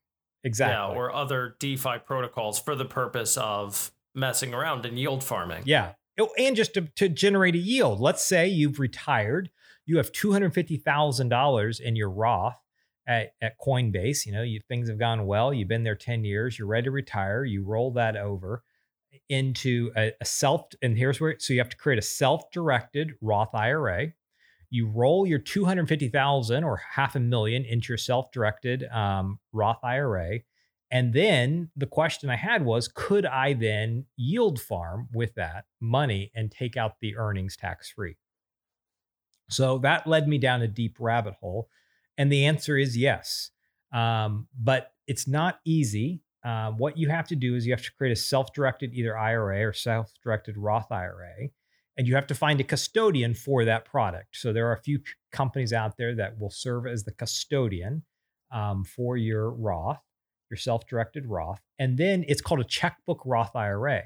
exactly. 0.43 0.93
Yeah, 0.93 0.99
or 0.99 1.13
other 1.13 1.56
DeFi 1.60 1.99
protocols 2.06 2.60
for 2.60 2.75
the 2.75 2.86
purpose 2.86 3.36
of 3.38 3.91
messing 4.13 4.53
around 4.53 4.86
and 4.86 4.99
yield 4.99 5.23
farming. 5.23 5.63
Yeah. 5.65 5.93
Oh, 6.19 6.30
and 6.38 6.56
just 6.56 6.73
to, 6.75 6.82
to 6.95 7.10
generate 7.10 7.56
a 7.56 7.60
yield. 7.60 7.99
Let's 7.99 8.23
say 8.23 8.47
you've 8.47 8.80
retired, 8.80 9.49
you 9.86 9.97
have 9.97 10.12
$250,000 10.12 11.80
in 11.80 11.95
your 11.95 12.10
Roth 12.10 12.60
at, 13.08 13.34
at 13.41 13.60
Coinbase. 13.60 14.26
You 14.26 14.34
know, 14.34 14.43
you, 14.43 14.60
things 14.67 14.89
have 14.89 15.00
gone 15.00 15.26
well. 15.26 15.54
You've 15.54 15.67
been 15.67 15.84
there 15.84 15.96
10 15.96 16.24
years. 16.24 16.60
You're 16.60 16.67
ready 16.67 16.86
to 16.86 16.91
retire. 16.91 17.46
You 17.46 17.63
roll 17.63 17.91
that 17.93 18.17
over 18.17 18.63
into 19.30 19.91
a, 19.96 20.13
a 20.22 20.26
self, 20.26 20.65
and 20.82 20.98
here's 20.98 21.20
where, 21.20 21.36
so 21.39 21.54
you 21.54 21.60
have 21.60 21.70
to 21.70 21.78
create 21.78 22.00
a 22.00 22.04
self 22.04 22.52
directed 22.52 23.13
Roth 23.22 23.56
IRA. 23.56 24.13
You 24.70 24.88
roll 24.88 25.26
your 25.26 25.39
250,000 25.39 26.63
or 26.63 26.78
half 26.78 27.15
a 27.15 27.20
million 27.20 27.63
into 27.63 27.89
your 27.89 27.98
self 27.98 28.32
directed 28.32 28.84
um, 28.91 29.39
Roth 29.54 29.84
IRA. 29.84 30.39
And 30.91 31.13
then 31.13 31.70
the 31.76 31.86
question 31.86 32.30
I 32.30 32.36
had 32.36 32.63
was 32.63 32.88
could 32.88 33.26
I 33.26 33.54
then 33.54 34.06
yield 34.15 34.60
farm 34.60 35.08
with 35.13 35.36
that 35.36 35.65
money 35.82 36.32
and 36.36 36.52
take 36.52 36.78
out 36.78 36.93
the 37.02 37.17
earnings 37.17 37.58
tax 37.58 37.89
free? 37.89 38.17
So 39.50 39.78
that 39.80 40.08
led 40.08 40.28
me 40.28 40.38
down 40.38 40.62
a 40.62 40.67
deep 40.67 40.98
rabbit 41.00 41.36
hole. 41.39 41.70
And 42.17 42.32
the 42.32 42.45
answer 42.45 42.77
is 42.77 42.97
yes. 42.97 43.51
Um, 43.93 44.47
but 44.60 44.91
it's 45.08 45.27
not 45.27 45.60
easy. 45.65 46.21
Uh, 46.45 46.71
what 46.71 46.97
you 46.97 47.10
have 47.10 47.27
to 47.27 47.36
do 47.36 47.56
is 47.56 47.65
you 47.65 47.73
have 47.73 47.84
to 47.84 47.91
create 47.97 48.12
a 48.12 48.15
self 48.15 48.53
directed 48.53 48.93
either 48.93 49.17
IRA 49.17 49.65
or 49.65 49.73
self 49.73 50.12
directed 50.23 50.58
Roth 50.58 50.91
IRA. 50.91 51.49
And 51.97 52.08
you 52.08 52.15
have 52.15 52.27
to 52.27 52.36
find 52.36 52.60
a 52.60 52.63
custodian 52.63 53.34
for 53.34 53.65
that 53.65 53.86
product. 53.86 54.38
So 54.38 54.53
there 54.53 54.67
are 54.67 54.73
a 54.73 54.82
few 54.82 54.99
companies 55.32 55.73
out 55.73 55.97
there 55.97 56.15
that 56.15 56.39
will 56.39 56.51
serve 56.51 56.86
as 56.86 57.03
the 57.03 57.12
custodian 57.12 58.03
um, 58.51 58.84
for 58.84 59.17
your 59.17 59.51
Roth 59.51 59.99
your 60.49 60.58
self 60.58 60.88
directed 60.88 61.25
Roth. 61.25 61.62
And 61.80 61.97
then 61.97 62.25
it's 62.27 62.41
called 62.41 62.60
a 62.60 62.65
checkbook 62.65 63.21
Roth 63.25 63.56
IRA. 63.56 64.03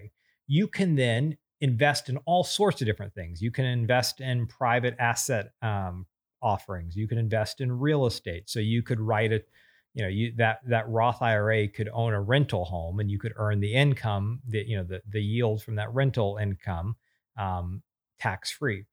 You 0.47 0.67
can 0.67 0.95
then 0.95 1.37
invest 1.59 2.09
in 2.09 2.17
all 2.25 2.43
sorts 2.43 2.81
of 2.81 2.87
different 2.87 3.13
things. 3.13 3.41
You 3.41 3.51
can 3.51 3.65
invest 3.65 4.19
in 4.19 4.47
private 4.47 4.95
asset 4.99 5.51
um, 5.61 6.05
offerings. 6.41 6.95
You 6.95 7.07
can 7.07 7.17
invest 7.17 7.61
in 7.61 7.71
real 7.71 8.05
estate. 8.05 8.49
So 8.49 8.59
you 8.59 8.83
could 8.83 8.99
write 8.99 9.31
it, 9.31 9.47
you 9.93 10.03
know, 10.03 10.09
you 10.09 10.33
that 10.37 10.59
that 10.67 10.87
Roth 10.89 11.21
IRA 11.21 11.67
could 11.67 11.89
own 11.93 12.13
a 12.13 12.21
rental 12.21 12.65
home, 12.65 12.99
and 12.99 13.11
you 13.11 13.19
could 13.19 13.33
earn 13.35 13.59
the 13.59 13.73
income, 13.73 14.39
the 14.47 14.63
you 14.65 14.77
know 14.77 14.83
the 14.83 15.01
the 15.09 15.21
yield 15.21 15.61
from 15.63 15.75
that 15.75 15.93
rental 15.93 16.37
income, 16.41 16.95
um, 17.37 17.83
tax 18.19 18.51
free. 18.51 18.85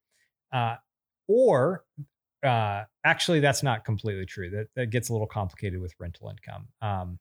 Uh, 0.52 0.76
or 1.28 1.84
uh, 2.42 2.84
actually, 3.04 3.40
that's 3.40 3.62
not 3.62 3.84
completely 3.84 4.26
true. 4.26 4.50
That 4.50 4.68
that 4.74 4.90
gets 4.90 5.08
a 5.08 5.12
little 5.12 5.26
complicated 5.26 5.80
with 5.80 5.94
rental 5.98 6.30
income. 6.30 6.68
Um, 6.82 7.18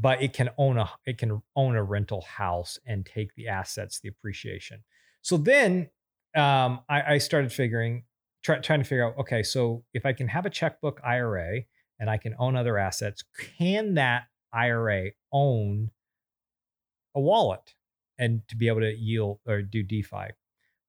but 0.00 0.22
it 0.22 0.32
can 0.32 0.50
own 0.58 0.78
a 0.78 0.90
it 1.06 1.18
can 1.18 1.42
own 1.56 1.76
a 1.76 1.82
rental 1.82 2.22
house 2.22 2.78
and 2.86 3.06
take 3.06 3.34
the 3.34 3.48
assets, 3.48 4.00
the 4.00 4.08
appreciation. 4.08 4.82
So 5.22 5.36
then 5.36 5.90
um, 6.36 6.80
I, 6.88 7.14
I, 7.14 7.18
started 7.18 7.52
figuring, 7.52 8.04
try, 8.42 8.58
trying 8.58 8.80
to 8.80 8.84
figure 8.84 9.06
out, 9.06 9.18
okay, 9.18 9.42
so 9.42 9.84
if 9.94 10.06
I 10.06 10.12
can 10.12 10.28
have 10.28 10.46
a 10.46 10.50
checkbook 10.50 11.00
IRA 11.04 11.62
and 11.98 12.08
I 12.10 12.16
can 12.16 12.34
own 12.38 12.56
other 12.56 12.78
assets, 12.78 13.24
can 13.58 13.94
that 13.94 14.24
IRA 14.52 15.10
own 15.32 15.90
a 17.14 17.20
wallet 17.20 17.74
and 18.18 18.42
to 18.48 18.56
be 18.56 18.68
able 18.68 18.80
to 18.80 18.94
yield 18.94 19.40
or 19.46 19.62
do 19.62 19.82
DeFi 19.82 20.32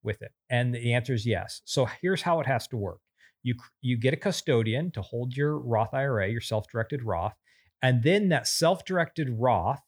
with 0.04 0.22
it? 0.22 0.32
And 0.50 0.74
the 0.74 0.94
answer 0.94 1.14
is 1.14 1.26
yes. 1.26 1.62
So 1.66 1.88
here's 2.02 2.22
how 2.22 2.40
it 2.40 2.48
has 2.48 2.68
to 2.70 2.78
work. 2.78 3.00
You 3.42 3.56
you 3.82 3.98
get 3.98 4.14
a 4.14 4.18
custodian 4.18 4.92
to 4.92 5.02
hold 5.02 5.36
your 5.36 5.58
Roth 5.58 5.94
IRA, 5.94 6.28
your 6.30 6.42
self-directed 6.42 7.04
Roth, 7.04 7.36
and 7.82 8.04
then 8.04 8.30
that 8.30 8.48
self 8.48 8.84
directed 8.84 9.30
Roth 9.30 9.80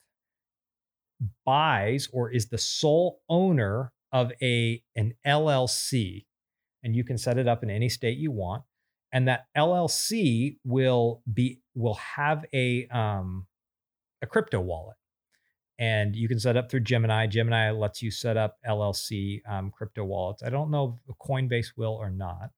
buys 1.46 2.08
or 2.14 2.32
is 2.32 2.48
the 2.48 2.58
sole 2.58 3.20
owner 3.30 3.92
of 4.12 4.32
a 4.42 4.82
an 4.96 5.14
LLC 5.26 6.26
and 6.84 6.96
you 6.96 7.04
can 7.04 7.18
set 7.18 7.38
it 7.38 7.48
up 7.48 7.64
in 7.64 7.70
any 7.70 7.90
state 7.90 8.18
you 8.18 8.32
want 8.32 8.64
and 9.12 9.28
that 9.28 9.46
LLC 9.58 10.58
will 10.64 11.22
be 11.32 11.62
will 11.76 11.96
have 11.96 12.46
a 12.54 12.88
um 12.88 13.48
a 14.22 14.28
crypto 14.28 14.60
wallet 14.60 14.98
and 15.82 16.16
you 16.16 16.28
can 16.28 16.40
set 16.40 16.56
up 16.56 16.70
through 16.70 16.82
Gemini. 16.82 17.26
Gemini 17.26 17.72
lets 17.72 18.04
you 18.04 18.12
set 18.12 18.38
up 18.38 18.58
LLC 18.70 19.42
um, 19.50 19.72
crypto 19.72 20.06
wallets. 20.06 20.44
I 20.44 20.50
don't 20.52 20.70
know 20.70 21.00
if 21.10 21.16
Coinbase 21.18 21.72
will 21.76 21.94
or 21.94 22.12
not. 22.12 22.52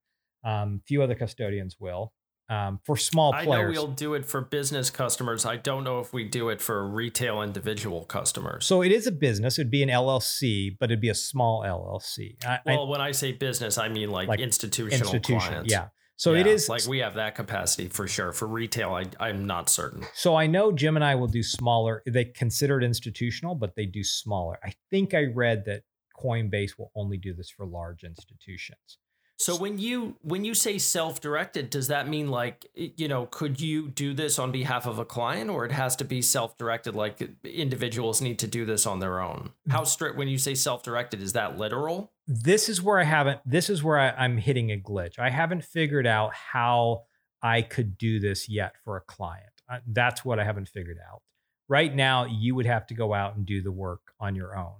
Um, 0.44 0.82
few 0.86 1.02
other 1.02 1.14
custodians 1.14 1.76
will 1.80 2.12
um, 2.48 2.80
for 2.84 2.96
small 2.96 3.32
players. 3.32 3.48
I 3.48 3.62
know 3.62 3.70
we'll 3.70 3.94
do 3.94 4.14
it 4.14 4.26
for 4.26 4.40
business 4.40 4.90
customers. 4.90 5.46
I 5.46 5.56
don't 5.56 5.84
know 5.84 6.00
if 6.00 6.12
we 6.12 6.24
do 6.24 6.48
it 6.50 6.60
for 6.60 6.86
retail 6.86 7.42
individual 7.42 8.04
customers. 8.04 8.66
So 8.66 8.82
it 8.82 8.92
is 8.92 9.06
a 9.06 9.12
business. 9.12 9.58
It'd 9.58 9.70
be 9.70 9.82
an 9.82 9.88
LLC, 9.88 10.76
but 10.78 10.90
it'd 10.90 11.00
be 11.00 11.08
a 11.08 11.14
small 11.14 11.62
LLC. 11.62 12.44
I, 12.44 12.60
well, 12.66 12.86
I, 12.86 12.90
when 12.90 13.00
I 13.00 13.12
say 13.12 13.32
business, 13.32 13.78
I 13.78 13.88
mean 13.88 14.10
like, 14.10 14.28
like 14.28 14.40
institutional 14.40 15.08
institution, 15.08 15.48
clients. 15.48 15.72
Yeah. 15.72 15.88
So 16.16 16.34
yeah, 16.34 16.40
it 16.40 16.46
is 16.46 16.68
like 16.68 16.86
we 16.86 16.98
have 16.98 17.14
that 17.14 17.34
capacity 17.34 17.88
for 17.88 18.06
sure. 18.06 18.32
For 18.32 18.46
retail, 18.46 18.94
I, 18.94 19.04
I'm 19.18 19.46
not 19.46 19.68
certain. 19.68 20.04
So 20.14 20.36
I 20.36 20.46
know 20.46 20.70
Gemini 20.70 21.14
will 21.14 21.26
do 21.26 21.42
smaller. 21.42 22.02
They 22.06 22.26
consider 22.26 22.78
it 22.78 22.84
institutional, 22.84 23.54
but 23.56 23.74
they 23.74 23.86
do 23.86 24.04
smaller. 24.04 24.58
I 24.62 24.74
think 24.90 25.12
I 25.12 25.24
read 25.24 25.64
that 25.66 25.82
Coinbase 26.22 26.78
will 26.78 26.92
only 26.94 27.16
do 27.16 27.34
this 27.34 27.50
for 27.50 27.66
large 27.66 28.04
institutions. 28.04 28.98
So 29.36 29.56
when 29.56 29.78
you 29.78 30.16
when 30.22 30.44
you 30.44 30.54
say 30.54 30.78
self-directed, 30.78 31.70
does 31.70 31.88
that 31.88 32.08
mean 32.08 32.30
like 32.30 32.66
you 32.74 33.08
know, 33.08 33.26
could 33.26 33.60
you 33.60 33.88
do 33.88 34.14
this 34.14 34.38
on 34.38 34.52
behalf 34.52 34.86
of 34.86 34.98
a 34.98 35.04
client 35.04 35.50
or 35.50 35.64
it 35.64 35.72
has 35.72 35.96
to 35.96 36.04
be 36.04 36.22
self-directed 36.22 36.94
like 36.94 37.28
individuals 37.42 38.20
need 38.20 38.38
to 38.40 38.46
do 38.46 38.64
this 38.64 38.86
on 38.86 39.00
their 39.00 39.20
own? 39.20 39.50
How 39.68 39.82
mm. 39.82 39.86
strict 39.86 40.16
when 40.16 40.28
you 40.28 40.38
say 40.38 40.54
self-directed 40.54 41.20
is 41.20 41.32
that 41.32 41.58
literal? 41.58 42.12
This 42.26 42.68
is 42.68 42.80
where 42.80 43.00
I 43.00 43.04
haven't 43.04 43.40
this 43.44 43.68
is 43.68 43.82
where 43.82 43.98
I, 43.98 44.10
I'm 44.10 44.38
hitting 44.38 44.70
a 44.70 44.76
glitch. 44.76 45.18
I 45.18 45.30
haven't 45.30 45.64
figured 45.64 46.06
out 46.06 46.32
how 46.34 47.02
I 47.42 47.62
could 47.62 47.98
do 47.98 48.20
this 48.20 48.48
yet 48.48 48.76
for 48.84 48.96
a 48.96 49.02
client. 49.02 49.50
Uh, 49.68 49.78
that's 49.86 50.24
what 50.24 50.38
I 50.38 50.44
haven't 50.44 50.68
figured 50.68 50.98
out. 51.10 51.22
Right 51.68 51.94
now, 51.94 52.24
you 52.24 52.54
would 52.54 52.66
have 52.66 52.86
to 52.88 52.94
go 52.94 53.14
out 53.14 53.36
and 53.36 53.44
do 53.44 53.62
the 53.62 53.72
work 53.72 54.12
on 54.20 54.34
your 54.34 54.56
own. 54.56 54.74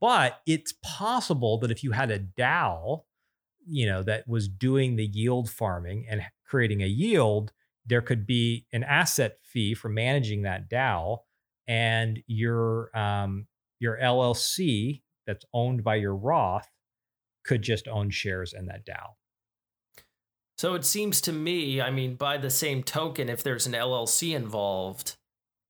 But 0.00 0.40
it's 0.46 0.74
possible 0.82 1.58
that 1.58 1.70
if 1.70 1.82
you 1.82 1.92
had 1.92 2.10
a 2.10 2.18
DAO 2.18 3.02
you 3.68 3.86
know 3.86 4.02
that 4.02 4.26
was 4.26 4.48
doing 4.48 4.96
the 4.96 5.06
yield 5.06 5.50
farming 5.50 6.06
and 6.08 6.22
creating 6.46 6.82
a 6.82 6.86
yield 6.86 7.52
there 7.88 8.02
could 8.02 8.26
be 8.26 8.66
an 8.72 8.84
asset 8.84 9.38
fee 9.42 9.74
for 9.74 9.88
managing 9.88 10.42
that 10.42 10.70
DAO 10.70 11.18
and 11.66 12.22
your 12.26 12.96
um, 12.96 13.46
your 13.80 13.98
LLC 13.98 15.02
that's 15.26 15.44
owned 15.52 15.82
by 15.82 15.96
your 15.96 16.14
Roth 16.14 16.68
could 17.44 17.62
just 17.62 17.88
own 17.88 18.10
shares 18.10 18.52
in 18.52 18.66
that 18.66 18.86
DAO. 18.86 19.14
So 20.58 20.74
it 20.74 20.84
seems 20.84 21.20
to 21.22 21.32
me, 21.32 21.80
I 21.80 21.90
mean, 21.90 22.16
by 22.16 22.36
the 22.36 22.50
same 22.50 22.82
token, 22.82 23.28
if 23.28 23.42
there's 23.42 23.66
an 23.66 23.74
LLC 23.74 24.34
involved, 24.34 25.16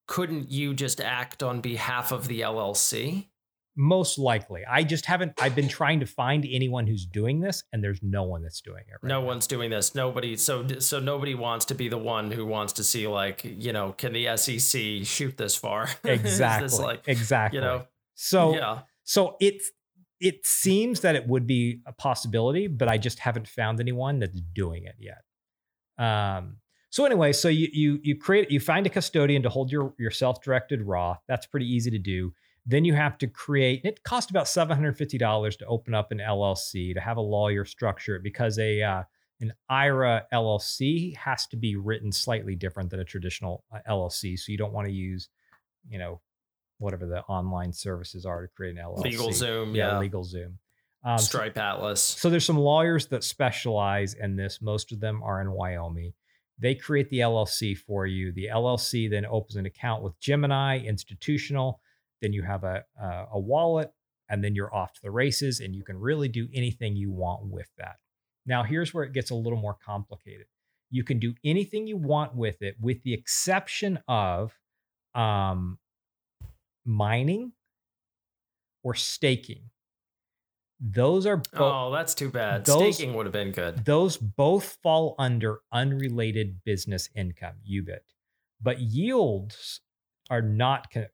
couldn't 0.07 0.51
you 0.51 0.73
just 0.73 1.01
act 1.01 1.43
on 1.43 1.61
behalf 1.61 2.11
of 2.11 2.27
the 2.27 2.41
LLC? 2.41 3.28
Most 3.79 4.19
likely. 4.19 4.65
I 4.69 4.83
just 4.83 5.07
haven't. 5.07 5.35
I've 5.41 5.55
been 5.55 5.69
trying 5.69 6.01
to 6.01 6.07
find 6.07 6.45
anyone 6.51 6.89
who's 6.89 7.07
doing 7.07 7.39
this, 7.39 7.63
and 7.73 7.83
there's 7.83 8.01
no 8.03 8.25
one 8.25 8.43
that's 8.43 8.61
doing 8.61 8.83
it. 8.89 8.95
Right 9.01 9.09
no 9.09 9.21
now. 9.21 9.27
one's 9.27 9.47
doing 9.47 9.71
this. 9.71 9.95
Nobody. 9.95 10.37
So 10.37 10.67
so 10.81 10.99
nobody 10.99 11.37
wants 11.37 11.65
to 11.67 11.75
be 11.75 11.89
the 11.89 11.97
one 11.97 12.33
who 12.33 12.45
wants 12.45 12.73
to 12.75 12.85
see 12.85 13.07
like 13.07 13.45
you 13.45 13.73
know 13.73 13.93
can 13.93 14.13
the 14.13 14.37
SEC 14.37 15.07
shoot 15.07 15.37
this 15.39 15.57
far? 15.57 15.89
Exactly. 16.05 16.67
this 16.67 16.79
like, 16.81 17.03
exactly. 17.07 17.59
You 17.59 17.65
know. 17.65 17.85
So 18.15 18.55
yeah. 18.55 18.81
So 19.05 19.37
it's 19.41 19.71
it 20.21 20.45
seems 20.45 21.01
that 21.01 21.15
it 21.15 21.29
would 21.29 21.47
be 21.47 21.81
a 21.87 21.93
possibility, 21.93 22.67
but 22.67 22.89
I 22.89 22.99
just 22.99 23.21
haven't 23.21 23.47
found 23.47 23.79
anyone 23.79 24.19
that's 24.19 24.41
doing 24.41 24.85
it 24.85 24.97
yet. 24.99 25.23
Um. 26.05 26.57
So 26.91 27.05
anyway, 27.05 27.33
so 27.33 27.49
you 27.49 27.69
you 27.73 28.01
you 28.03 28.17
create 28.19 28.51
you 28.51 28.59
find 28.59 28.87
a 28.87 28.91
custodian 28.91 29.43
to 29.45 29.49
hold 29.49 29.71
your 29.71 29.95
your 30.01 30.11
self 30.11 30.43
directed 30.43 30.83
Roth. 30.83 31.21
That's 31.29 31.47
pretty 31.47 31.67
easy 31.67 31.93
to 31.93 31.99
do 31.99 32.33
then 32.69 32.85
you 32.85 32.93
have 32.93 33.17
to 33.19 33.27
create, 33.27 33.81
it 33.83 34.05
costs 34.05 34.31
about 34.31 34.45
$750 34.45 35.59
to 35.59 35.67
open 35.67 35.95
up 35.95 36.13
an 36.13 36.19
LLC, 36.19 36.93
to 36.93 37.01
have 37.01 37.17
a 37.17 37.23
lawyer 37.23 37.65
structure 37.65 38.17
it 38.17 38.23
because 38.23 38.59
a 38.59 38.83
uh, 38.83 39.03
an 39.41 39.55
IRA 39.71 40.27
LLC 40.33 41.17
has 41.17 41.47
to 41.47 41.57
be 41.57 41.77
written 41.77 42.13
slightly 42.13 42.55
different 42.55 42.91
than 42.91 43.01
a 43.01 43.05
traditional 43.05 43.65
uh, 43.73 43.79
LLC. 43.89 44.39
So 44.39 44.53
you 44.53 44.59
don't 44.59 44.75
want 44.75 44.87
to 44.87 44.93
use, 44.93 45.31
you 45.89 45.99
know, 45.99 46.21
whatever 46.79 47.07
the 47.07 47.23
online 47.23 47.73
services 47.73 48.27
are 48.27 48.43
to 48.43 48.49
create 48.49 48.77
an 48.77 48.85
LLC. 48.85 49.15
LegalZoom, 49.15 49.75
yeah. 49.75 50.01
yeah. 50.01 50.09
LegalZoom. 50.09 50.53
Um, 51.05 51.19
Stripe 51.19 51.55
so, 51.57 51.63
Atlas. 51.63 52.03
So 52.03 52.29
there's 52.29 52.45
some 52.45 52.59
lawyers 52.59 53.07
that 53.07 53.25
specialize 53.25 54.13
in 54.13 54.37
this. 54.37 54.61
Most 54.61 54.93
of 54.93 55.01
them 55.01 55.23
are 55.23 55.41
in 55.41 55.51
Wyoming. 55.53 56.13
They 56.59 56.75
create 56.75 57.09
the 57.09 57.21
LLC 57.21 57.79
for 57.79 58.07
you. 58.07 58.33
The 58.33 58.51
LLC 58.53 59.09
then 59.09 59.25
opens 59.25 59.57
an 59.57 59.65
account 59.65 60.03
with 60.03 60.19
Gemini 60.21 60.81
Institutional. 60.81 61.81
Then 62.21 62.33
you 62.33 62.43
have 62.43 62.65
a, 62.65 62.85
a, 63.01 63.25
a 63.35 63.39
wallet, 63.41 63.91
and 64.29 64.43
then 64.43 64.55
you're 64.55 64.75
off 64.75 64.93
to 64.95 65.01
the 65.03 65.11
races, 65.11 65.61
and 65.61 65.75
you 65.75 65.85
can 65.85 65.99
really 65.99 66.29
do 66.29 66.49
anything 66.55 66.97
you 66.97 67.11
want 67.11 67.45
with 67.47 67.69
that. 67.79 67.97
Now, 68.47 68.63
here's 68.63 68.93
where 68.95 69.05
it 69.05 69.13
gets 69.13 69.31
a 69.31 69.35
little 69.35 69.59
more 69.61 69.77
complicated. 69.85 70.47
You 70.91 71.05
can 71.05 71.19
do 71.19 71.35
anything 71.45 71.87
you 71.87 71.97
want 71.99 72.35
with 72.35 72.63
it, 72.63 72.77
with 72.81 73.03
the 73.03 73.13
exception 73.13 73.99
of 74.09 74.53
um, 75.15 75.79
mining 76.85 77.53
or 78.83 78.95
staking. 78.95 79.71
Those 80.81 81.27
are 81.27 81.37
both. 81.39 81.47
Oh, 81.55 81.91
that's 81.93 82.15
too 82.15 82.31
bad. 82.31 82.65
those- 82.65 82.95
Staking 82.97 83.15
would 83.15 83.27
have 83.27 83.33
been 83.33 83.51
good. 83.51 83.85
Those 83.85 84.17
both 84.17 84.79
fall 84.83 85.15
under 85.19 85.61
unrelated 85.73 86.63
business 86.65 87.09
income, 87.17 87.57
UBIT. 87.69 88.01
But 88.63 88.81
yields 88.81 89.81
are 90.31 90.43
not 90.43 90.91
con- 90.93 91.07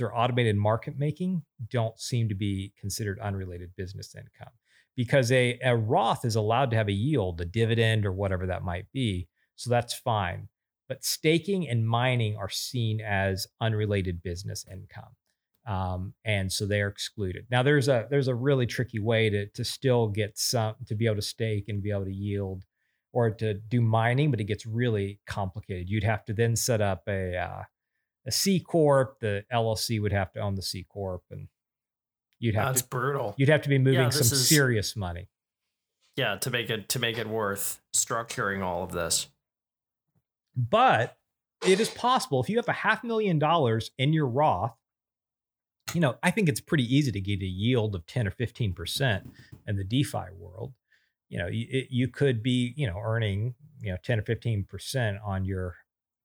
or 0.00 0.16
automated 0.16 0.56
market 0.56 0.98
making 0.98 1.42
don't 1.70 1.98
seem 1.98 2.28
to 2.28 2.34
be 2.34 2.72
considered 2.78 3.18
unrelated 3.20 3.70
business 3.76 4.14
income 4.14 4.52
because 4.96 5.32
a, 5.32 5.58
a 5.64 5.76
Roth 5.76 6.24
is 6.24 6.36
allowed 6.36 6.70
to 6.70 6.76
have 6.76 6.88
a 6.88 6.92
yield, 6.92 7.40
a 7.40 7.44
dividend, 7.44 8.06
or 8.06 8.12
whatever 8.12 8.46
that 8.46 8.62
might 8.62 8.86
be. 8.92 9.28
So 9.56 9.70
that's 9.70 9.94
fine. 9.94 10.48
But 10.88 11.04
staking 11.04 11.68
and 11.68 11.88
mining 11.88 12.36
are 12.36 12.50
seen 12.50 13.00
as 13.00 13.46
unrelated 13.60 14.22
business 14.22 14.64
income. 14.70 15.16
Um, 15.66 16.12
and 16.24 16.52
so 16.52 16.66
they're 16.66 16.88
excluded. 16.88 17.46
Now 17.50 17.62
there's 17.62 17.88
a 17.88 18.06
there's 18.10 18.28
a 18.28 18.34
really 18.34 18.66
tricky 18.66 18.98
way 18.98 19.30
to 19.30 19.46
to 19.46 19.64
still 19.64 20.08
get 20.08 20.36
some 20.36 20.74
to 20.86 20.94
be 20.94 21.06
able 21.06 21.16
to 21.16 21.22
stake 21.22 21.64
and 21.68 21.82
be 21.82 21.90
able 21.90 22.04
to 22.04 22.12
yield 22.12 22.64
or 23.14 23.30
to 23.30 23.54
do 23.54 23.80
mining, 23.80 24.30
but 24.30 24.40
it 24.40 24.44
gets 24.44 24.66
really 24.66 25.20
complicated. 25.26 25.88
You'd 25.88 26.04
have 26.04 26.24
to 26.26 26.34
then 26.34 26.54
set 26.54 26.82
up 26.82 27.04
a 27.08 27.36
uh, 27.36 27.62
a 28.26 28.32
C 28.32 28.60
corp. 28.60 29.20
The 29.20 29.44
LLC 29.52 30.00
would 30.00 30.12
have 30.12 30.32
to 30.32 30.40
own 30.40 30.54
the 30.54 30.62
C 30.62 30.84
corp, 30.84 31.22
and 31.30 31.48
you'd 32.38 32.54
have 32.54 32.66
That's 32.74 32.82
to 32.82 32.88
brutal. 32.88 33.34
you'd 33.36 33.48
have 33.48 33.62
to 33.62 33.68
be 33.68 33.78
moving 33.78 34.00
Yeah, 34.00 34.08
some 34.10 34.22
is- 34.22 34.48
serious 34.48 34.96
money. 34.96 35.28
Yeah, 36.16 36.36
to 36.36 36.50
make 36.50 36.70
it 36.70 36.88
to 36.90 36.98
make 36.98 37.18
it 37.18 37.28
worth 37.28 37.80
structuring 37.94 38.62
all 38.62 38.82
of 38.84 38.92
this. 38.92 39.28
But 40.56 41.16
it 41.66 41.80
is 41.80 41.88
possible 41.90 42.40
if 42.42 42.48
you 42.48 42.56
have 42.56 42.68
a 42.68 42.72
half 42.72 43.02
million 43.02 43.38
dollars 43.38 43.90
in 43.98 44.12
your 44.12 44.26
Roth. 44.26 44.76
You 45.92 46.00
know, 46.00 46.16
I 46.22 46.30
think 46.30 46.48
it's 46.48 46.60
pretty 46.60 46.84
easy 46.94 47.12
to 47.12 47.20
get 47.20 47.42
a 47.42 47.46
yield 47.46 47.94
of 47.94 48.06
10 48.06 48.26
or 48.26 48.30
15% 48.30 49.28
in 49.66 49.76
the 49.76 49.84
DeFi 49.84 50.30
world. 50.38 50.72
You 51.28 51.38
know, 51.38 51.46
you, 51.46 51.66
it- 51.68 51.88
you 51.90 52.08
could 52.08 52.42
be, 52.42 52.72
you 52.76 52.86
know, 52.86 52.98
earning, 53.02 53.54
you 53.80 53.90
know, 53.90 53.98
10 54.02 54.20
or 54.20 54.22
15% 54.22 55.18
on 55.24 55.44
your 55.44 55.76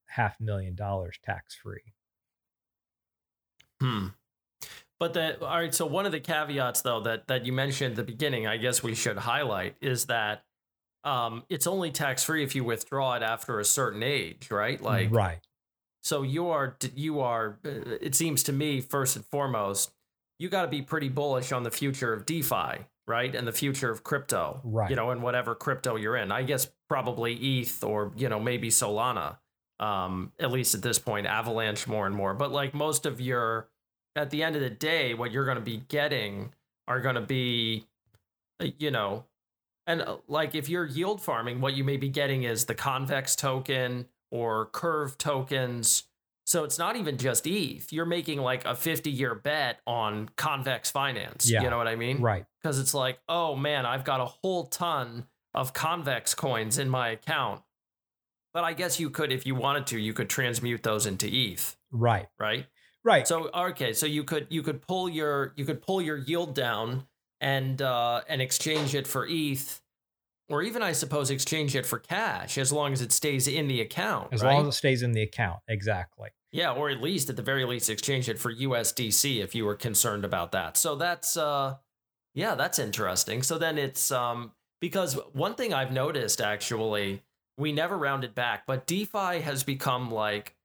half 0.09 0.39
million 0.39 0.75
dollars 0.75 1.17
tax 1.23 1.55
free. 1.55 1.93
Hmm. 3.81 4.07
But 4.99 5.13
the 5.13 5.41
all 5.41 5.57
right. 5.57 5.73
So 5.73 5.85
one 5.85 6.05
of 6.05 6.11
the 6.11 6.19
caveats, 6.19 6.81
though, 6.81 6.99
that 7.01 7.27
that 7.27 7.45
you 7.45 7.53
mentioned 7.53 7.91
at 7.91 7.95
the 7.95 8.03
beginning, 8.03 8.47
I 8.47 8.57
guess 8.57 8.83
we 8.83 8.93
should 8.95 9.17
highlight 9.17 9.75
is 9.79 10.05
that 10.05 10.43
um, 11.05 11.43
it's 11.49 11.65
only 11.67 11.91
tax 11.91 12.25
free 12.25 12.43
if 12.43 12.53
you 12.55 12.65
withdraw 12.65 13.13
it 13.15 13.23
after 13.23 13.59
a 13.59 13.65
certain 13.65 14.03
age, 14.03 14.51
right? 14.51 14.81
Like, 14.81 15.07
right. 15.11 15.39
so 16.01 16.23
you 16.23 16.49
are 16.49 16.75
you 16.95 17.21
are. 17.21 17.57
uh, 17.65 17.69
It 18.01 18.15
seems 18.15 18.43
to 18.43 18.51
me, 18.51 18.81
first 18.81 19.15
and 19.15 19.23
foremost, 19.25 19.91
you 20.37 20.49
got 20.49 20.63
to 20.63 20.67
be 20.67 20.81
pretty 20.81 21.07
bullish 21.07 21.53
on 21.53 21.63
the 21.63 21.71
future 21.71 22.11
of 22.11 22.25
DeFi, 22.25 22.85
right, 23.07 23.33
and 23.33 23.47
the 23.47 23.53
future 23.53 23.89
of 23.89 24.03
crypto, 24.03 24.59
Right. 24.65 24.89
You 24.89 24.97
know, 24.97 25.11
and 25.11 25.23
whatever 25.23 25.55
crypto 25.55 25.95
you're 25.95 26.17
in. 26.17 26.33
I 26.33 26.43
guess 26.43 26.69
probably 26.89 27.35
ETH 27.35 27.81
or 27.85 28.11
you 28.17 28.27
know 28.27 28.41
maybe 28.41 28.69
Solana. 28.69 29.37
Um, 29.79 30.33
at 30.39 30.51
least 30.51 30.75
at 30.75 30.81
this 30.81 30.99
point, 30.99 31.25
Avalanche 31.25 31.87
more 31.87 32.05
and 32.05 32.13
more. 32.13 32.33
But 32.33 32.51
like 32.51 32.73
most 32.73 33.05
of 33.05 33.21
your 33.21 33.69
at 34.15 34.29
the 34.29 34.43
end 34.43 34.55
of 34.55 34.61
the 34.61 34.69
day, 34.69 35.13
what 35.13 35.31
you're 35.31 35.45
going 35.45 35.57
to 35.57 35.63
be 35.63 35.83
getting 35.87 36.53
are 36.87 36.99
going 36.99 37.15
to 37.15 37.21
be, 37.21 37.87
uh, 38.59 38.67
you 38.77 38.91
know, 38.91 39.25
and 39.87 40.01
uh, 40.01 40.17
like 40.27 40.55
if 40.55 40.69
you're 40.69 40.85
yield 40.85 41.21
farming, 41.21 41.61
what 41.61 41.73
you 41.73 41.83
may 41.83 41.97
be 41.97 42.09
getting 42.09 42.43
is 42.43 42.65
the 42.65 42.75
convex 42.75 43.35
token 43.35 44.07
or 44.31 44.67
curve 44.67 45.17
tokens. 45.17 46.03
So 46.45 46.63
it's 46.63 46.77
not 46.77 46.95
even 46.95 47.17
just 47.17 47.45
ETH. 47.47 47.93
You're 47.93 48.05
making 48.05 48.41
like 48.41 48.65
a 48.65 48.75
50 48.75 49.09
year 49.09 49.35
bet 49.35 49.79
on 49.85 50.29
convex 50.35 50.91
finance. 50.91 51.49
Yeah. 51.49 51.63
You 51.63 51.69
know 51.69 51.77
what 51.77 51.87
I 51.87 51.95
mean? 51.95 52.21
Right. 52.21 52.45
Because 52.61 52.79
it's 52.79 52.93
like, 52.93 53.19
oh 53.29 53.55
man, 53.55 53.85
I've 53.85 54.03
got 54.03 54.19
a 54.19 54.25
whole 54.25 54.65
ton 54.65 55.25
of 55.53 55.73
convex 55.73 56.33
coins 56.33 56.77
in 56.77 56.89
my 56.89 57.09
account. 57.09 57.61
But 58.53 58.63
I 58.63 58.73
guess 58.73 58.99
you 58.99 59.09
could, 59.09 59.31
if 59.31 59.45
you 59.45 59.53
wanted 59.55 59.85
to, 59.87 59.99
you 59.99 60.13
could 60.13 60.29
transmute 60.29 60.81
those 60.83 61.05
into 61.05 61.27
ETH, 61.27 61.75
Right. 61.91 62.27
right? 62.39 62.65
Right. 63.03 63.27
So 63.27 63.49
okay, 63.53 63.93
so 63.93 64.05
you 64.05 64.23
could 64.23 64.47
you 64.49 64.61
could 64.61 64.81
pull 64.81 65.07
your 65.07 65.53
you 65.55 65.63
could 65.65 65.81
pull 65.81 66.01
your 66.01 66.17
yield 66.17 66.53
down 66.53 67.07
and 67.39 67.81
uh, 67.81 68.21
and 68.27 68.41
exchange 68.41 68.93
it 68.93 69.07
for 69.07 69.25
ETH, 69.29 69.81
or 70.49 70.61
even 70.63 70.81
I 70.83 70.91
suppose 70.91 71.29
exchange 71.31 71.75
it 71.77 71.85
for 71.85 71.97
cash 71.97 72.57
as 72.57 72.73
long 72.73 72.91
as 72.91 73.01
it 73.01 73.11
stays 73.13 73.47
in 73.47 73.67
the 73.69 73.79
account. 73.79 74.33
as 74.33 74.43
right? 74.43 74.53
long 74.55 74.67
as 74.67 74.75
it 74.75 74.77
stays 74.77 75.01
in 75.01 75.13
the 75.13 75.21
account. 75.21 75.59
Exactly. 75.69 76.29
yeah, 76.51 76.73
or 76.73 76.89
at 76.89 77.01
least 77.01 77.29
at 77.29 77.37
the 77.37 77.41
very 77.41 77.63
least 77.65 77.89
exchange 77.89 78.27
it 78.27 78.37
for 78.37 78.53
USDC 78.53 79.41
if 79.41 79.55
you 79.55 79.63
were 79.65 79.75
concerned 79.75 80.25
about 80.25 80.51
that. 80.51 80.75
So 80.75 80.95
that's 80.97 81.37
uh, 81.37 81.75
yeah, 82.33 82.55
that's 82.55 82.79
interesting. 82.79 83.43
So 83.43 83.57
then 83.57 83.77
it's 83.77 84.11
um 84.11 84.51
because 84.81 85.13
one 85.31 85.55
thing 85.55 85.73
I've 85.73 85.93
noticed 85.93 86.41
actually 86.41 87.23
we 87.59 87.71
never 87.71 87.97
rounded 87.97 88.33
back, 88.33 88.65
but 88.65 88.87
DeFi 88.87 89.41
has 89.41 89.63
become 89.63 90.09
like 90.09 90.55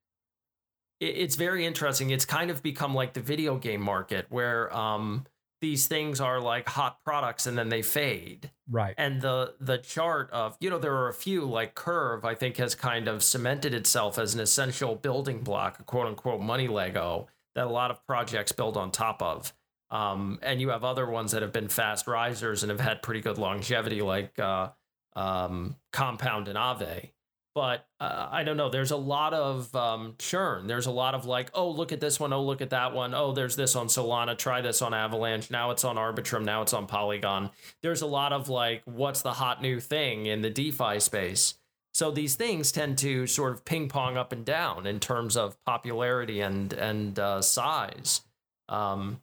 it's 1.00 1.34
very 1.34 1.66
interesting. 1.66 2.10
It's 2.10 2.24
kind 2.24 2.50
of 2.50 2.62
become 2.62 2.94
like 2.94 3.12
the 3.12 3.20
video 3.20 3.56
game 3.56 3.82
market 3.82 4.26
where 4.30 4.74
um 4.74 5.26
these 5.60 5.86
things 5.86 6.20
are 6.20 6.40
like 6.40 6.68
hot 6.68 6.98
products 7.04 7.46
and 7.46 7.56
then 7.56 7.68
they 7.68 7.82
fade. 7.82 8.50
Right. 8.70 8.94
And 8.96 9.20
the 9.20 9.54
the 9.60 9.78
chart 9.78 10.30
of, 10.30 10.56
you 10.60 10.70
know, 10.70 10.78
there 10.78 10.94
are 10.94 11.08
a 11.08 11.14
few 11.14 11.44
like 11.46 11.74
Curve, 11.74 12.24
I 12.24 12.34
think 12.34 12.58
has 12.58 12.74
kind 12.74 13.08
of 13.08 13.22
cemented 13.22 13.74
itself 13.74 14.18
as 14.18 14.34
an 14.34 14.40
essential 14.40 14.94
building 14.94 15.40
block, 15.40 15.80
a 15.80 15.82
quote 15.82 16.06
unquote 16.06 16.40
money 16.40 16.68
Lego 16.68 17.28
that 17.54 17.66
a 17.66 17.70
lot 17.70 17.90
of 17.90 18.06
projects 18.06 18.52
build 18.52 18.76
on 18.76 18.90
top 18.90 19.22
of. 19.22 19.52
Um, 19.90 20.38
and 20.42 20.60
you 20.60 20.70
have 20.70 20.84
other 20.84 21.08
ones 21.08 21.32
that 21.32 21.42
have 21.42 21.52
been 21.52 21.68
fast 21.68 22.06
risers 22.06 22.62
and 22.62 22.70
have 22.70 22.80
had 22.80 23.00
pretty 23.02 23.20
good 23.20 23.38
longevity, 23.38 24.02
like 24.02 24.38
uh, 24.38 24.70
um, 25.16 25.76
Compound 25.92 26.48
and 26.48 26.58
Aave. 26.58 27.10
But 27.54 27.86
uh, 28.00 28.28
I 28.32 28.42
don't 28.42 28.56
know. 28.56 28.68
There's 28.68 28.90
a 28.90 28.96
lot 28.96 29.32
of 29.32 29.72
um, 29.76 30.16
churn. 30.18 30.66
There's 30.66 30.86
a 30.86 30.90
lot 30.90 31.14
of 31.14 31.24
like, 31.24 31.50
oh, 31.54 31.70
look 31.70 31.92
at 31.92 32.00
this 32.00 32.18
one. 32.18 32.32
Oh, 32.32 32.42
look 32.42 32.60
at 32.60 32.70
that 32.70 32.92
one. 32.92 33.14
Oh, 33.14 33.30
there's 33.30 33.54
this 33.54 33.76
on 33.76 33.86
Solana. 33.86 34.36
Try 34.36 34.60
this 34.60 34.82
on 34.82 34.92
Avalanche. 34.92 35.52
Now 35.52 35.70
it's 35.70 35.84
on 35.84 35.94
Arbitrum. 35.94 36.44
Now 36.44 36.62
it's 36.62 36.72
on 36.72 36.88
Polygon. 36.88 37.50
There's 37.80 38.02
a 38.02 38.06
lot 38.06 38.32
of 38.32 38.48
like, 38.48 38.82
what's 38.86 39.22
the 39.22 39.34
hot 39.34 39.62
new 39.62 39.78
thing 39.78 40.26
in 40.26 40.42
the 40.42 40.50
DeFi 40.50 40.98
space? 40.98 41.54
So 41.92 42.10
these 42.10 42.34
things 42.34 42.72
tend 42.72 42.98
to 42.98 43.28
sort 43.28 43.52
of 43.52 43.64
ping 43.64 43.88
pong 43.88 44.16
up 44.16 44.32
and 44.32 44.44
down 44.44 44.84
in 44.84 44.98
terms 44.98 45.36
of 45.36 45.56
popularity 45.64 46.40
and 46.40 46.72
and 46.72 47.16
uh, 47.20 47.40
size. 47.40 48.22
Um, 48.68 49.20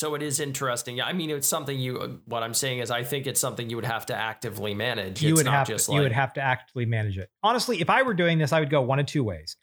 so 0.00 0.14
it 0.14 0.22
is 0.22 0.40
interesting. 0.40 0.98
I 0.98 1.12
mean, 1.12 1.28
it's 1.28 1.46
something 1.46 1.78
you. 1.78 1.98
Uh, 1.98 2.08
what 2.24 2.42
I'm 2.42 2.54
saying 2.54 2.78
is, 2.78 2.90
I 2.90 3.04
think 3.04 3.26
it's 3.26 3.38
something 3.38 3.68
you 3.68 3.76
would 3.76 3.84
have 3.84 4.06
to 4.06 4.14
actively 4.16 4.72
manage. 4.72 5.20
you 5.20 5.34
it's 5.34 5.40
would 5.40 5.44
not 5.44 5.54
have 5.54 5.66
just 5.66 5.84
to, 5.84 5.90
like 5.90 5.96
you 5.98 6.02
would 6.04 6.12
have 6.12 6.32
to 6.34 6.40
actively 6.40 6.86
manage 6.86 7.18
it. 7.18 7.28
Honestly, 7.42 7.82
if 7.82 7.90
I 7.90 8.00
were 8.00 8.14
doing 8.14 8.38
this, 8.38 8.50
I 8.50 8.60
would 8.60 8.70
go 8.70 8.80
one 8.80 8.98
of 8.98 9.04
two 9.04 9.22
ways. 9.22 9.58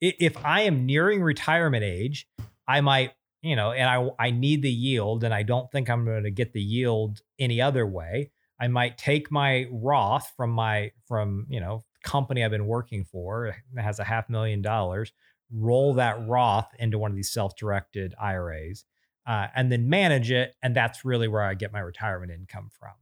If 0.00 0.42
I 0.46 0.62
am 0.62 0.86
nearing 0.86 1.22
retirement 1.22 1.84
age, 1.84 2.26
I 2.66 2.80
might, 2.80 3.12
you 3.42 3.54
know, 3.54 3.72
and 3.72 3.86
I 3.86 4.28
I 4.28 4.30
need 4.30 4.62
the 4.62 4.70
yield, 4.70 5.24
and 5.24 5.34
I 5.34 5.42
don't 5.42 5.70
think 5.70 5.90
I'm 5.90 6.06
going 6.06 6.24
to 6.24 6.30
get 6.30 6.54
the 6.54 6.62
yield 6.62 7.20
any 7.38 7.60
other 7.60 7.86
way. 7.86 8.30
I 8.58 8.68
might 8.68 8.96
take 8.96 9.30
my 9.30 9.66
Roth 9.70 10.32
from 10.38 10.52
my 10.52 10.92
from 11.06 11.44
you 11.50 11.60
know 11.60 11.84
company 12.02 12.42
I've 12.42 12.50
been 12.50 12.66
working 12.66 13.04
for 13.04 13.54
that 13.74 13.82
has 13.82 13.98
a 13.98 14.04
half 14.04 14.30
million 14.30 14.62
dollars, 14.62 15.12
roll 15.52 15.92
that 15.94 16.26
Roth 16.26 16.70
into 16.78 16.98
one 16.98 17.10
of 17.10 17.16
these 17.16 17.30
self-directed 17.30 18.14
IRAs, 18.18 18.86
uh, 19.26 19.48
and 19.54 19.70
then 19.70 19.88
manage 19.88 20.30
it, 20.30 20.54
and 20.62 20.74
that's 20.74 21.04
really 21.04 21.28
where 21.28 21.42
I 21.42 21.54
get 21.54 21.72
my 21.72 21.80
retirement 21.80 22.32
income 22.32 22.70
from. 22.78 22.92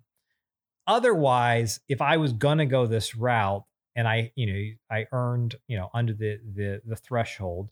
Otherwise 0.86 1.78
if 1.88 2.00
i 2.00 2.16
was 2.16 2.32
going 2.32 2.58
to 2.58 2.66
go 2.66 2.86
this 2.86 3.14
route 3.14 3.64
and 3.94 4.08
i 4.08 4.32
you 4.34 4.46
know 4.46 4.70
i 4.90 5.06
earned 5.12 5.54
you 5.68 5.76
know 5.76 5.88
under 5.94 6.12
the 6.12 6.38
the 6.54 6.80
the 6.84 6.96
threshold 6.96 7.70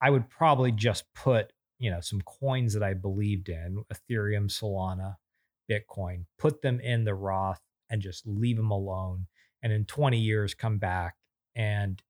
i 0.00 0.08
would 0.10 0.28
probably 0.28 0.70
just 0.70 1.04
put 1.14 1.52
you 1.78 1.90
know 1.90 2.00
some 2.00 2.20
coins 2.22 2.74
that 2.74 2.82
i 2.82 2.94
believed 2.94 3.48
in 3.48 3.82
ethereum 3.92 4.48
solana 4.48 5.16
bitcoin 5.70 6.24
put 6.38 6.62
them 6.62 6.78
in 6.80 7.04
the 7.04 7.14
roth 7.14 7.60
and 7.90 8.02
just 8.02 8.26
leave 8.26 8.56
them 8.56 8.70
alone 8.70 9.26
and 9.62 9.72
in 9.72 9.84
20 9.84 10.18
years 10.18 10.54
come 10.54 10.78
back 10.78 11.16
and 11.56 12.02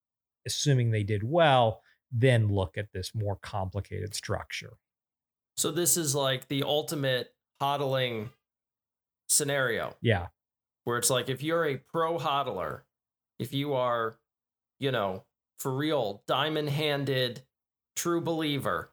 assuming 0.47 0.91
they 0.91 1.03
did 1.03 1.23
well 1.23 1.81
then 2.13 2.49
look 2.49 2.77
at 2.77 2.93
this 2.93 3.15
more 3.15 3.37
complicated 3.37 4.15
structure 4.15 4.75
So 5.61 5.71
this 5.71 5.99
is 5.99 6.15
like 6.15 6.49
the 6.49 6.63
ultimate 6.63 7.35
hodling 7.61 8.31
scenario 9.29 9.95
yeah 10.01 10.29
where 10.85 10.97
it's 10.97 11.11
like 11.11 11.29
if 11.29 11.43
you're 11.43 11.67
a 11.67 11.77
pro 11.77 12.19
hodler, 12.19 12.81
if 13.39 13.53
you 13.53 13.75
are 13.75 14.17
you 14.79 14.91
know, 14.91 15.25
for 15.59 15.77
real, 15.77 16.23
diamond 16.27 16.71
handed, 16.71 17.43
true 17.95 18.23
believer, 18.23 18.91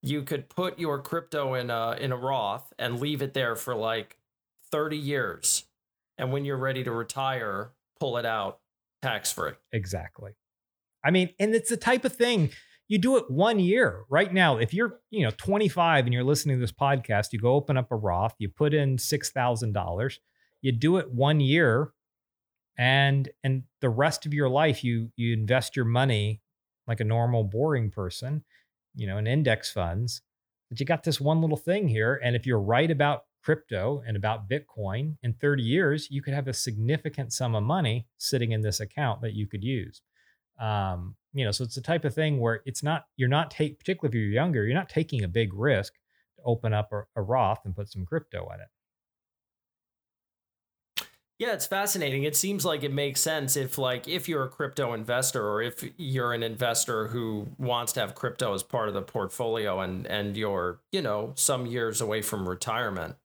you 0.00 0.22
could 0.22 0.48
put 0.48 0.78
your 0.78 0.98
crypto 1.02 1.52
in 1.52 1.68
a 1.68 1.98
in 2.00 2.10
a 2.10 2.16
Roth 2.16 2.72
and 2.78 2.98
leave 2.98 3.20
it 3.20 3.34
there 3.34 3.54
for 3.54 3.74
like 3.74 4.16
30 4.70 4.96
years. 4.96 5.64
And 6.16 6.32
when 6.32 6.46
you're 6.46 6.56
ready 6.56 6.82
to 6.84 6.90
retire, 6.90 7.72
pull 8.00 8.16
it 8.16 8.24
out 8.24 8.60
tax 9.02 9.30
free. 9.30 9.52
Exactly. 9.72 10.32
I 11.04 11.10
mean, 11.10 11.34
and 11.38 11.54
it's 11.54 11.68
the 11.68 11.76
type 11.76 12.06
of 12.06 12.14
thing 12.14 12.48
you 12.88 12.98
do 12.98 13.16
it 13.16 13.30
one 13.30 13.58
year 13.58 14.04
right 14.10 14.32
now. 14.32 14.58
If 14.58 14.74
you're, 14.74 15.00
you 15.10 15.24
know, 15.24 15.30
25 15.36 16.04
and 16.04 16.12
you're 16.12 16.24
listening 16.24 16.56
to 16.56 16.60
this 16.60 16.72
podcast, 16.72 17.32
you 17.32 17.38
go 17.38 17.54
open 17.54 17.76
up 17.76 17.90
a 17.90 17.96
Roth, 17.96 18.34
you 18.38 18.48
put 18.48 18.74
in 18.74 18.96
$6,000, 18.96 20.18
you 20.60 20.72
do 20.72 20.96
it 20.96 21.10
one 21.10 21.40
year 21.40 21.92
and 22.78 23.28
and 23.44 23.64
the 23.80 23.90
rest 23.90 24.24
of 24.24 24.32
your 24.32 24.48
life 24.48 24.82
you 24.82 25.10
you 25.16 25.32
invest 25.32 25.76
your 25.76 25.84
money 25.84 26.40
like 26.86 27.00
a 27.00 27.04
normal 27.04 27.44
boring 27.44 27.90
person 27.90 28.42
you 28.94 29.06
know 29.06 29.18
in 29.18 29.26
index 29.26 29.70
funds 29.70 30.22
but 30.70 30.80
you 30.80 30.86
got 30.86 31.02
this 31.02 31.20
one 31.20 31.40
little 31.40 31.56
thing 31.56 31.88
here 31.88 32.18
and 32.24 32.34
if 32.34 32.46
you're 32.46 32.60
right 32.60 32.90
about 32.90 33.24
crypto 33.44 34.02
and 34.06 34.16
about 34.16 34.48
bitcoin 34.48 35.16
in 35.22 35.34
30 35.34 35.62
years 35.62 36.08
you 36.10 36.22
could 36.22 36.32
have 36.32 36.48
a 36.48 36.54
significant 36.54 37.32
sum 37.32 37.54
of 37.54 37.62
money 37.62 38.06
sitting 38.16 38.52
in 38.52 38.62
this 38.62 38.80
account 38.80 39.20
that 39.20 39.34
you 39.34 39.46
could 39.46 39.62
use 39.62 40.00
um, 40.62 41.16
you 41.34 41.44
know 41.44 41.50
so 41.50 41.64
it's 41.64 41.74
the 41.74 41.80
type 41.80 42.04
of 42.04 42.14
thing 42.14 42.38
where 42.40 42.62
it's 42.64 42.82
not 42.82 43.04
you're 43.16 43.28
not 43.28 43.50
take 43.50 43.78
particularly 43.78 44.16
if 44.16 44.22
you're 44.22 44.32
younger 44.32 44.64
you're 44.64 44.74
not 44.74 44.88
taking 44.88 45.24
a 45.24 45.28
big 45.28 45.52
risk 45.52 45.94
to 46.36 46.42
open 46.44 46.72
up 46.72 46.92
a, 46.92 47.02
a 47.16 47.22
roth 47.22 47.60
and 47.64 47.74
put 47.74 47.90
some 47.90 48.04
crypto 48.04 48.48
in 48.54 48.60
it 48.60 48.68
yeah, 51.42 51.54
it's 51.54 51.66
fascinating. 51.66 52.22
It 52.22 52.36
seems 52.36 52.64
like 52.64 52.84
it 52.84 52.92
makes 52.92 53.20
sense 53.20 53.56
if 53.56 53.76
like 53.76 54.06
if 54.06 54.28
you're 54.28 54.44
a 54.44 54.48
crypto 54.48 54.92
investor 54.92 55.44
or 55.44 55.60
if 55.60 55.82
you're 55.96 56.32
an 56.32 56.44
investor 56.44 57.08
who 57.08 57.48
wants 57.58 57.92
to 57.94 58.00
have 58.00 58.14
crypto 58.14 58.54
as 58.54 58.62
part 58.62 58.86
of 58.86 58.94
the 58.94 59.02
portfolio 59.02 59.80
and 59.80 60.06
and 60.06 60.36
you're, 60.36 60.78
you 60.92 61.02
know, 61.02 61.32
some 61.34 61.66
years 61.66 62.00
away 62.00 62.22
from 62.22 62.48
retirement. 62.48 63.16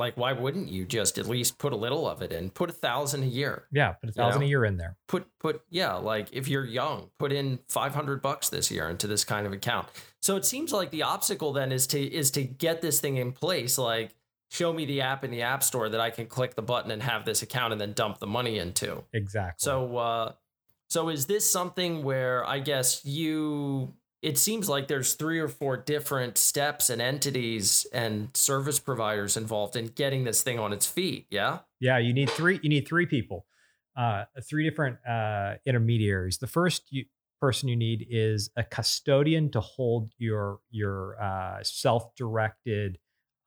Like 0.00 0.16
why 0.16 0.32
wouldn't 0.32 0.68
you 0.68 0.86
just 0.86 1.18
at 1.18 1.26
least 1.26 1.58
put 1.58 1.74
a 1.74 1.76
little 1.76 2.08
of 2.08 2.22
it 2.22 2.32
in? 2.32 2.48
Put 2.48 2.70
a 2.70 2.72
thousand 2.72 3.22
a 3.22 3.26
year. 3.26 3.66
Yeah, 3.70 3.92
put 3.92 4.08
a 4.08 4.12
thousand 4.12 4.40
you 4.40 4.46
know? 4.46 4.48
a 4.48 4.48
year 4.48 4.64
in 4.64 4.78
there. 4.78 4.96
Put 5.06 5.26
put 5.38 5.60
yeah, 5.68 5.92
like 5.94 6.30
if 6.32 6.48
you're 6.48 6.64
young, 6.64 7.10
put 7.18 7.32
in 7.32 7.58
500 7.68 8.22
bucks 8.22 8.48
this 8.48 8.70
year 8.70 8.88
into 8.88 9.06
this 9.06 9.24
kind 9.24 9.46
of 9.46 9.52
account. 9.52 9.88
So 10.22 10.36
it 10.36 10.46
seems 10.46 10.72
like 10.72 10.90
the 10.90 11.02
obstacle 11.02 11.52
then 11.52 11.70
is 11.70 11.86
to 11.88 12.02
is 12.02 12.30
to 12.32 12.42
get 12.42 12.80
this 12.80 12.98
thing 12.98 13.18
in 13.18 13.32
place 13.32 13.76
like 13.76 14.14
show 14.50 14.72
me 14.72 14.86
the 14.86 15.02
app 15.02 15.22
in 15.22 15.30
the 15.30 15.42
app 15.42 15.62
store 15.62 15.90
that 15.90 16.00
I 16.00 16.08
can 16.08 16.26
click 16.26 16.54
the 16.54 16.62
button 16.62 16.90
and 16.90 17.02
have 17.02 17.26
this 17.26 17.42
account 17.42 17.72
and 17.72 17.80
then 17.80 17.92
dump 17.92 18.20
the 18.20 18.26
money 18.26 18.58
into. 18.58 19.04
Exactly. 19.12 19.62
So 19.62 19.98
uh 19.98 20.32
so 20.88 21.10
is 21.10 21.26
this 21.26 21.48
something 21.48 22.02
where 22.02 22.44
I 22.46 22.58
guess 22.58 23.04
you 23.04 23.94
it 24.22 24.36
seems 24.36 24.68
like 24.68 24.88
there's 24.88 25.14
three 25.14 25.38
or 25.38 25.48
four 25.48 25.76
different 25.76 26.36
steps 26.36 26.90
and 26.90 27.00
entities 27.00 27.86
and 27.92 28.28
service 28.36 28.78
providers 28.78 29.36
involved 29.36 29.76
in 29.76 29.86
getting 29.86 30.24
this 30.24 30.42
thing 30.42 30.58
on 30.58 30.72
its 30.72 30.86
feet, 30.86 31.26
yeah? 31.30 31.60
Yeah, 31.80 31.98
you 31.98 32.12
need 32.12 32.30
three 32.30 32.60
you 32.62 32.68
need 32.68 32.86
three 32.86 33.06
people. 33.06 33.46
Uh 33.96 34.24
three 34.48 34.68
different 34.68 34.98
uh 35.06 35.54
intermediaries. 35.66 36.38
The 36.38 36.46
first 36.46 36.84
you, 36.90 37.04
person 37.40 37.68
you 37.68 37.76
need 37.76 38.06
is 38.10 38.50
a 38.56 38.62
custodian 38.62 39.50
to 39.52 39.60
hold 39.60 40.12
your 40.18 40.60
your 40.70 41.20
uh 41.22 41.62
self-directed 41.62 42.98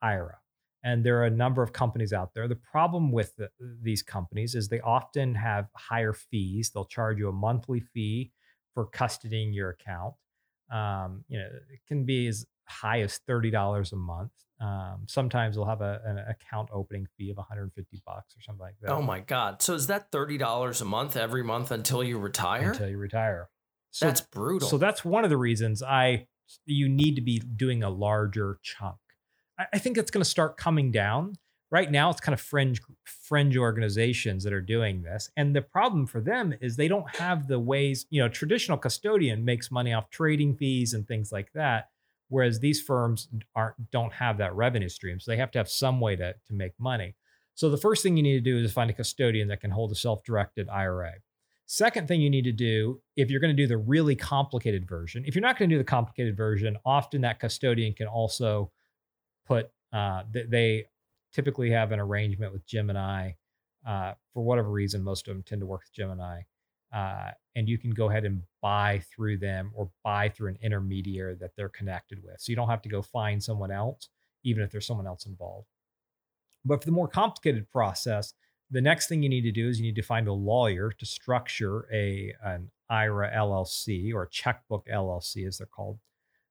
IRA 0.01 0.37
and 0.83 1.03
there 1.03 1.19
are 1.19 1.25
a 1.25 1.29
number 1.29 1.63
of 1.63 1.71
companies 1.71 2.11
out 2.11 2.33
there. 2.33 2.47
The 2.47 2.55
problem 2.55 3.11
with 3.11 3.35
the, 3.37 3.49
these 3.81 4.03
companies 4.03 4.53
is 4.53 4.67
they 4.67 4.81
often 4.81 5.33
have 5.35 5.69
higher 5.75 6.13
fees. 6.13 6.71
They'll 6.71 6.85
charge 6.85 7.19
you 7.19 7.29
a 7.29 7.33
monthly 7.33 7.79
fee 7.79 8.31
for 8.73 8.87
custodying 8.87 9.53
your 9.53 9.69
account. 9.69 10.15
Um, 10.73 11.23
you 11.27 11.39
know, 11.39 11.45
it 11.45 11.79
can 11.87 12.05
be 12.05 12.27
as 12.27 12.45
high 12.67 13.01
as 13.01 13.19
thirty 13.27 13.51
dollars 13.51 13.91
a 13.93 13.95
month. 13.95 14.31
Um, 14.59 15.05
sometimes 15.07 15.55
they'll 15.55 15.65
have 15.65 15.81
a, 15.81 16.01
an 16.05 16.19
account 16.19 16.69
opening 16.71 17.05
fee 17.17 17.29
of 17.31 17.37
150 17.37 18.01
bucks 18.05 18.33
or 18.37 18.41
something 18.41 18.61
like 18.61 18.75
that. 18.81 18.91
Oh 18.91 19.01
my 19.01 19.19
god! 19.19 19.61
So 19.61 19.73
is 19.73 19.87
that 19.87 20.11
thirty 20.11 20.37
dollars 20.37 20.81
a 20.81 20.85
month 20.85 21.15
every 21.17 21.43
month 21.43 21.71
until 21.71 22.03
you 22.03 22.17
retire? 22.17 22.71
Until 22.71 22.89
you 22.89 22.97
retire. 22.97 23.49
So, 23.91 24.07
that's 24.07 24.21
brutal. 24.21 24.67
So 24.69 24.77
that's 24.77 25.05
one 25.05 25.23
of 25.23 25.29
the 25.29 25.37
reasons 25.37 25.83
I 25.83 26.27
you 26.65 26.89
need 26.89 27.15
to 27.15 27.21
be 27.21 27.39
doing 27.39 27.83
a 27.83 27.89
larger 27.89 28.59
chunk. 28.63 28.97
I 29.71 29.77
think 29.77 29.97
it's 29.97 30.09
going 30.09 30.23
to 30.23 30.29
start 30.29 30.57
coming 30.57 30.91
down. 30.91 31.35
Right 31.73 31.89
now, 31.89 32.11
it's 32.11 32.21
kind 32.21 32.35
of 32.35 32.39
fringe 32.39 32.79
fringe 33.03 33.57
organizations 33.57 34.43
that 34.43 34.53
are 34.53 34.61
doing 34.61 35.01
this, 35.01 35.31
and 35.35 35.55
the 35.55 35.63
problem 35.63 36.05
for 36.05 36.21
them 36.21 36.53
is 36.61 36.75
they 36.75 36.87
don't 36.87 37.09
have 37.15 37.47
the 37.47 37.59
ways. 37.59 38.05
You 38.11 38.21
know, 38.21 38.29
traditional 38.29 38.77
custodian 38.77 39.43
makes 39.43 39.71
money 39.71 39.91
off 39.91 40.11
trading 40.11 40.55
fees 40.55 40.93
and 40.93 41.07
things 41.07 41.31
like 41.31 41.51
that, 41.53 41.89
whereas 42.29 42.59
these 42.59 42.79
firms 42.79 43.27
aren't 43.55 43.89
don't 43.89 44.13
have 44.13 44.37
that 44.37 44.53
revenue 44.53 44.87
stream, 44.87 45.19
so 45.19 45.31
they 45.31 45.37
have 45.37 45.49
to 45.49 45.57
have 45.57 45.67
some 45.67 45.99
way 45.99 46.15
to 46.15 46.35
to 46.45 46.53
make 46.53 46.73
money. 46.77 47.15
So 47.55 47.71
the 47.71 47.77
first 47.77 48.03
thing 48.03 48.17
you 48.17 48.23
need 48.23 48.43
to 48.43 48.51
do 48.51 48.63
is 48.63 48.71
find 48.71 48.91
a 48.91 48.93
custodian 48.93 49.47
that 49.47 49.61
can 49.61 49.71
hold 49.71 49.91
a 49.91 49.95
self-directed 49.95 50.69
IRA. 50.69 51.13
Second 51.65 52.07
thing 52.07 52.21
you 52.21 52.29
need 52.29 52.43
to 52.43 52.51
do, 52.51 53.01
if 53.15 53.31
you're 53.31 53.39
going 53.39 53.55
to 53.55 53.59
do 53.63 53.67
the 53.67 53.77
really 53.77 54.15
complicated 54.15 54.87
version, 54.87 55.23
if 55.25 55.33
you're 55.33 55.41
not 55.41 55.57
going 55.57 55.71
to 55.71 55.73
do 55.73 55.79
the 55.79 55.83
complicated 55.83 56.37
version, 56.37 56.77
often 56.85 57.21
that 57.21 57.39
custodian 57.39 57.95
can 57.95 58.05
also 58.05 58.71
put 59.47 59.71
uh, 59.91 60.21
they 60.31 60.85
typically 61.33 61.71
have 61.71 61.91
an 61.91 61.99
arrangement 61.99 62.53
with 62.53 62.65
Gemini. 62.65 63.31
Uh, 63.85 64.13
for 64.33 64.43
whatever 64.43 64.69
reason, 64.69 65.03
most 65.03 65.27
of 65.27 65.33
them 65.33 65.43
tend 65.43 65.61
to 65.61 65.65
work 65.65 65.81
with 65.81 65.93
Gemini. 65.93 66.41
Uh, 66.93 67.31
and 67.55 67.67
you 67.67 67.77
can 67.77 67.91
go 67.91 68.09
ahead 68.09 68.23
and 68.23 68.43
buy 68.61 69.01
through 69.13 69.37
them 69.37 69.71
or 69.73 69.89
buy 70.03 70.29
through 70.29 70.49
an 70.49 70.59
intermediary 70.61 71.35
that 71.35 71.51
they're 71.57 71.69
connected 71.69 72.23
with. 72.23 72.39
So 72.39 72.51
you 72.51 72.55
don't 72.55 72.69
have 72.69 72.83
to 72.83 72.89
go 72.89 73.01
find 73.01 73.43
someone 73.43 73.71
else, 73.71 74.09
even 74.43 74.63
if 74.63 74.71
there's 74.71 74.85
someone 74.85 75.07
else 75.07 75.25
involved. 75.25 75.67
But 76.63 76.81
for 76.81 76.85
the 76.85 76.91
more 76.91 77.07
complicated 77.07 77.69
process, 77.71 78.33
the 78.69 78.81
next 78.81 79.07
thing 79.07 79.23
you 79.23 79.29
need 79.29 79.41
to 79.41 79.51
do 79.51 79.67
is 79.67 79.79
you 79.79 79.85
need 79.85 79.95
to 79.95 80.01
find 80.01 80.27
a 80.27 80.33
lawyer 80.33 80.91
to 80.91 81.05
structure 81.05 81.87
a 81.91 82.33
an 82.43 82.69
IRA 82.89 83.31
LLC 83.31 84.13
or 84.13 84.23
a 84.23 84.29
checkbook 84.29 84.87
LLC, 84.87 85.47
as 85.47 85.57
they're 85.57 85.67
called. 85.67 85.99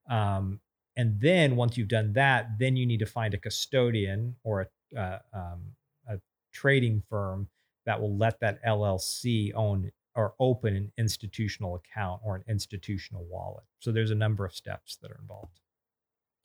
Um, 0.09 0.59
and 0.95 1.19
then 1.19 1.55
once 1.55 1.77
you've 1.77 1.87
done 1.87 2.13
that, 2.13 2.59
then 2.59 2.75
you 2.75 2.85
need 2.85 2.99
to 2.99 3.05
find 3.05 3.33
a 3.33 3.37
custodian 3.37 4.35
or 4.43 4.69
a, 4.95 4.99
uh, 4.99 5.19
um, 5.33 5.61
a 6.07 6.19
trading 6.53 7.01
firm 7.09 7.47
that 7.85 7.99
will 7.99 8.15
let 8.15 8.39
that 8.39 8.63
LLC 8.63 9.51
own 9.55 9.91
or 10.15 10.35
open 10.39 10.75
an 10.75 10.91
institutional 10.97 11.75
account 11.75 12.21
or 12.23 12.35
an 12.35 12.43
institutional 12.47 13.25
wallet. 13.25 13.63
So 13.79 13.91
there's 13.91 14.11
a 14.11 14.15
number 14.15 14.45
of 14.45 14.53
steps 14.53 14.97
that 15.01 15.11
are 15.11 15.19
involved. 15.19 15.59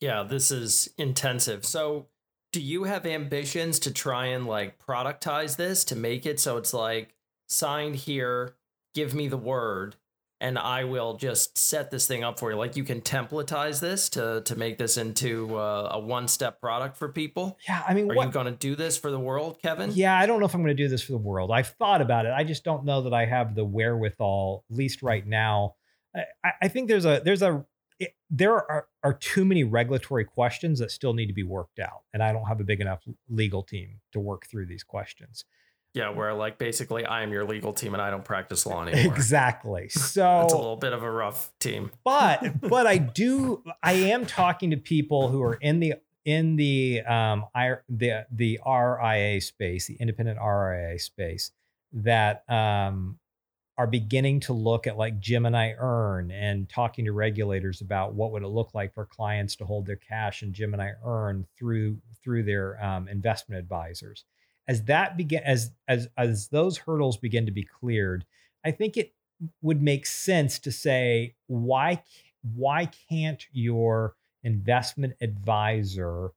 Yeah, 0.01 0.23
this 0.23 0.49
is 0.49 0.89
intensive. 0.97 1.65
So 1.65 2.07
do 2.51 2.61
you 2.61 2.85
have 2.85 3.05
ambitions 3.05 3.77
to 3.79 3.91
try 3.91 4.27
and 4.27 4.47
like 4.47 4.79
productize 4.79 5.57
this 5.57 5.83
to 5.85 5.95
make 5.95 6.25
it 6.25 6.39
so 6.39 6.57
it's 6.57 6.73
like 6.73 7.13
signed 7.47 7.95
here, 7.95 8.55
give 8.95 9.13
me 9.13 9.27
the 9.27 9.37
word, 9.37 9.97
and 10.41 10.57
I 10.57 10.85
will 10.85 11.15
just 11.15 11.57
set 11.57 11.91
this 11.91 12.07
thing 12.07 12.23
up 12.23 12.39
for 12.39 12.51
you. 12.51 12.57
Like 12.57 12.77
you 12.77 12.83
can 12.83 13.01
templatize 13.01 13.79
this 13.79 14.09
to 14.09 14.41
to 14.45 14.55
make 14.55 14.77
this 14.77 14.97
into 14.97 15.55
uh, 15.57 15.89
a 15.91 15.99
one 15.99 16.27
step 16.27 16.61
product 16.61 16.97
for 16.97 17.09
people. 17.09 17.57
Yeah, 17.67 17.83
I 17.87 17.93
mean, 17.93 18.09
are 18.11 18.15
what, 18.15 18.27
you 18.27 18.31
going 18.31 18.45
to 18.45 18.51
do 18.51 18.75
this 18.75 18.97
for 18.97 19.11
the 19.11 19.19
world, 19.19 19.61
Kevin? 19.61 19.91
Yeah, 19.93 20.17
I 20.17 20.25
don't 20.25 20.39
know 20.39 20.45
if 20.45 20.53
I'm 20.53 20.61
going 20.61 20.75
to 20.75 20.83
do 20.83 20.87
this 20.87 21.01
for 21.01 21.11
the 21.11 21.17
world. 21.17 21.51
I've 21.51 21.69
thought 21.69 22.01
about 22.01 22.25
it. 22.25 22.33
I 22.35 22.43
just 22.43 22.63
don't 22.63 22.85
know 22.85 23.01
that 23.01 23.13
I 23.13 23.25
have 23.25 23.55
the 23.55 23.65
wherewithal, 23.65 24.63
at 24.69 24.75
least 24.75 25.01
right 25.01 25.25
now. 25.25 25.75
I, 26.15 26.51
I 26.63 26.67
think 26.67 26.87
there's 26.87 27.05
a 27.05 27.21
there's 27.23 27.41
a 27.41 27.65
it, 27.99 28.15
there 28.29 28.53
are 28.53 28.87
are 29.03 29.13
too 29.13 29.43
many 29.43 29.63
regulatory 29.63 30.23
questions 30.23 30.79
that 30.79 30.91
still 30.91 31.13
need 31.13 31.27
to 31.27 31.33
be 31.33 31.43
worked 31.43 31.79
out, 31.79 32.03
and 32.13 32.23
I 32.23 32.31
don't 32.31 32.45
have 32.45 32.61
a 32.61 32.63
big 32.63 32.81
enough 32.81 33.03
legal 33.29 33.63
team 33.63 33.99
to 34.13 34.19
work 34.19 34.47
through 34.47 34.67
these 34.67 34.83
questions. 34.83 35.45
Yeah, 35.93 36.09
where 36.09 36.33
like 36.33 36.57
basically 36.57 37.03
I 37.05 37.23
am 37.23 37.31
your 37.31 37.45
legal 37.45 37.73
team 37.73 37.93
and 37.93 38.01
I 38.01 38.09
don't 38.09 38.23
practice 38.23 38.65
law 38.65 38.83
anymore. 38.87 39.13
Exactly. 39.13 39.89
So 39.99 40.41
it's 40.43 40.53
a 40.53 40.57
little 40.57 40.75
bit 40.75 40.93
of 40.93 41.03
a 41.03 41.11
rough 41.11 41.51
team. 41.59 41.91
But 42.03 42.61
but 42.61 42.87
I 42.87 42.97
do 42.97 43.63
I 43.83 43.93
am 43.93 44.25
talking 44.25 44.71
to 44.71 44.77
people 44.77 45.29
who 45.29 45.41
are 45.43 45.55
in 45.55 45.79
the 45.79 45.95
in 46.25 46.55
the 46.55 47.01
um 47.01 47.45
I 47.55 47.75
the 47.87 48.25
the 48.31 48.59
RIA 48.65 49.41
space, 49.41 49.87
the 49.87 49.95
independent 49.95 50.39
RIA 50.39 50.99
space 50.99 51.51
that 51.93 52.43
um 52.49 53.19
are 53.77 53.87
beginning 53.87 54.41
to 54.41 54.53
look 54.53 54.87
at 54.87 54.97
like 54.97 55.19
Gemini 55.19 55.73
Earn 55.77 56.31
and 56.31 56.67
talking 56.67 57.05
to 57.05 57.13
regulators 57.13 57.79
about 57.79 58.13
what 58.13 58.33
would 58.33 58.43
it 58.43 58.47
look 58.47 58.73
like 58.73 58.93
for 58.93 59.05
clients 59.05 59.55
to 59.55 59.65
hold 59.65 59.85
their 59.85 59.95
cash 59.95 60.43
in 60.43 60.51
Gemini 60.51 60.91
Earn 61.03 61.47
through 61.57 61.97
through 62.23 62.43
their 62.43 62.83
um, 62.83 63.07
investment 63.07 63.57
advisors 63.57 64.25
as 64.69 64.83
that 64.83 65.17
begin 65.17 65.41
as 65.43 65.71
as 65.89 66.07
as 66.17 66.47
those 66.49 66.77
hurdles 66.77 67.17
begin 67.17 67.45
to 67.45 67.51
be 67.51 67.63
cleared, 67.63 68.25
I 68.63 68.71
think 68.71 68.95
it 68.95 69.13
would 69.61 69.81
make 69.81 70.05
sense 70.05 70.59
to 70.59 70.71
say 70.71 71.35
why 71.47 72.03
why 72.55 72.89
can't 73.09 73.45
your 73.51 74.15
investment 74.43 75.13
advisor 75.19 76.31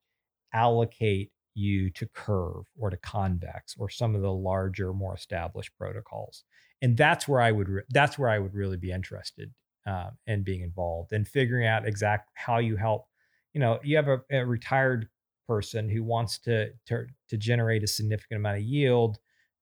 allocate 0.52 1.30
you 1.54 1.90
to 1.90 2.06
curve 2.06 2.64
or 2.78 2.90
to 2.90 2.96
convex 2.96 3.76
or 3.78 3.88
some 3.88 4.14
of 4.14 4.22
the 4.22 4.32
larger 4.32 4.92
more 4.92 5.14
established 5.14 5.70
protocols 5.78 6.44
and 6.82 6.96
that's 6.96 7.28
where 7.28 7.40
I 7.40 7.52
would 7.52 7.68
re- 7.68 7.82
that's 7.90 8.18
where 8.18 8.28
I 8.28 8.38
would 8.38 8.54
really 8.54 8.76
be 8.76 8.90
interested 8.90 9.52
uh, 9.86 10.10
in 10.26 10.42
being 10.42 10.62
involved 10.62 11.12
and 11.12 11.26
figuring 11.26 11.66
out 11.66 11.86
exact 11.86 12.30
how 12.34 12.58
you 12.58 12.76
help. 12.76 13.06
You 13.54 13.60
know, 13.60 13.78
you 13.82 13.96
have 13.96 14.08
a, 14.08 14.20
a 14.30 14.44
retired 14.44 15.08
person 15.52 15.88
who 15.88 16.02
wants 16.02 16.38
to, 16.38 16.70
to 16.86 17.06
to 17.28 17.36
generate 17.36 17.82
a 17.82 17.86
significant 17.86 18.38
amount 18.38 18.58
of 18.58 18.64
yield. 18.64 19.18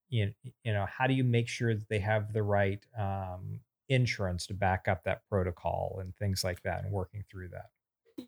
You 0.09 0.27
know, 0.27 0.33
you 0.65 0.73
know, 0.73 0.87
how 0.87 1.07
do 1.07 1.15
you 1.15 1.25
make 1.25 1.49
sure 1.49 1.75
that 1.75 1.89
they 1.89 2.01
have 2.01 2.33
the 2.33 2.43
right 2.43 2.85
um, 2.99 3.61
insurance 3.91 4.47
to 4.47 4.55
back 4.55 4.89
up 4.89 5.05
that 5.05 5.29
protocol 5.29 5.99
and 6.01 6.17
things 6.17 6.43
like 6.45 6.63
that, 6.63 6.85
and 6.85 6.93
working 6.93 7.25
through 7.31 7.49
that. 7.49 7.67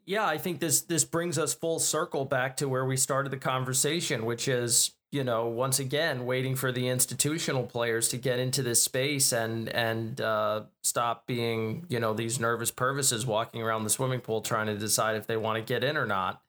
Yeah, 0.04 0.26
I 0.26 0.36
think 0.36 0.60
this 0.60 0.82
this 0.82 1.04
brings 1.04 1.38
us 1.38 1.54
full 1.54 1.78
circle 1.78 2.24
back 2.24 2.56
to 2.58 2.68
where 2.68 2.84
we 2.84 2.96
started 2.96 3.30
the 3.30 3.38
conversation, 3.38 4.26
which 4.26 4.48
is 4.48 4.92
you 5.12 5.22
know 5.22 5.46
once 5.46 5.78
again 5.78 6.26
waiting 6.26 6.56
for 6.56 6.72
the 6.72 6.88
institutional 6.88 7.64
players 7.64 8.08
to 8.08 8.16
get 8.16 8.38
into 8.38 8.62
this 8.62 8.82
space 8.82 9.32
and 9.32 9.68
and 9.68 10.20
uh, 10.20 10.62
stop 10.82 11.26
being 11.26 11.86
you 11.88 12.00
know 12.00 12.12
these 12.12 12.40
nervous 12.40 12.70
purvises 12.70 13.24
walking 13.24 13.62
around 13.62 13.84
the 13.84 13.90
swimming 13.90 14.20
pool 14.20 14.40
trying 14.40 14.66
to 14.66 14.76
decide 14.76 15.16
if 15.16 15.26
they 15.26 15.36
want 15.36 15.56
to 15.56 15.72
get 15.72 15.84
in 15.84 15.96
or 15.96 16.06
not. 16.06 16.41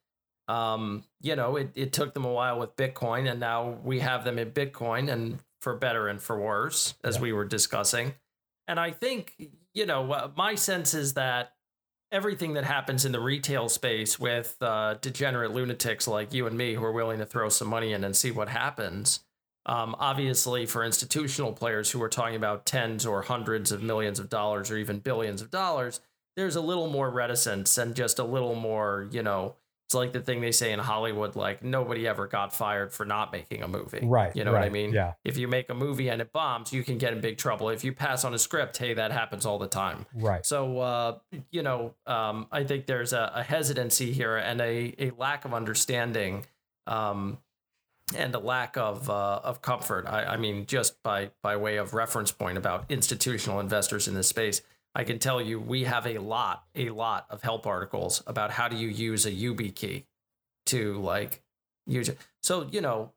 Um, 0.48 1.04
you 1.20 1.36
know, 1.36 1.56
it, 1.56 1.70
it 1.74 1.92
took 1.92 2.14
them 2.14 2.24
a 2.24 2.32
while 2.32 2.58
with 2.58 2.76
Bitcoin, 2.76 3.30
and 3.30 3.40
now 3.40 3.78
we 3.82 4.00
have 4.00 4.24
them 4.24 4.38
in 4.38 4.50
Bitcoin, 4.50 5.10
and 5.10 5.38
for 5.60 5.74
better 5.74 6.08
and 6.08 6.20
for 6.20 6.38
worse, 6.38 6.94
as 7.02 7.16
yeah. 7.16 7.22
we 7.22 7.32
were 7.32 7.44
discussing. 7.44 8.14
And 8.68 8.78
I 8.78 8.90
think, 8.90 9.34
you 9.72 9.86
know, 9.86 10.32
my 10.36 10.54
sense 10.54 10.94
is 10.94 11.14
that 11.14 11.52
everything 12.12 12.54
that 12.54 12.64
happens 12.64 13.04
in 13.04 13.12
the 13.12 13.20
retail 13.20 13.68
space 13.68 14.18
with 14.18 14.56
uh, 14.60 14.94
degenerate 15.00 15.52
lunatics 15.52 16.06
like 16.06 16.32
you 16.32 16.46
and 16.46 16.56
me 16.56 16.74
who 16.74 16.84
are 16.84 16.92
willing 16.92 17.18
to 17.18 17.26
throw 17.26 17.48
some 17.48 17.68
money 17.68 17.92
in 17.92 18.04
and 18.04 18.14
see 18.14 18.30
what 18.30 18.48
happens. 18.48 19.20
Um, 19.66 19.96
obviously, 19.98 20.66
for 20.66 20.84
institutional 20.84 21.52
players 21.52 21.90
who 21.90 22.02
are 22.02 22.08
talking 22.08 22.36
about 22.36 22.66
tens 22.66 23.06
or 23.06 23.22
hundreds 23.22 23.72
of 23.72 23.82
millions 23.82 24.18
of 24.18 24.28
dollars 24.28 24.70
or 24.70 24.76
even 24.76 24.98
billions 24.98 25.40
of 25.40 25.50
dollars, 25.50 26.00
there's 26.36 26.56
a 26.56 26.60
little 26.60 26.88
more 26.88 27.10
reticence 27.10 27.78
and 27.78 27.94
just 27.94 28.18
a 28.18 28.24
little 28.24 28.54
more, 28.54 29.08
you 29.10 29.22
know, 29.22 29.56
it's 29.86 29.94
like 29.94 30.12
the 30.12 30.20
thing 30.20 30.40
they 30.40 30.52
say 30.52 30.72
in 30.72 30.78
Hollywood, 30.78 31.36
like 31.36 31.62
nobody 31.62 32.08
ever 32.08 32.26
got 32.26 32.54
fired 32.54 32.92
for 32.92 33.04
not 33.04 33.32
making 33.32 33.62
a 33.62 33.68
movie. 33.68 34.00
Right. 34.02 34.34
You 34.34 34.42
know 34.42 34.52
right, 34.52 34.60
what 34.60 34.66
I 34.66 34.70
mean? 34.70 34.92
Yeah. 34.92 35.12
If 35.24 35.36
you 35.36 35.46
make 35.46 35.68
a 35.68 35.74
movie 35.74 36.08
and 36.08 36.22
it 36.22 36.32
bombs, 36.32 36.72
you 36.72 36.82
can 36.82 36.96
get 36.96 37.12
in 37.12 37.20
big 37.20 37.36
trouble. 37.36 37.68
If 37.68 37.84
you 37.84 37.92
pass 37.92 38.24
on 38.24 38.32
a 38.32 38.38
script, 38.38 38.78
hey, 38.78 38.94
that 38.94 39.12
happens 39.12 39.44
all 39.44 39.58
the 39.58 39.66
time. 39.66 40.06
Right. 40.14 40.44
So, 40.44 40.78
uh, 40.78 41.18
you 41.50 41.62
know, 41.62 41.94
um, 42.06 42.46
I 42.50 42.64
think 42.64 42.86
there's 42.86 43.12
a, 43.12 43.32
a, 43.34 43.42
hesitancy 43.42 44.12
here 44.12 44.36
and 44.38 44.60
a, 44.60 44.94
a 44.98 45.12
lack 45.18 45.44
of 45.44 45.52
understanding 45.52 46.46
um, 46.86 47.38
and 48.16 48.34
a 48.34 48.38
lack 48.38 48.78
of 48.78 49.10
uh, 49.10 49.40
of 49.44 49.60
comfort. 49.60 50.06
I, 50.06 50.24
I 50.24 50.36
mean, 50.38 50.64
just 50.64 51.02
by 51.02 51.30
by 51.42 51.56
way 51.56 51.76
of 51.76 51.92
reference 51.92 52.32
point 52.32 52.56
about 52.56 52.86
institutional 52.88 53.60
investors 53.60 54.08
in 54.08 54.14
this 54.14 54.28
space 54.28 54.62
I 54.94 55.04
can 55.04 55.18
tell 55.18 55.40
you 55.40 55.58
we 55.58 55.84
have 55.84 56.06
a 56.06 56.18
lot, 56.18 56.64
a 56.74 56.90
lot 56.90 57.26
of 57.30 57.42
help 57.42 57.66
articles 57.66 58.22
about 58.26 58.50
how 58.52 58.68
do 58.68 58.76
you 58.76 58.88
use 58.88 59.26
a 59.26 59.30
YubiKey 59.32 60.04
to 60.66 61.00
like 61.00 61.42
use 61.86 62.08
it. 62.08 62.18
So, 62.42 62.68
you 62.70 62.80
know, 62.80 63.12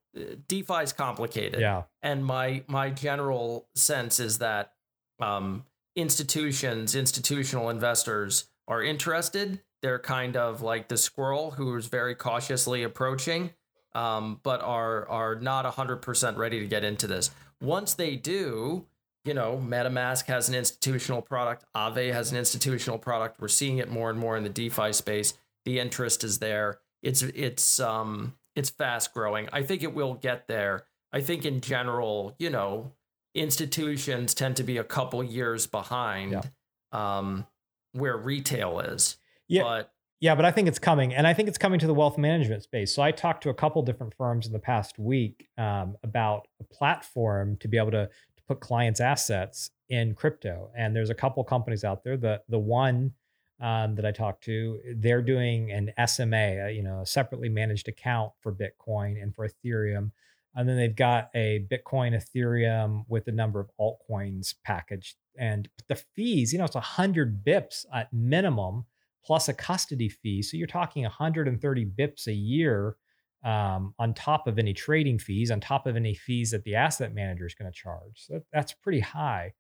DeFi 0.47 0.83
is 0.83 0.93
complicated. 0.93 1.59
Yeah. 1.59 1.83
And 2.01 2.25
my 2.25 2.63
my 2.67 2.89
general 2.89 3.67
sense 3.75 4.19
is 4.19 4.39
that 4.39 4.73
um, 5.19 5.65
institutions, 5.95 6.95
institutional 6.95 7.69
investors 7.69 8.49
are 8.67 8.81
interested. 8.81 9.61
They're 9.81 9.99
kind 9.99 10.35
of 10.35 10.61
like 10.61 10.87
the 10.87 10.97
squirrel 10.97 11.51
who's 11.51 11.87
very 11.87 12.15
cautiously 12.15 12.83
approaching, 12.83 13.51
um, 13.93 14.39
but 14.43 14.61
are 14.61 15.07
are 15.07 15.35
not 15.35 15.65
hundred 15.65 15.97
percent 15.97 16.37
ready 16.37 16.59
to 16.59 16.67
get 16.67 16.83
into 16.83 17.05
this. 17.07 17.29
Once 17.61 17.93
they 17.93 18.15
do, 18.15 18.85
you 19.27 19.33
know, 19.33 19.61
MetaMask 19.63 20.25
has 20.27 20.47
an 20.47 20.55
institutional 20.55 21.21
product, 21.21 21.65
Aave 21.75 22.13
has 22.13 22.31
an 22.31 22.37
institutional 22.37 22.97
product. 22.97 23.41
We're 23.41 23.49
seeing 23.49 23.77
it 23.77 23.91
more 23.91 24.09
and 24.09 24.17
more 24.17 24.37
in 24.37 24.43
the 24.43 24.49
DeFi 24.49 24.93
space. 24.93 25.33
The 25.65 25.79
interest 25.79 26.23
is 26.23 26.39
there. 26.39 26.79
It's 27.03 27.21
it's 27.21 27.79
um 27.79 28.35
it's 28.55 28.69
fast 28.69 29.13
growing. 29.13 29.49
I 29.51 29.63
think 29.63 29.83
it 29.83 29.93
will 29.93 30.13
get 30.13 30.47
there. 30.47 30.85
I 31.11 31.21
think 31.21 31.45
in 31.45 31.61
general, 31.61 32.35
you 32.39 32.49
know, 32.49 32.93
institutions 33.35 34.33
tend 34.33 34.55
to 34.57 34.63
be 34.63 34.77
a 34.77 34.83
couple 34.83 35.23
years 35.23 35.67
behind 35.67 36.31
yeah. 36.31 37.17
um 37.19 37.45
where 37.91 38.15
retail 38.15 38.79
is. 38.79 39.17
Yeah. 39.49 39.63
But 39.63 39.91
yeah, 40.19 40.33
but 40.33 40.45
I 40.45 40.51
think 40.51 40.67
it's 40.67 40.79
coming, 40.79 41.13
and 41.13 41.27
I 41.27 41.33
think 41.35 41.47
it's 41.47 41.59
coming 41.59 41.79
to 41.79 41.85
the 41.85 41.93
wealth 41.93 42.17
management 42.17 42.63
space. 42.63 42.95
So 42.95 43.03
I 43.03 43.11
talked 43.11 43.43
to 43.43 43.49
a 43.49 43.53
couple 43.53 43.83
different 43.83 44.15
firms 44.17 44.47
in 44.47 44.53
the 44.53 44.59
past 44.59 44.97
week 44.97 45.47
um, 45.59 45.95
about 46.03 46.47
a 46.59 46.63
platform 46.63 47.55
to 47.57 47.67
be 47.67 47.77
able 47.77 47.91
to 47.91 48.09
put 48.47 48.59
clients' 48.59 48.99
assets 48.99 49.71
in 49.89 50.13
crypto. 50.15 50.69
And 50.75 50.95
there's 50.95 51.09
a 51.09 51.15
couple 51.15 51.43
companies 51.43 51.83
out 51.83 52.03
there. 52.03 52.17
The 52.17 52.41
the 52.49 52.59
one 52.59 53.13
um, 53.59 53.95
that 53.95 54.05
I 54.05 54.11
talked 54.11 54.43
to, 54.45 54.79
they're 54.95 55.21
doing 55.21 55.71
an 55.71 55.91
SMA, 56.07 56.65
uh, 56.65 56.67
you 56.67 56.83
know, 56.83 57.01
a 57.01 57.05
separately 57.05 57.49
managed 57.49 57.87
account 57.87 58.31
for 58.41 58.53
Bitcoin 58.53 59.21
and 59.21 59.33
for 59.33 59.47
Ethereum. 59.47 60.11
And 60.55 60.67
then 60.67 60.77
they've 60.77 60.95
got 60.95 61.29
a 61.35 61.65
Bitcoin, 61.71 62.15
Ethereum 62.15 63.05
with 63.07 63.27
a 63.27 63.31
number 63.31 63.59
of 63.59 63.69
altcoins 63.79 64.55
packaged. 64.63 65.17
And 65.37 65.69
the 65.87 65.95
fees, 65.95 66.51
you 66.51 66.59
know, 66.59 66.65
it's 66.65 66.75
100 66.75 67.43
bips 67.45 67.85
at 67.93 68.11
minimum 68.11 68.85
plus 69.23 69.49
a 69.49 69.53
custody 69.53 70.09
fee. 70.09 70.41
So 70.41 70.57
you're 70.57 70.67
talking 70.67 71.03
130 71.03 71.85
bips 71.85 72.27
a 72.27 72.33
year 72.33 72.95
um, 73.43 73.93
on 73.99 74.13
top 74.13 74.47
of 74.47 74.59
any 74.59 74.73
trading 74.73 75.19
fees, 75.19 75.51
on 75.51 75.59
top 75.59 75.87
of 75.87 75.95
any 75.95 76.13
fees 76.13 76.51
that 76.51 76.63
the 76.63 76.75
asset 76.75 77.13
manager 77.13 77.45
is 77.45 77.53
going 77.53 77.71
to 77.71 77.77
charge. 77.77 78.13
So 78.15 78.41
that's 78.51 78.73
pretty 78.73 78.99
high. 78.99 79.53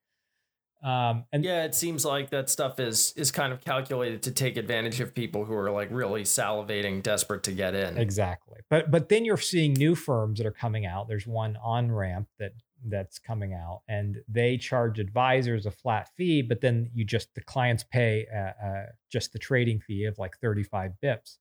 Um, 0.83 1.25
and 1.31 1.43
yeah, 1.43 1.63
it 1.63 1.73
seems 1.73 2.05
like 2.05 2.29
that 2.29 2.49
stuff 2.49 2.79
is 2.79 3.13
is 3.15 3.31
kind 3.31 3.51
of 3.51 3.61
calculated 3.61 4.21
to 4.23 4.31
take 4.31 4.57
advantage 4.57 4.99
of 4.99 5.15
people 5.15 5.45
who 5.45 5.53
are 5.53 5.71
like 5.71 5.89
really 5.91 6.23
salivating, 6.23 7.01
desperate 7.01 7.43
to 7.43 7.51
get 7.51 7.73
in. 7.73 7.97
Exactly. 7.97 8.59
But 8.69 8.91
but 8.91 9.09
then 9.09 9.25
you're 9.25 9.37
seeing 9.37 9.73
new 9.73 9.95
firms 9.95 10.37
that 10.37 10.45
are 10.45 10.51
coming 10.51 10.85
out. 10.85 11.07
There's 11.07 11.25
one 11.25 11.57
Onramp 11.65 12.27
that 12.37 12.53
that's 12.85 13.17
coming 13.17 13.55
out, 13.55 13.81
and 13.89 14.17
they 14.27 14.57
charge 14.57 14.99
advisors 14.99 15.65
a 15.65 15.71
flat 15.71 16.09
fee, 16.15 16.43
but 16.43 16.61
then 16.61 16.91
you 16.93 17.03
just 17.03 17.33
the 17.33 17.41
clients 17.41 17.83
pay 17.83 18.27
uh, 18.31 18.65
uh, 18.65 18.85
just 19.11 19.33
the 19.33 19.39
trading 19.39 19.79
fee 19.79 20.05
of 20.05 20.19
like 20.19 20.37
35 20.37 20.91
bips 21.03 21.37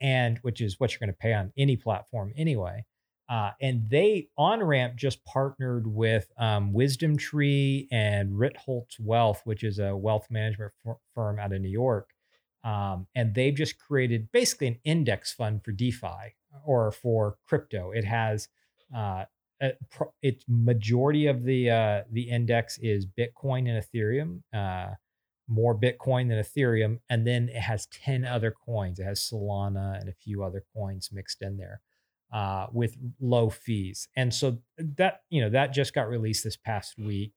and 0.00 0.38
which 0.42 0.60
is 0.60 0.78
what 0.78 0.92
you're 0.92 1.00
going 1.00 1.12
to 1.12 1.18
pay 1.18 1.32
on 1.32 1.52
any 1.56 1.76
platform 1.76 2.32
anyway. 2.36 2.84
Uh, 3.28 3.52
and 3.60 3.88
they 3.88 4.28
Onramp 4.36 4.96
just 4.96 5.24
partnered 5.24 5.86
with 5.86 6.32
um, 6.36 6.72
WisdomTree 6.72 7.86
and 7.92 8.32
Ritholtz 8.32 8.98
Wealth, 8.98 9.42
which 9.44 9.62
is 9.62 9.78
a 9.78 9.96
wealth 9.96 10.26
management 10.30 10.72
f- 10.84 10.96
firm 11.14 11.38
out 11.38 11.52
of 11.52 11.60
New 11.60 11.68
York. 11.68 12.10
Um, 12.64 13.06
and 13.14 13.32
they've 13.32 13.54
just 13.54 13.78
created 13.78 14.32
basically 14.32 14.66
an 14.66 14.78
index 14.84 15.32
fund 15.32 15.64
for 15.64 15.70
DeFi 15.70 16.34
or 16.64 16.90
for 16.90 17.36
crypto. 17.46 17.92
It 17.92 18.04
has 18.04 18.48
uh, 18.94 19.26
a, 19.62 19.72
its 20.22 20.44
majority 20.48 21.26
of 21.26 21.44
the 21.44 21.70
uh, 21.70 22.02
the 22.10 22.28
index 22.28 22.78
is 22.78 23.06
Bitcoin 23.06 23.68
and 23.68 23.82
Ethereum. 23.82 24.42
More 25.50 25.74
Bitcoin 25.74 26.28
than 26.28 26.38
Ethereum, 26.38 27.00
and 27.10 27.26
then 27.26 27.48
it 27.48 27.60
has 27.60 27.86
10 27.86 28.24
other 28.24 28.52
coins. 28.52 28.98
It 28.98 29.04
has 29.04 29.20
Solana 29.20 30.00
and 30.00 30.08
a 30.08 30.14
few 30.14 30.44
other 30.44 30.64
coins 30.74 31.10
mixed 31.12 31.42
in 31.42 31.56
there 31.56 31.80
uh, 32.32 32.68
with 32.72 32.96
low 33.20 33.50
fees. 33.50 34.08
And 34.16 34.32
so 34.32 34.58
that, 34.78 35.22
you 35.28 35.40
know, 35.42 35.50
that 35.50 35.72
just 35.72 35.92
got 35.92 36.08
released 36.08 36.44
this 36.44 36.56
past 36.56 36.98
week. 36.98 37.34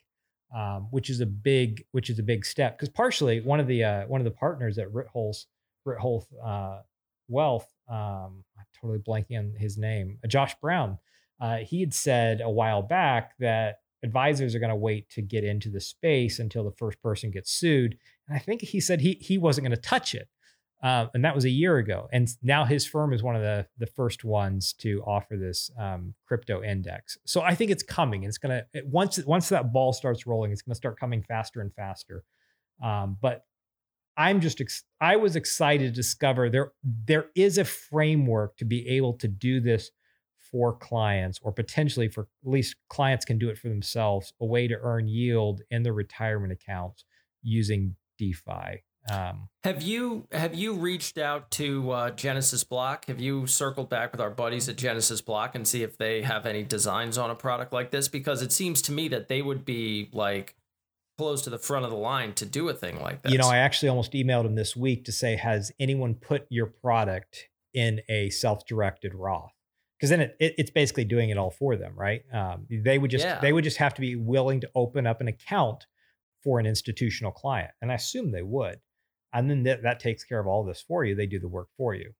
Um, 0.55 0.89
which 0.91 1.09
is 1.09 1.19
a 1.19 1.25
big, 1.25 1.83
which 1.93 2.11
is 2.11 2.19
a 2.19 2.23
big 2.23 2.45
step 2.45 2.77
because 2.77 2.89
partially 2.89 3.41
one 3.41 3.59
of 3.59 3.65
the 3.65 3.83
uh, 3.83 4.05
one 4.05 4.21
of 4.21 4.25
the 4.25 4.29
partners 4.29 4.77
at 4.77 4.87
Ritholtz, 4.89 5.45
Ritholtz 5.83 6.27
uh, 6.45 6.81
Wealth, 7.27 7.73
um, 7.89 8.43
I'm 8.55 8.65
totally 8.79 8.99
blanking 8.99 9.39
on 9.39 9.53
his 9.57 9.79
name, 9.79 10.19
uh, 10.23 10.27
Josh 10.27 10.53
Brown. 10.61 10.99
Uh, 11.39 11.57
he 11.57 11.79
had 11.79 11.93
said 11.93 12.41
a 12.41 12.49
while 12.49 12.81
back 12.81 13.31
that 13.39 13.79
advisors 14.03 14.53
are 14.53 14.59
going 14.59 14.69
to 14.69 14.75
wait 14.75 15.09
to 15.11 15.21
get 15.21 15.43
into 15.43 15.69
the 15.69 15.79
space 15.79 16.39
until 16.39 16.63
the 16.63 16.75
first 16.77 17.01
person 17.01 17.31
gets 17.31 17.51
sued. 17.51 17.97
And 18.27 18.35
I 18.35 18.39
think 18.39 18.61
he 18.61 18.79
said 18.79 19.01
he 19.01 19.17
he 19.21 19.37
wasn't 19.37 19.65
going 19.65 19.75
to 19.75 19.81
touch 19.81 20.13
it, 20.13 20.27
uh, 20.83 21.07
and 21.13 21.23
that 21.23 21.35
was 21.35 21.45
a 21.45 21.49
year 21.49 21.77
ago. 21.77 22.07
And 22.11 22.27
now 22.41 22.65
his 22.65 22.85
firm 22.85 23.13
is 23.13 23.23
one 23.23 23.35
of 23.35 23.41
the 23.41 23.67
the 23.77 23.87
first 23.87 24.23
ones 24.23 24.73
to 24.79 25.01
offer 25.05 25.37
this 25.37 25.71
um, 25.79 26.13
crypto 26.27 26.61
index. 26.63 27.17
So 27.25 27.41
I 27.41 27.55
think 27.55 27.71
it's 27.71 27.83
coming. 27.83 28.23
It's 28.23 28.37
going 28.37 28.61
to 28.73 28.83
once 28.85 29.23
once 29.25 29.49
that 29.49 29.73
ball 29.73 29.93
starts 29.93 30.27
rolling, 30.27 30.51
it's 30.51 30.61
going 30.61 30.73
to 30.73 30.77
start 30.77 30.99
coming 30.99 31.23
faster 31.23 31.61
and 31.61 31.73
faster. 31.73 32.23
Um, 32.83 33.17
but 33.21 33.45
I'm 34.17 34.41
just 34.41 34.61
ex- 34.61 34.83
I 35.01 35.15
was 35.15 35.35
excited 35.35 35.85
to 35.85 35.91
discover 35.91 36.49
there 36.49 36.71
there 36.83 37.27
is 37.35 37.57
a 37.57 37.65
framework 37.65 38.57
to 38.57 38.65
be 38.65 38.87
able 38.89 39.13
to 39.13 39.27
do 39.27 39.59
this 39.59 39.91
for 40.53 40.71
clients 40.71 41.39
or 41.41 41.51
potentially 41.51 42.07
for 42.07 42.21
at 42.45 42.49
least 42.49 42.75
clients 42.87 43.25
can 43.25 43.39
do 43.39 43.49
it 43.49 43.57
for 43.57 43.67
themselves 43.67 44.31
a 44.39 44.45
way 44.45 44.67
to 44.67 44.77
earn 44.83 45.07
yield 45.07 45.61
in 45.71 45.81
their 45.81 45.93
retirement 45.93 46.53
accounts 46.53 47.03
using 47.41 47.95
defi 48.19 48.83
Um, 49.11 49.49
have 49.63 49.81
you 49.81 50.27
have 50.31 50.53
you 50.53 50.75
reached 50.75 51.17
out 51.17 51.51
to 51.51 51.91
uh, 51.91 52.11
Genesis 52.11 52.63
Block? 52.63 53.05
Have 53.07 53.19
you 53.19 53.47
circled 53.47 53.89
back 53.89 54.11
with 54.11 54.21
our 54.21 54.29
buddies 54.29 54.69
at 54.69 54.77
Genesis 54.77 55.21
Block 55.21 55.55
and 55.55 55.67
see 55.67 55.83
if 55.83 55.97
they 55.97 56.21
have 56.21 56.45
any 56.45 56.63
designs 56.63 57.17
on 57.17 57.29
a 57.29 57.35
product 57.35 57.73
like 57.73 57.91
this? 57.91 58.07
Because 58.07 58.41
it 58.41 58.51
seems 58.51 58.81
to 58.83 58.91
me 58.91 59.07
that 59.09 59.27
they 59.27 59.41
would 59.41 59.65
be 59.65 60.09
like 60.13 60.55
close 61.17 61.41
to 61.41 61.49
the 61.49 61.59
front 61.59 61.83
of 61.85 61.91
the 61.91 61.97
line 61.97 62.33
to 62.33 62.45
do 62.45 62.69
a 62.69 62.73
thing 62.73 63.01
like 63.01 63.23
this. 63.23 63.31
You 63.31 63.39
know, 63.39 63.49
I 63.49 63.57
actually 63.57 63.89
almost 63.89 64.13
emailed 64.13 64.45
him 64.45 64.55
this 64.55 64.75
week 64.75 65.05
to 65.05 65.11
say, 65.11 65.35
has 65.35 65.71
anyone 65.79 66.15
put 66.15 66.45
your 66.49 66.67
product 66.67 67.49
in 67.73 68.01
a 68.07 68.29
self-directed 68.29 69.13
Roth? 69.15 69.51
Because 70.03 70.09
then 70.09 70.19
it, 70.19 70.35
it, 70.37 70.55
it's 70.57 70.69
basically 70.69 71.05
doing 71.05 71.29
it 71.29 71.37
all 71.37 71.49
for 71.49 71.77
them, 71.77 71.93
right? 71.95 72.23
Um, 72.33 72.67
they 72.69 72.97
would 72.97 73.09
just 73.09 73.23
Yeah. 73.23 73.39
they 73.39 73.53
would 73.53 73.63
just 73.63 73.77
have 73.77 73.93
to 73.93 74.01
be 74.01 74.17
willing 74.17 74.59
to 74.59 74.69
open 74.75 75.07
up 75.07 75.21
an 75.21 75.29
account 75.29 75.85
for 76.43 76.59
an 76.59 76.65
institutional 76.65 77.31
client, 77.31 77.71
and 77.81 77.89
I 77.89 77.95
assume 77.95 78.33
they 78.33 78.41
would. 78.41 78.81
And 79.31 79.49
then 79.49 79.63
that, 79.63 79.83
that 79.83 80.01
takes 80.01 80.25
care 80.25 80.41
of 80.41 80.45
all 80.45 80.65
this 80.65 80.81
for 80.81 81.05
you. 81.05 81.15
They 81.15 81.25
do 81.25 81.39
the 81.39 81.47
work 81.47 81.69
for 81.77 81.95
you. 81.95 82.11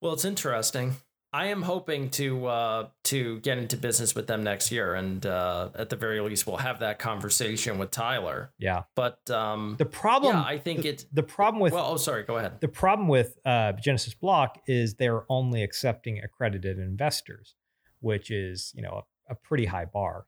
Well, 0.00 0.12
it's 0.12 0.24
interesting. 0.24 0.98
I 1.36 1.48
am 1.48 1.60
hoping 1.60 2.08
to 2.12 2.46
uh, 2.46 2.88
to 3.04 3.40
get 3.40 3.58
into 3.58 3.76
business 3.76 4.14
with 4.14 4.26
them 4.26 4.42
next 4.42 4.72
year, 4.72 4.94
and 4.94 5.24
uh, 5.26 5.68
at 5.74 5.90
the 5.90 5.96
very 5.96 6.18
least, 6.20 6.46
we'll 6.46 6.56
have 6.56 6.78
that 6.78 6.98
conversation 6.98 7.76
with 7.76 7.90
Tyler. 7.90 8.52
Yeah. 8.58 8.84
But 8.94 9.30
um, 9.30 9.74
The 9.76 9.84
problem, 9.84 10.34
yeah, 10.34 10.42
I 10.42 10.56
think 10.56 10.84
the, 10.84 10.88
it's 10.88 11.04
the 11.12 11.22
problem 11.22 11.60
with 11.60 11.74
well. 11.74 11.92
Oh, 11.92 11.96
sorry. 11.98 12.22
Go 12.22 12.38
ahead. 12.38 12.62
the 12.62 12.68
problem 12.68 13.06
with 13.06 13.38
uh, 13.44 13.72
Genesis 13.72 14.14
Block 14.14 14.62
is 14.66 14.94
they're 14.94 15.30
only 15.30 15.62
accepting 15.62 16.20
accredited 16.20 16.78
investors, 16.78 17.54
which 18.00 18.30
is 18.30 18.72
you 18.74 18.80
know 18.80 19.02
a, 19.28 19.32
a 19.32 19.34
pretty 19.34 19.66
high 19.66 19.84
bar. 19.84 20.24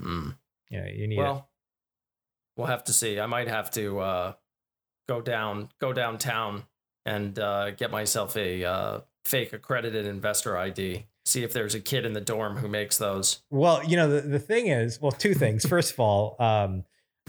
Hmm. 0.00 0.28
You 0.70 0.80
know, 0.80 0.86
you 0.86 1.08
need 1.08 1.18
Well, 1.18 1.50
we'll 2.56 2.68
have 2.68 2.84
to 2.84 2.92
see. 2.92 3.18
I 3.18 3.26
might 3.26 3.48
have 3.48 3.68
to 3.72 3.98
uh, 3.98 4.32
go 5.08 5.20
down, 5.20 5.70
go 5.80 5.92
downtown, 5.92 6.66
and 7.04 7.36
uh, 7.36 7.72
get 7.72 7.90
myself 7.90 8.36
a 8.36 8.64
uh, 8.64 9.00
fake 9.24 9.52
accredited 9.52 10.06
investor 10.06 10.56
ID. 10.56 11.06
See 11.24 11.42
if 11.44 11.52
there's 11.52 11.74
a 11.74 11.80
kid 11.80 12.04
in 12.04 12.12
the 12.14 12.20
dorm 12.20 12.56
who 12.56 12.68
makes 12.68 12.98
those. 12.98 13.42
Well, 13.50 13.82
you 13.84 13.96
know, 13.96 14.08
the, 14.10 14.20
the 14.22 14.38
thing 14.40 14.66
is, 14.66 15.00
well, 15.00 15.12
two 15.12 15.34
things. 15.34 15.64
First 15.64 15.92
of 15.92 16.00
all, 16.00 16.36
um, 16.40 16.84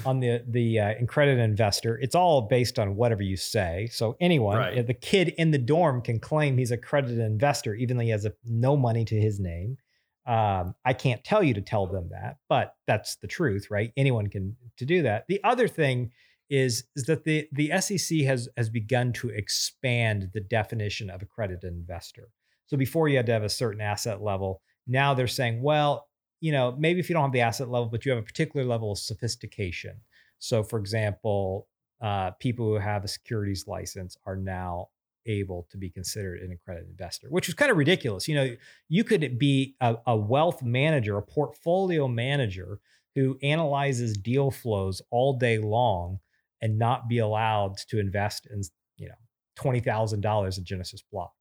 on 0.06 0.20
the 0.20 0.44
the 0.48 0.80
uh, 0.80 0.94
accredited 1.00 1.44
investor, 1.44 2.00
it's 2.02 2.16
all 2.16 2.41
based 2.41 2.80
on 2.80 2.96
whatever 2.96 3.22
you 3.22 3.38
say. 3.38 3.88
So 3.91 4.18
anyone, 4.20 4.58
Right. 4.58 4.88
the 4.88 4.94
kid 4.96 5.30
in 5.38 5.52
the 5.52 5.60
dorm 5.60 6.02
can 6.02 6.20
claim 6.20 6.58
he's 6.58 6.72
a 6.72 6.76
accredited 6.76 7.20
investor, 7.20 7.76
even 7.76 7.98
though 7.98 8.04
he 8.04 8.10
has 8.10 8.26
a, 8.26 8.34
no 8.44 8.76
money 8.76 9.06
to 9.06 9.16
his 9.20 9.39
name. 9.39 9.78
Um, 10.26 10.74
I 10.84 10.94
can't 10.94 11.24
tell 11.24 11.44
you 11.44 11.54
to 11.54 11.62
tell 11.62 11.86
them 11.86 12.10
that, 12.12 12.38
but 12.50 12.76
that's 12.88 13.18
the 13.18 13.28
truth, 13.28 13.70
right? 13.70 13.91
Anyone 13.96 14.28
can 14.28 14.56
to 14.78 14.86
do 14.86 15.04
that. 15.04 15.26
The 15.28 15.44
other 15.44 15.68
thing 15.68 16.12
is 16.50 16.84
is 16.96 17.06
that 17.06 17.24
the 17.24 17.48
the 17.52 17.72
SEC 17.80 18.20
has 18.20 18.50
has 18.58 18.70
begun 18.70 19.14
to 19.14 19.30
expand 19.30 20.30
the 20.34 20.41
definition 20.41 21.10
of 21.10 21.22
accredited 21.22 21.74
investor. 21.74 22.30
So 22.68 22.78
before 22.78 23.08
you 23.08 23.18
had 23.18 23.26
to 23.28 23.34
have 23.34 23.44
a 23.44 23.50
certain 23.50 23.82
asset 23.82 24.22
level. 24.22 24.62
Now 24.86 25.14
they're 25.14 25.28
saying, 25.28 25.62
well, 25.62 26.08
you 26.41 26.52
know, 26.52 26.76
maybe 26.78 27.00
if 27.00 27.10
you 27.10 27.14
don't 27.14 27.24
have 27.24 27.32
the 27.32 27.41
asset 27.41 27.70
level, 27.70 27.88
but 27.88 28.06
you 28.06 28.12
have 28.12 28.20
a 28.20 28.26
particular 28.26 28.66
level 28.66 28.91
of 28.91 29.00
sophistication. 29.00 29.96
So, 30.39 30.62
for 30.62 30.78
example, 30.78 31.68
uh, 32.02 32.32
people 32.32 32.66
who 32.66 32.76
have 32.76 33.06
a 33.06 33.08
securities 33.08 33.66
license 33.66 34.18
are 34.26 34.36
now 34.36 34.89
able 35.26 35.66
to 35.72 35.78
be 35.78 35.89
considered 35.89 36.41
an 36.41 36.52
accredited 36.52 36.89
investor, 36.89 37.28
which 37.30 37.48
is 37.48 37.54
kind 37.54 37.72
of 37.72 37.78
ridiculous. 37.78 38.28
You 38.28 38.36
know, 38.36 38.56
you 38.89 39.06
could 39.06 39.39
be 39.39 39.76
a, 39.80 39.96
a 40.06 40.18
wealth 40.18 40.62
manager, 40.62 41.18
a 41.18 41.22
portfolio 41.22 42.10
manager 42.10 42.80
who 43.16 43.38
analyzes 43.41 44.18
deal 44.18 44.52
flows 44.52 45.02
all 45.12 45.38
day 45.38 45.60
long 45.60 46.20
and 46.64 46.80
not 46.80 47.09
be 47.09 47.20
allowed 47.20 47.78
to 47.89 47.99
invest 47.99 48.47
in, 48.49 48.61
you 48.97 49.09
know, 49.09 49.16
twenty 49.55 49.82
thousand 49.82 50.22
dollars 50.22 50.57
in 50.57 50.64
Genesis 50.64 51.03
Block. 51.11 51.34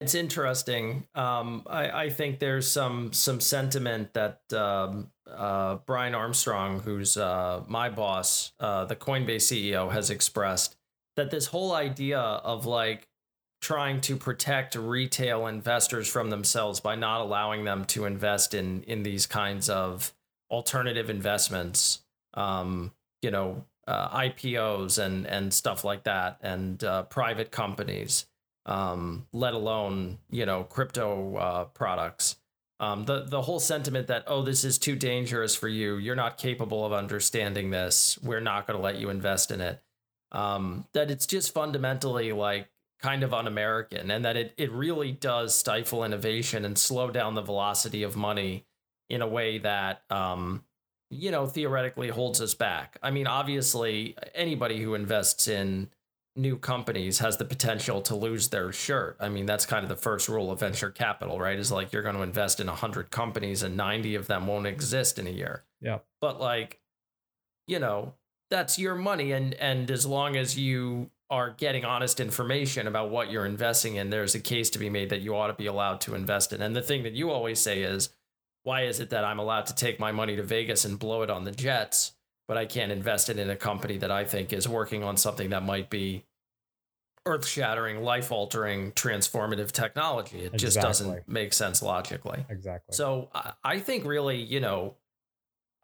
It's 0.00 0.16
interesting. 0.16 1.06
Um, 1.14 1.62
I, 1.68 2.04
I 2.04 2.10
think 2.10 2.40
there's 2.40 2.68
some 2.68 3.12
some 3.12 3.40
sentiment 3.40 4.14
that 4.14 4.40
um, 4.52 5.10
uh, 5.30 5.76
Brian 5.86 6.14
Armstrong, 6.14 6.80
who's 6.80 7.16
uh, 7.16 7.62
my 7.68 7.90
boss, 7.90 8.52
uh, 8.58 8.86
the 8.86 8.96
Coinbase 8.96 9.72
CEO, 9.72 9.92
has 9.92 10.10
expressed 10.10 10.76
that 11.16 11.30
this 11.30 11.46
whole 11.46 11.72
idea 11.72 12.18
of 12.18 12.64
like 12.64 13.06
trying 13.60 14.00
to 14.00 14.16
protect 14.16 14.74
retail 14.74 15.46
investors 15.46 16.08
from 16.08 16.30
themselves 16.30 16.80
by 16.80 16.96
not 16.96 17.20
allowing 17.20 17.64
them 17.64 17.84
to 17.84 18.06
invest 18.06 18.54
in 18.54 18.82
in 18.84 19.02
these 19.02 19.26
kinds 19.26 19.68
of 19.68 20.12
alternative 20.50 21.10
investments, 21.10 22.02
um, 22.34 22.92
you 23.20 23.30
know, 23.30 23.64
uh, 23.86 24.08
IPOs 24.18 24.98
and 24.98 25.26
and 25.26 25.52
stuff 25.52 25.84
like 25.84 26.04
that, 26.04 26.38
and 26.42 26.82
uh, 26.84 27.02
private 27.04 27.50
companies 27.50 28.26
um, 28.66 29.26
let 29.32 29.54
alone 29.54 30.18
you 30.30 30.46
know 30.46 30.64
crypto 30.64 31.36
uh, 31.36 31.64
products. 31.66 32.36
Um, 32.80 33.04
the 33.04 33.24
the 33.24 33.42
whole 33.42 33.60
sentiment 33.60 34.08
that 34.08 34.24
oh 34.26 34.42
this 34.42 34.64
is 34.64 34.78
too 34.78 34.96
dangerous 34.96 35.54
for 35.54 35.68
you, 35.68 35.96
you're 35.96 36.16
not 36.16 36.38
capable 36.38 36.84
of 36.84 36.92
understanding 36.92 37.70
this. 37.70 38.18
We're 38.22 38.40
not 38.40 38.66
going 38.66 38.78
to 38.78 38.82
let 38.82 38.98
you 38.98 39.10
invest 39.10 39.50
in 39.50 39.60
it. 39.60 39.82
Um, 40.32 40.86
that 40.92 41.10
it's 41.10 41.26
just 41.26 41.52
fundamentally 41.52 42.32
like 42.32 42.68
kind 43.00 43.22
of 43.22 43.34
un-American, 43.34 44.10
and 44.10 44.24
that 44.24 44.36
it 44.36 44.54
it 44.56 44.70
really 44.72 45.12
does 45.12 45.56
stifle 45.56 46.04
innovation 46.04 46.64
and 46.64 46.78
slow 46.78 47.10
down 47.10 47.34
the 47.34 47.42
velocity 47.42 48.02
of 48.02 48.16
money 48.16 48.66
in 49.08 49.22
a 49.22 49.26
way 49.26 49.58
that 49.58 50.02
um, 50.10 50.64
you 51.12 51.30
know 51.30 51.46
theoretically 51.46 52.08
holds 52.08 52.40
us 52.40 52.54
back. 52.54 52.98
I 53.02 53.10
mean, 53.10 53.26
obviously, 53.26 54.16
anybody 54.34 54.82
who 54.82 54.94
invests 54.94 55.46
in 55.46 55.90
new 56.34 56.56
companies 56.56 57.18
has 57.18 57.36
the 57.36 57.44
potential 57.44 58.00
to 58.00 58.16
lose 58.16 58.48
their 58.48 58.72
shirt. 58.72 59.16
I 59.20 59.28
mean, 59.28 59.44
that's 59.44 59.66
kind 59.66 59.82
of 59.82 59.90
the 59.90 59.96
first 59.96 60.28
rule 60.28 60.50
of 60.50 60.60
venture 60.60 60.90
capital, 60.90 61.38
right? 61.38 61.58
Is 61.58 61.70
like 61.70 61.92
you're 61.92 62.02
going 62.02 62.16
to 62.16 62.22
invest 62.22 62.58
in 62.58 62.66
100 62.66 63.10
companies 63.10 63.62
and 63.62 63.76
90 63.76 64.14
of 64.14 64.26
them 64.28 64.46
won't 64.46 64.66
exist 64.66 65.18
in 65.18 65.26
a 65.26 65.30
year. 65.30 65.64
Yeah. 65.82 65.98
But 66.22 66.40
like, 66.40 66.80
you 67.66 67.78
know, 67.78 68.14
that's 68.50 68.78
your 68.78 68.94
money 68.94 69.32
and 69.32 69.54
and 69.54 69.90
as 69.90 70.06
long 70.06 70.36
as 70.36 70.58
you 70.58 71.10
are 71.30 71.50
getting 71.50 71.84
honest 71.84 72.20
information 72.20 72.86
about 72.86 73.10
what 73.10 73.30
you're 73.30 73.46
investing 73.46 73.96
in, 73.96 74.10
there's 74.10 74.34
a 74.34 74.40
case 74.40 74.68
to 74.70 74.78
be 74.78 74.90
made 74.90 75.08
that 75.10 75.20
you 75.20 75.34
ought 75.34 75.46
to 75.46 75.54
be 75.54 75.66
allowed 75.66 76.00
to 76.02 76.14
invest 76.14 76.52
in. 76.52 76.60
And 76.60 76.76
the 76.76 76.82
thing 76.82 77.02
that 77.04 77.14
you 77.14 77.30
always 77.30 77.58
say 77.58 77.82
is, 77.82 78.10
why 78.64 78.82
is 78.82 79.00
it 79.00 79.10
that 79.10 79.24
I'm 79.24 79.38
allowed 79.38 79.66
to 79.66 79.74
take 79.74 79.98
my 79.98 80.12
money 80.12 80.36
to 80.36 80.42
Vegas 80.42 80.84
and 80.84 80.98
blow 80.98 81.22
it 81.22 81.30
on 81.30 81.44
the 81.44 81.52
Jets, 81.52 82.12
but 82.48 82.56
I 82.56 82.66
can't 82.66 82.92
invest 82.92 83.28
it 83.28 83.38
in 83.38 83.50
a 83.50 83.56
company 83.56 83.98
that 83.98 84.10
I 84.10 84.24
think 84.24 84.52
is 84.52 84.68
working 84.68 85.02
on 85.02 85.16
something 85.16 85.50
that 85.50 85.62
might 85.62 85.90
be 85.90 86.24
earth 87.24 87.46
shattering, 87.46 88.02
life 88.02 88.32
altering, 88.32 88.92
transformative 88.92 89.72
technology? 89.72 90.40
It 90.40 90.56
just 90.56 90.80
doesn't 90.80 91.28
make 91.28 91.52
sense 91.52 91.82
logically. 91.82 92.44
Exactly. 92.48 92.94
So 92.94 93.30
I 93.64 93.80
think 93.80 94.04
really, 94.04 94.40
you 94.40 94.60
know, 94.60 94.96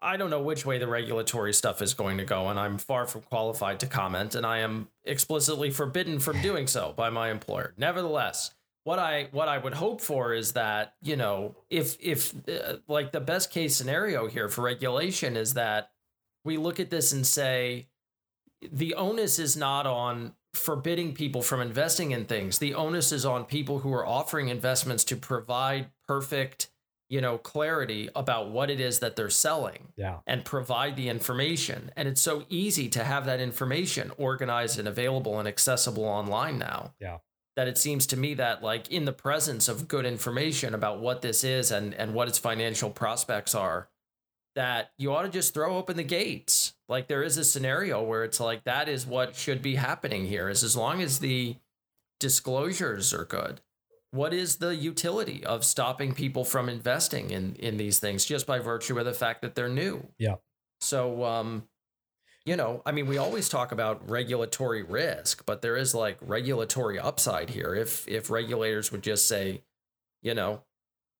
I 0.00 0.16
don't 0.16 0.30
know 0.30 0.42
which 0.42 0.64
way 0.64 0.78
the 0.78 0.86
regulatory 0.86 1.52
stuff 1.52 1.82
is 1.82 1.94
going 1.94 2.18
to 2.18 2.24
go, 2.24 2.48
and 2.48 2.60
I'm 2.60 2.78
far 2.78 3.04
from 3.06 3.22
qualified 3.22 3.80
to 3.80 3.86
comment, 3.86 4.36
and 4.36 4.46
I 4.46 4.58
am 4.58 4.88
explicitly 5.04 5.70
forbidden 5.70 6.20
from 6.20 6.40
doing 6.40 6.68
so 6.68 6.94
by 6.96 7.10
my 7.10 7.30
employer. 7.30 7.74
Nevertheless, 7.76 8.54
what 8.88 8.98
I 8.98 9.28
what 9.32 9.48
I 9.48 9.58
would 9.58 9.74
hope 9.74 10.00
for 10.00 10.32
is 10.32 10.52
that 10.52 10.94
you 11.02 11.14
know, 11.14 11.54
if 11.68 11.98
if 12.00 12.32
uh, 12.48 12.78
like 12.88 13.12
the 13.12 13.20
best 13.20 13.50
case 13.50 13.76
scenario 13.76 14.28
here 14.28 14.48
for 14.48 14.62
regulation 14.62 15.36
is 15.36 15.52
that 15.54 15.90
we 16.42 16.56
look 16.56 16.80
at 16.80 16.88
this 16.88 17.12
and 17.12 17.26
say 17.26 17.88
the 18.62 18.94
onus 18.94 19.38
is 19.38 19.58
not 19.58 19.86
on 19.86 20.32
forbidding 20.54 21.12
people 21.12 21.42
from 21.42 21.60
investing 21.60 22.12
in 22.12 22.24
things. 22.24 22.60
The 22.60 22.72
onus 22.72 23.12
is 23.12 23.26
on 23.26 23.44
people 23.44 23.80
who 23.80 23.92
are 23.92 24.06
offering 24.06 24.48
investments 24.48 25.04
to 25.04 25.16
provide 25.16 25.90
perfect, 26.06 26.70
you 27.10 27.20
know, 27.20 27.36
clarity 27.36 28.08
about 28.16 28.50
what 28.50 28.70
it 28.70 28.80
is 28.80 29.00
that 29.00 29.16
they're 29.16 29.28
selling 29.28 29.88
yeah. 29.96 30.20
and 30.26 30.46
provide 30.46 30.96
the 30.96 31.10
information. 31.10 31.90
And 31.94 32.08
it's 32.08 32.22
so 32.22 32.46
easy 32.48 32.88
to 32.88 33.04
have 33.04 33.26
that 33.26 33.38
information 33.38 34.12
organized 34.16 34.78
and 34.78 34.88
available 34.88 35.38
and 35.38 35.46
accessible 35.46 36.06
online 36.06 36.58
now. 36.58 36.94
Yeah. 36.98 37.18
That 37.58 37.66
it 37.66 37.76
seems 37.76 38.06
to 38.06 38.16
me 38.16 38.34
that 38.34 38.62
like 38.62 38.88
in 38.88 39.04
the 39.04 39.12
presence 39.12 39.66
of 39.66 39.88
good 39.88 40.06
information 40.06 40.74
about 40.74 41.00
what 41.00 41.22
this 41.22 41.42
is 41.42 41.72
and 41.72 41.92
and 41.92 42.14
what 42.14 42.28
its 42.28 42.38
financial 42.38 42.88
prospects 42.88 43.52
are, 43.52 43.88
that 44.54 44.92
you 44.96 45.12
ought 45.12 45.22
to 45.22 45.28
just 45.28 45.54
throw 45.54 45.76
open 45.76 45.96
the 45.96 46.04
gates. 46.04 46.74
Like 46.88 47.08
there 47.08 47.24
is 47.24 47.36
a 47.36 47.42
scenario 47.42 48.00
where 48.00 48.22
it's 48.22 48.38
like 48.38 48.62
that 48.62 48.88
is 48.88 49.04
what 49.04 49.34
should 49.34 49.60
be 49.60 49.74
happening 49.74 50.24
here 50.24 50.48
is 50.48 50.62
as 50.62 50.76
long 50.76 51.02
as 51.02 51.18
the 51.18 51.56
disclosures 52.20 53.12
are 53.12 53.24
good. 53.24 53.60
What 54.12 54.32
is 54.32 54.58
the 54.58 54.76
utility 54.76 55.44
of 55.44 55.64
stopping 55.64 56.14
people 56.14 56.44
from 56.44 56.68
investing 56.68 57.30
in 57.30 57.56
in 57.56 57.76
these 57.76 57.98
things 57.98 58.24
just 58.24 58.46
by 58.46 58.60
virtue 58.60 58.96
of 59.00 59.04
the 59.04 59.12
fact 59.12 59.42
that 59.42 59.56
they're 59.56 59.68
new? 59.68 60.06
Yeah. 60.16 60.36
So 60.80 61.24
um 61.24 61.64
you 62.48 62.56
know, 62.56 62.80
I 62.86 62.92
mean, 62.92 63.06
we 63.06 63.18
always 63.18 63.50
talk 63.50 63.72
about 63.72 64.08
regulatory 64.08 64.82
risk, 64.82 65.44
but 65.44 65.60
there 65.60 65.76
is 65.76 65.94
like 65.94 66.16
regulatory 66.22 66.98
upside 66.98 67.50
here. 67.50 67.74
If 67.74 68.08
if 68.08 68.30
regulators 68.30 68.90
would 68.90 69.02
just 69.02 69.28
say, 69.28 69.64
you 70.22 70.32
know, 70.32 70.62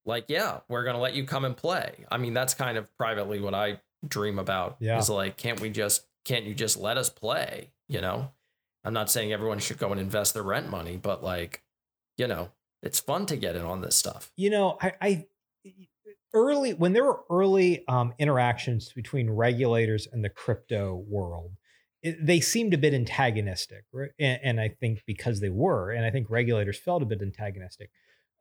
like, 0.06 0.24
yeah, 0.28 0.60
we're 0.70 0.84
gonna 0.84 1.00
let 1.00 1.12
you 1.12 1.24
come 1.24 1.44
and 1.44 1.54
play. 1.54 2.06
I 2.10 2.16
mean, 2.16 2.32
that's 2.32 2.54
kind 2.54 2.78
of 2.78 2.88
privately 2.96 3.40
what 3.40 3.52
I 3.52 3.78
dream 4.06 4.38
about. 4.38 4.78
Yeah. 4.80 4.96
Is 4.96 5.10
like, 5.10 5.36
can't 5.36 5.60
we 5.60 5.68
just 5.68 6.06
can't 6.24 6.46
you 6.46 6.54
just 6.54 6.78
let 6.78 6.96
us 6.96 7.10
play? 7.10 7.72
You 7.90 8.00
know, 8.00 8.30
I'm 8.82 8.94
not 8.94 9.10
saying 9.10 9.30
everyone 9.30 9.58
should 9.58 9.78
go 9.78 9.92
and 9.92 10.00
invest 10.00 10.32
their 10.32 10.42
rent 10.42 10.70
money, 10.70 10.96
but 10.96 11.22
like, 11.22 11.62
you 12.16 12.26
know, 12.26 12.52
it's 12.82 13.00
fun 13.00 13.26
to 13.26 13.36
get 13.36 13.54
in 13.54 13.66
on 13.66 13.82
this 13.82 13.96
stuff. 13.96 14.32
You 14.38 14.48
know, 14.48 14.78
I, 14.80 14.94
I 15.02 15.26
early 16.34 16.74
when 16.74 16.92
there 16.92 17.04
were 17.04 17.20
early 17.30 17.86
um, 17.88 18.14
interactions 18.18 18.92
between 18.92 19.30
regulators 19.30 20.06
and 20.10 20.24
the 20.24 20.28
crypto 20.28 21.04
world, 21.08 21.52
it, 22.02 22.24
they 22.24 22.40
seemed 22.40 22.74
a 22.74 22.78
bit 22.78 22.94
antagonistic, 22.94 23.84
right? 23.92 24.10
And, 24.18 24.40
and, 24.42 24.60
I 24.60 24.68
think 24.68 25.02
because 25.06 25.40
they 25.40 25.48
were, 25.48 25.90
and 25.90 26.04
I 26.04 26.10
think 26.10 26.30
regulators 26.30 26.78
felt 26.78 27.02
a 27.02 27.06
bit 27.06 27.22
antagonistic. 27.22 27.90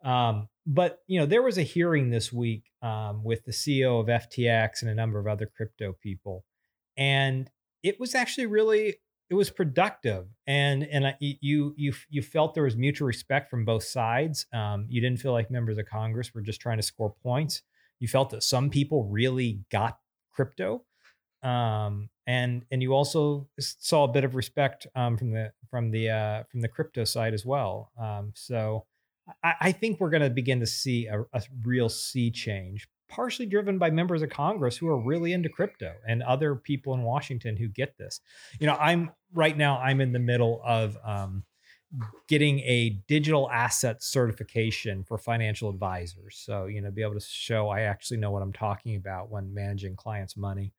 Um, 0.03 0.47
but 0.65 0.99
you 1.07 1.19
know, 1.19 1.25
there 1.25 1.41
was 1.41 1.57
a 1.57 1.63
hearing 1.63 2.09
this 2.09 2.31
week 2.31 2.65
um, 2.81 3.23
with 3.23 3.45
the 3.45 3.51
CEO 3.51 3.99
of 3.99 4.07
FTX 4.07 4.81
and 4.81 4.91
a 4.91 4.95
number 4.95 5.19
of 5.19 5.27
other 5.27 5.47
crypto 5.47 5.93
people, 5.93 6.45
and 6.95 7.49
it 7.83 7.99
was 7.99 8.13
actually 8.13 8.45
really 8.45 8.95
it 9.29 9.33
was 9.33 9.49
productive 9.49 10.27
and 10.45 10.83
and 10.83 11.15
you 11.19 11.73
you 11.77 11.93
you 12.09 12.21
felt 12.21 12.53
there 12.53 12.63
was 12.63 12.77
mutual 12.77 13.07
respect 13.07 13.49
from 13.49 13.65
both 13.65 13.83
sides 13.83 14.45
um, 14.53 14.85
you 14.89 15.01
didn't 15.01 15.19
feel 15.19 15.31
like 15.31 15.51
members 15.51 15.77
of 15.77 15.85
congress 15.85 16.33
were 16.33 16.41
just 16.41 16.61
trying 16.61 16.77
to 16.77 16.83
score 16.83 17.13
points 17.23 17.61
you 17.99 18.07
felt 18.07 18.29
that 18.29 18.43
some 18.43 18.69
people 18.69 19.05
really 19.05 19.61
got 19.71 19.97
crypto 20.31 20.83
um, 21.43 22.09
and 22.25 22.63
and 22.71 22.81
you 22.81 22.93
also 22.93 23.47
saw 23.59 24.03
a 24.03 24.11
bit 24.11 24.23
of 24.23 24.35
respect 24.35 24.87
um, 24.95 25.17
from 25.17 25.31
the 25.31 25.51
from 25.69 25.91
the 25.91 26.09
uh, 26.09 26.43
from 26.51 26.61
the 26.61 26.67
crypto 26.67 27.03
side 27.03 27.33
as 27.33 27.45
well 27.45 27.91
um, 27.99 28.31
so 28.35 28.85
I, 29.43 29.53
I, 29.59 29.71
think 29.71 29.99
we're 29.99 30.09
going 30.09 30.23
to 30.23 30.29
begin 30.29 30.61
to 30.61 30.65
see 30.65 31.07
a, 31.07 31.21
a 31.33 31.41
real 31.63 31.89
sea 31.89 32.31
change 32.31 32.87
partially 33.09 33.45
driven 33.45 33.77
by 33.77 33.89
members 33.89 34.21
of 34.21 34.29
Congress 34.29 34.77
who 34.77 34.87
are 34.87 34.99
really 34.99 35.33
into 35.33 35.49
crypto 35.49 35.93
and 36.07 36.21
other 36.23 36.55
people 36.55 36.93
in 36.93 37.03
Washington 37.03 37.55
who 37.55 37.67
get 37.67 37.97
this. 37.97 38.19
You 38.59 38.67
know, 38.67 38.75
I'm 38.75 39.11
right 39.33 39.55
now, 39.55 39.79
I'm 39.79 40.01
in 40.01 40.11
the 40.11 40.19
middle 40.19 40.61
of 40.65 40.97
um, 41.03 41.43
getting 42.27 42.59
a 42.59 42.89
digital 43.07 43.49
asset 43.49 44.03
certification 44.03 45.03
for 45.03 45.17
financial 45.17 45.69
advisors. 45.69 46.37
So, 46.37 46.65
you 46.65 46.81
know, 46.81 46.91
be 46.91 47.01
able 47.01 47.13
to 47.13 47.25
show 47.25 47.69
I 47.69 47.81
actually 47.81 48.17
know 48.17 48.31
what 48.31 48.41
I'm 48.41 48.53
talking 48.53 48.95
about 48.95 49.29
when 49.29 49.53
managing 49.53 49.95
clients' 49.95 50.37
money. 50.37 50.73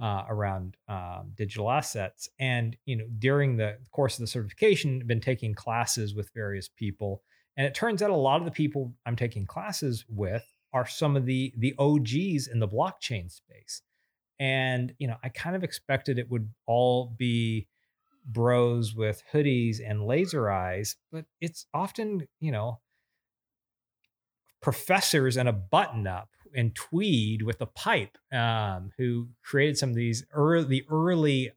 Uh, 0.00 0.24
around 0.30 0.74
um, 0.88 1.32
digital 1.36 1.70
assets, 1.70 2.26
and 2.40 2.78
you 2.86 2.96
know, 2.96 3.04
during 3.18 3.58
the 3.58 3.76
course 3.90 4.14
of 4.14 4.20
the 4.20 4.26
certification, 4.26 5.00
I've 5.02 5.06
been 5.06 5.20
taking 5.20 5.54
classes 5.54 6.14
with 6.14 6.30
various 6.34 6.66
people, 6.66 7.22
and 7.58 7.66
it 7.66 7.74
turns 7.74 8.00
out 8.00 8.08
a 8.08 8.16
lot 8.16 8.40
of 8.40 8.46
the 8.46 8.50
people 8.52 8.94
I'm 9.04 9.16
taking 9.16 9.44
classes 9.44 10.06
with 10.08 10.50
are 10.72 10.86
some 10.86 11.16
of 11.16 11.26
the 11.26 11.52
the 11.58 11.74
OGs 11.78 12.46
in 12.46 12.58
the 12.58 12.68
blockchain 12.68 13.30
space. 13.30 13.82
And 14.40 14.94
you 14.98 15.06
know, 15.06 15.16
I 15.22 15.28
kind 15.28 15.54
of 15.54 15.62
expected 15.62 16.18
it 16.18 16.30
would 16.30 16.48
all 16.66 17.14
be 17.16 17.68
bros 18.24 18.94
with 18.94 19.22
hoodies 19.32 19.78
and 19.84 20.06
laser 20.06 20.50
eyes, 20.50 20.96
but 21.10 21.24
it's 21.40 21.66
often, 21.74 22.28
you 22.40 22.52
know, 22.52 22.80
professors 24.60 25.36
and 25.36 25.48
a 25.48 25.52
button 25.52 26.06
up 26.06 26.30
and 26.54 26.74
tweed 26.74 27.42
with 27.42 27.60
a 27.60 27.66
pipe 27.66 28.18
um, 28.32 28.92
who 28.98 29.28
created 29.42 29.76
some 29.78 29.88
of 29.88 29.96
these 29.96 30.24
early 30.32 30.64
the 30.64 30.84
early 30.90 31.50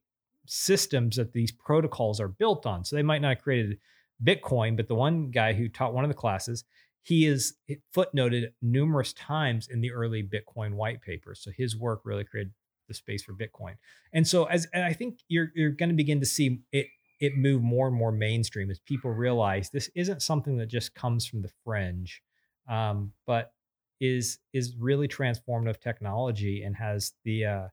systems 0.48 1.16
that 1.16 1.34
these 1.34 1.52
protocols 1.52 2.20
are 2.20 2.28
built 2.28 2.66
on. 2.66 2.86
So 2.86 2.96
they 2.96 3.04
might 3.04 3.22
not 3.22 3.36
have 3.36 3.44
created 3.44 3.80
Bitcoin, 4.24 4.78
but 4.78 4.88
the 4.88 4.96
one 4.96 5.32
guy 5.32 5.54
who 5.54 5.68
taught 5.68 5.94
one 5.94 6.04
of 6.04 6.10
the 6.10 6.16
classes 6.16 6.64
he 7.06 7.28
is 7.28 7.54
footnoted 7.96 8.48
numerous 8.64 9.14
times 9.14 9.68
in 9.68 9.80
the 9.80 9.92
early 9.92 10.24
Bitcoin 10.24 10.74
white 10.74 11.02
paper. 11.02 11.36
So 11.36 11.52
his 11.56 11.78
work 11.78 12.02
really 12.04 12.24
created 12.24 12.52
the 12.88 12.94
space 12.94 13.24
for 13.24 13.34
Bitcoin. 13.34 13.76
And 14.14 14.28
so 14.28 14.46
as 14.46 14.68
and 14.74 14.84
I 14.84 14.94
think 14.94 15.20
you're 15.28 15.52
you're 15.56 15.72
going 15.72 15.90
to 15.90 15.96
begin 15.96 16.20
to 16.20 16.26
see 16.26 16.60
it 16.72 16.88
it 17.20 17.38
move 17.38 17.62
more 17.62 17.88
and 17.88 17.96
more 17.96 18.12
mainstream 18.12 18.70
as 18.70 18.80
people 18.80 19.12
realize 19.12 19.70
this 19.70 19.90
isn't 19.96 20.22
something 20.22 20.58
that 20.58 20.68
just 20.68 20.94
comes 20.96 21.26
from 21.26 21.42
the 21.42 21.52
fringe, 21.64 22.22
um, 22.70 23.12
but 23.26 23.54
is 24.02 24.40
is 24.54 24.76
really 24.78 25.08
transformative 25.08 25.80
technology 25.80 26.64
and 26.64 26.76
has 26.76 27.14
the 27.24 27.46
uh, 27.46 27.68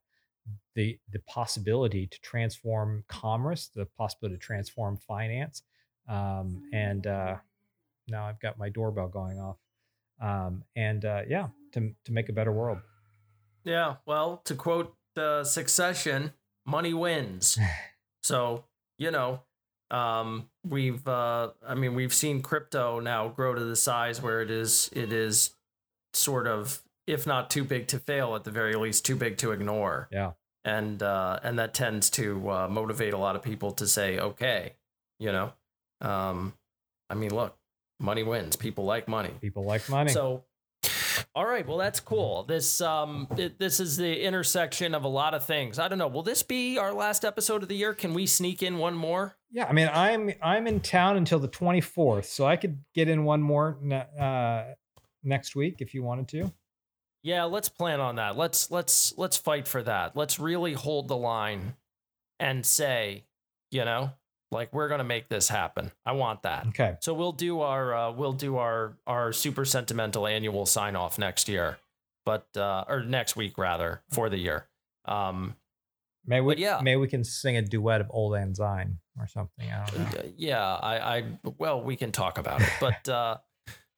the 0.75 0.99
the 1.11 1.19
possibility 1.21 2.07
to 2.07 2.21
transform 2.21 3.05
commerce, 3.09 3.69
the 3.75 3.87
possibility 3.99 4.37
to 4.37 4.41
transform 4.41 4.97
finance, 4.97 5.63
um, 6.09 6.63
and 6.73 7.07
uh, 7.07 7.37
now 8.09 8.27
I've 8.27 8.41
got 8.41 8.59
my 8.59 8.69
doorbell 8.69 9.09
going 9.09 9.39
off. 9.39 9.59
Um, 10.21 10.63
and 10.77 11.05
uh, 11.05 11.23
yeah, 11.29 11.49
to 11.73 11.93
to 12.05 12.13
make 12.13 12.29
a 12.29 12.33
better 12.33 12.53
world. 12.53 12.79
Yeah, 13.65 13.97
well, 14.07 14.43
to 14.45 14.55
quote 14.55 14.95
uh, 15.17 15.45
Succession, 15.45 16.33
money 16.67 16.95
wins. 16.95 17.59
so 18.23 18.65
you 18.99 19.11
know, 19.11 19.41
um, 19.91 20.49
we've 20.67 21.07
uh, 21.07 21.51
I 21.67 21.75
mean 21.75 21.95
we've 21.95 22.15
seen 22.15 22.43
crypto 22.43 23.01
now 23.01 23.29
grow 23.29 23.55
to 23.55 23.65
the 23.65 23.77
size 23.77 24.23
where 24.23 24.41
it 24.41 24.51
is 24.51 24.91
it 24.93 25.13
is 25.13 25.55
sort 26.15 26.47
of 26.47 26.83
if 27.07 27.27
not 27.27 27.51
too 27.51 27.65
big 27.65 27.89
to 27.89 27.99
fail 27.99 28.37
at 28.37 28.45
the 28.45 28.51
very 28.51 28.75
least 28.75 29.05
too 29.05 29.17
big 29.17 29.37
to 29.39 29.51
ignore. 29.53 30.09
Yeah. 30.13 30.33
And 30.65 31.03
uh, 31.03 31.41
and 31.43 31.59
that 31.59 31.75
tends 31.75 32.09
to 32.11 32.51
uh, 32.51 32.69
motivate 32.69 33.15
a 33.15 33.19
lot 33.19 33.35
of 33.35 33.43
people 33.43 33.73
to 33.73 33.87
say, 33.87 34.19
okay, 34.19 34.75
you 35.19 35.33
know, 35.33 35.53
um, 36.01 36.55
I 37.11 37.15
mean, 37.15 37.35
look, 37.35 37.57
money 37.99 38.23
wins. 38.23 38.55
People 38.55 38.85
like 38.85 39.09
money. 39.09 39.31
People 39.41 39.65
like 39.65 39.89
money. 39.89 40.13
So 40.13 40.45
all 41.35 41.47
right, 41.47 41.67
well 41.67 41.79
that's 41.79 42.01
cool. 42.01 42.45
This 42.45 42.81
um 42.81 43.27
it, 43.37 43.59
this 43.59 43.81
is 43.81 43.97
the 43.97 44.23
intersection 44.23 44.95
of 44.95 45.05
a 45.05 45.09
lot 45.09 45.35
of 45.35 45.45
things. 45.45 45.79
I 45.79 45.89
don't 45.89 45.99
know. 45.99 46.09
Will 46.09 46.23
this 46.23 46.43
be 46.43 46.79
our 46.79 46.93
last 46.93 47.25
episode 47.25 47.63
of 47.63 47.69
the 47.69 47.77
year? 47.77 47.95
Can 47.95 48.13
we 48.13 48.27
sneak 48.27 48.63
in 48.63 48.79
one 48.79 48.95
more? 48.95 49.37
Yeah, 49.51 49.67
I 49.67 49.73
mean, 49.73 49.91
I'm 49.93 50.31
I'm 50.43 50.67
in 50.67 50.81
town 50.81 51.17
until 51.17 51.39
the 51.39 51.49
24th, 51.49 52.27
so 52.27 52.47
I 52.47 52.57
could 52.57 52.79
get 52.95 53.09
in 53.09 53.25
one 53.25 53.43
more 53.43 53.79
uh 54.21 54.65
next 55.23 55.57
week 55.57 55.77
if 55.81 55.95
you 55.95 56.03
wanted 56.03 56.29
to. 56.29 56.53
Yeah, 57.23 57.45
let's 57.45 57.69
plan 57.69 58.01
on 58.01 58.17
that. 58.17 58.37
Let's 58.37 58.71
let's 58.71 59.15
let's 59.17 59.37
fight 59.37 59.69
for 59.69 59.83
that. 59.85 60.17
Let's 60.17 60.39
really 60.39 60.75
hold 60.75 61.09
the 61.09 61.17
line 61.17 61.77
and 62.41 62.67
say, 62.67 63.25
you 63.71 63.85
know, 63.85 64.13
like 64.53 64.73
we're 64.73 64.89
gonna 64.89 65.05
make 65.05 65.29
this 65.29 65.49
happen. 65.49 65.91
I 66.05 66.13
want 66.13 66.43
that. 66.43 66.67
Okay. 66.69 66.97
So 67.01 67.15
we'll 67.15 67.33
do 67.33 67.61
our 67.61 67.95
uh, 67.95 68.13
we'll 68.13 68.33
do 68.35 68.59
our 68.59 68.97
our 69.07 69.33
super 69.33 69.65
sentimental 69.65 70.27
annual 70.27 70.67
sign 70.67 70.95
off 70.95 71.19
next 71.19 71.49
year, 71.49 71.79
but 72.25 72.47
uh, 72.57 72.85
or 72.87 73.03
next 73.03 73.35
week 73.35 73.59
rather 73.59 74.03
for 74.11 74.29
the 74.29 74.39
year. 74.39 74.69
Um, 75.07 75.57
maybe 76.27 76.43
we 76.43 76.57
yeah. 76.57 76.81
maybe 76.83 77.01
we 77.01 77.09
can 77.09 77.25
sing 77.25 77.57
a 77.57 77.63
duet 77.63 78.01
of 78.01 78.09
Old 78.11 78.37
Syne 78.57 78.99
or 79.19 79.27
something. 79.27 79.71
I 79.71 79.87
don't 79.87 79.99
know. 79.99 80.21
Uh, 80.21 80.23
yeah, 80.37 80.75
I 80.75 81.17
I 81.17 81.25
well 81.59 81.83
we 81.83 81.97
can 81.97 82.13
talk 82.13 82.39
about 82.39 82.61
it, 82.61 82.71
but 82.79 83.09
uh, 83.09 83.37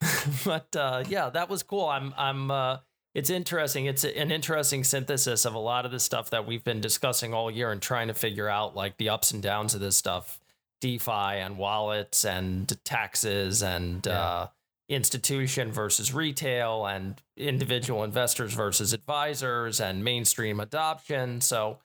but 0.45 0.75
uh, 0.77 1.05
yeah, 1.09 1.31
that 1.31 1.49
was 1.49 1.63
cool. 1.63 1.87
I'm 1.87 2.15
I'm 2.17 2.51
uh, 2.51 2.79
it's 3.15 3.31
interesting. 3.31 3.87
It's 3.87 4.05
an 4.05 4.31
interesting 4.31 4.85
synthesis 4.85 5.45
of 5.45 5.55
a 5.55 5.59
lot 5.59 5.85
of 5.85 5.93
the 5.93 6.01
stuff 6.01 6.31
that 6.31 6.47
we've 6.47 6.65
been 6.65 6.81
discussing 6.81 7.35
all 7.35 7.51
year 7.51 7.71
and 7.71 7.81
trying 7.81 8.09
to 8.09 8.15
figure 8.15 8.49
out 8.49 8.75
like 8.75 8.97
the 8.99 9.09
ups 9.09 9.31
and 9.31 9.43
downs 9.43 9.75
of 9.75 9.81
this 9.81 9.97
stuff 9.97 10.41
DeFi 10.81 11.11
and 11.11 11.59
wallets 11.59 12.25
and 12.25 12.73
taxes 12.85 13.63
and 13.63 14.07
yeah. 14.07 14.21
uh, 14.21 14.47
institution 14.89 15.73
versus 15.73 16.13
retail 16.13 16.87
and 16.87 17.21
individual 17.37 18.05
investors 18.05 18.53
versus 18.53 18.93
advisors 18.93 19.81
and 19.81 20.05
mainstream 20.05 20.61
adoption. 20.61 21.41
So, 21.41 21.79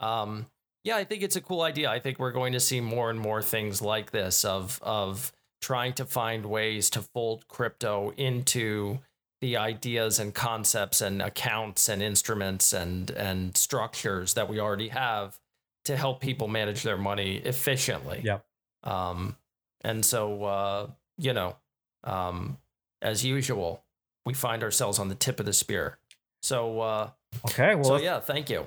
um, 0.00 0.46
yeah, 0.84 0.96
I 0.96 1.04
think 1.04 1.22
it's 1.22 1.36
a 1.36 1.40
cool 1.40 1.62
idea. 1.62 1.90
I 1.90 1.98
think 1.98 2.18
we're 2.18 2.32
going 2.32 2.52
to 2.52 2.60
see 2.60 2.80
more 2.80 3.10
and 3.10 3.18
more 3.18 3.42
things 3.42 3.80
like 3.82 4.10
this 4.10 4.44
of 4.44 4.78
of 4.82 5.32
trying 5.60 5.94
to 5.94 6.04
find 6.04 6.44
ways 6.46 6.90
to 6.90 7.00
fold 7.00 7.48
crypto 7.48 8.12
into 8.16 9.00
the 9.40 9.56
ideas 9.56 10.18
and 10.18 10.34
concepts 10.34 11.00
and 11.00 11.22
accounts 11.22 11.88
and 11.88 12.02
instruments 12.02 12.72
and 12.72 13.10
and 13.10 13.56
structures 13.56 14.34
that 14.34 14.48
we 14.48 14.60
already 14.60 14.88
have 14.88 15.38
to 15.84 15.96
help 15.96 16.20
people 16.20 16.48
manage 16.48 16.82
their 16.82 16.96
money 16.96 17.36
efficiently. 17.36 18.20
Yeah. 18.24 18.38
Um, 18.82 19.36
and 19.82 20.04
so, 20.04 20.44
uh, 20.44 20.90
you 21.18 21.32
know, 21.32 21.56
um, 22.04 22.58
as 23.02 23.24
usual, 23.24 23.84
we 24.24 24.34
find 24.34 24.62
ourselves 24.62 24.98
on 24.98 25.08
the 25.08 25.14
tip 25.14 25.40
of 25.40 25.46
the 25.46 25.52
spear. 25.52 25.98
So, 26.42 26.80
uh, 26.80 27.10
okay. 27.46 27.74
Well, 27.74 27.84
so 27.84 27.96
yeah, 27.96 28.20
thank 28.20 28.48
you. 28.50 28.66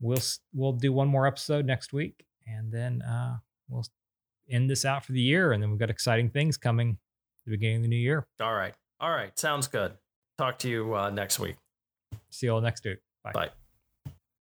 We'll, 0.00 0.20
we'll 0.52 0.72
do 0.72 0.92
one 0.92 1.08
more 1.08 1.26
episode 1.26 1.64
next 1.64 1.92
week 1.92 2.24
and 2.46 2.70
then, 2.72 3.02
uh, 3.02 3.38
we'll 3.68 3.84
end 4.48 4.70
this 4.70 4.84
out 4.84 5.04
for 5.04 5.12
the 5.12 5.20
year. 5.20 5.52
And 5.52 5.62
then 5.62 5.70
we've 5.70 5.78
got 5.78 5.90
exciting 5.90 6.30
things 6.30 6.56
coming 6.56 6.90
at 6.90 7.44
the 7.46 7.50
beginning 7.52 7.76
of 7.78 7.82
the 7.82 7.88
new 7.88 7.96
year. 7.96 8.26
All 8.40 8.54
right. 8.54 8.74
All 9.00 9.10
right. 9.10 9.36
Sounds 9.38 9.66
good. 9.66 9.92
Talk 10.38 10.58
to 10.60 10.68
you, 10.68 10.94
uh, 10.94 11.10
next 11.10 11.40
week. 11.40 11.56
See 12.30 12.46
you 12.46 12.54
all 12.54 12.60
next 12.60 12.84
week. 12.84 12.98
Bye. 13.24 13.32
Bye. 13.32 13.65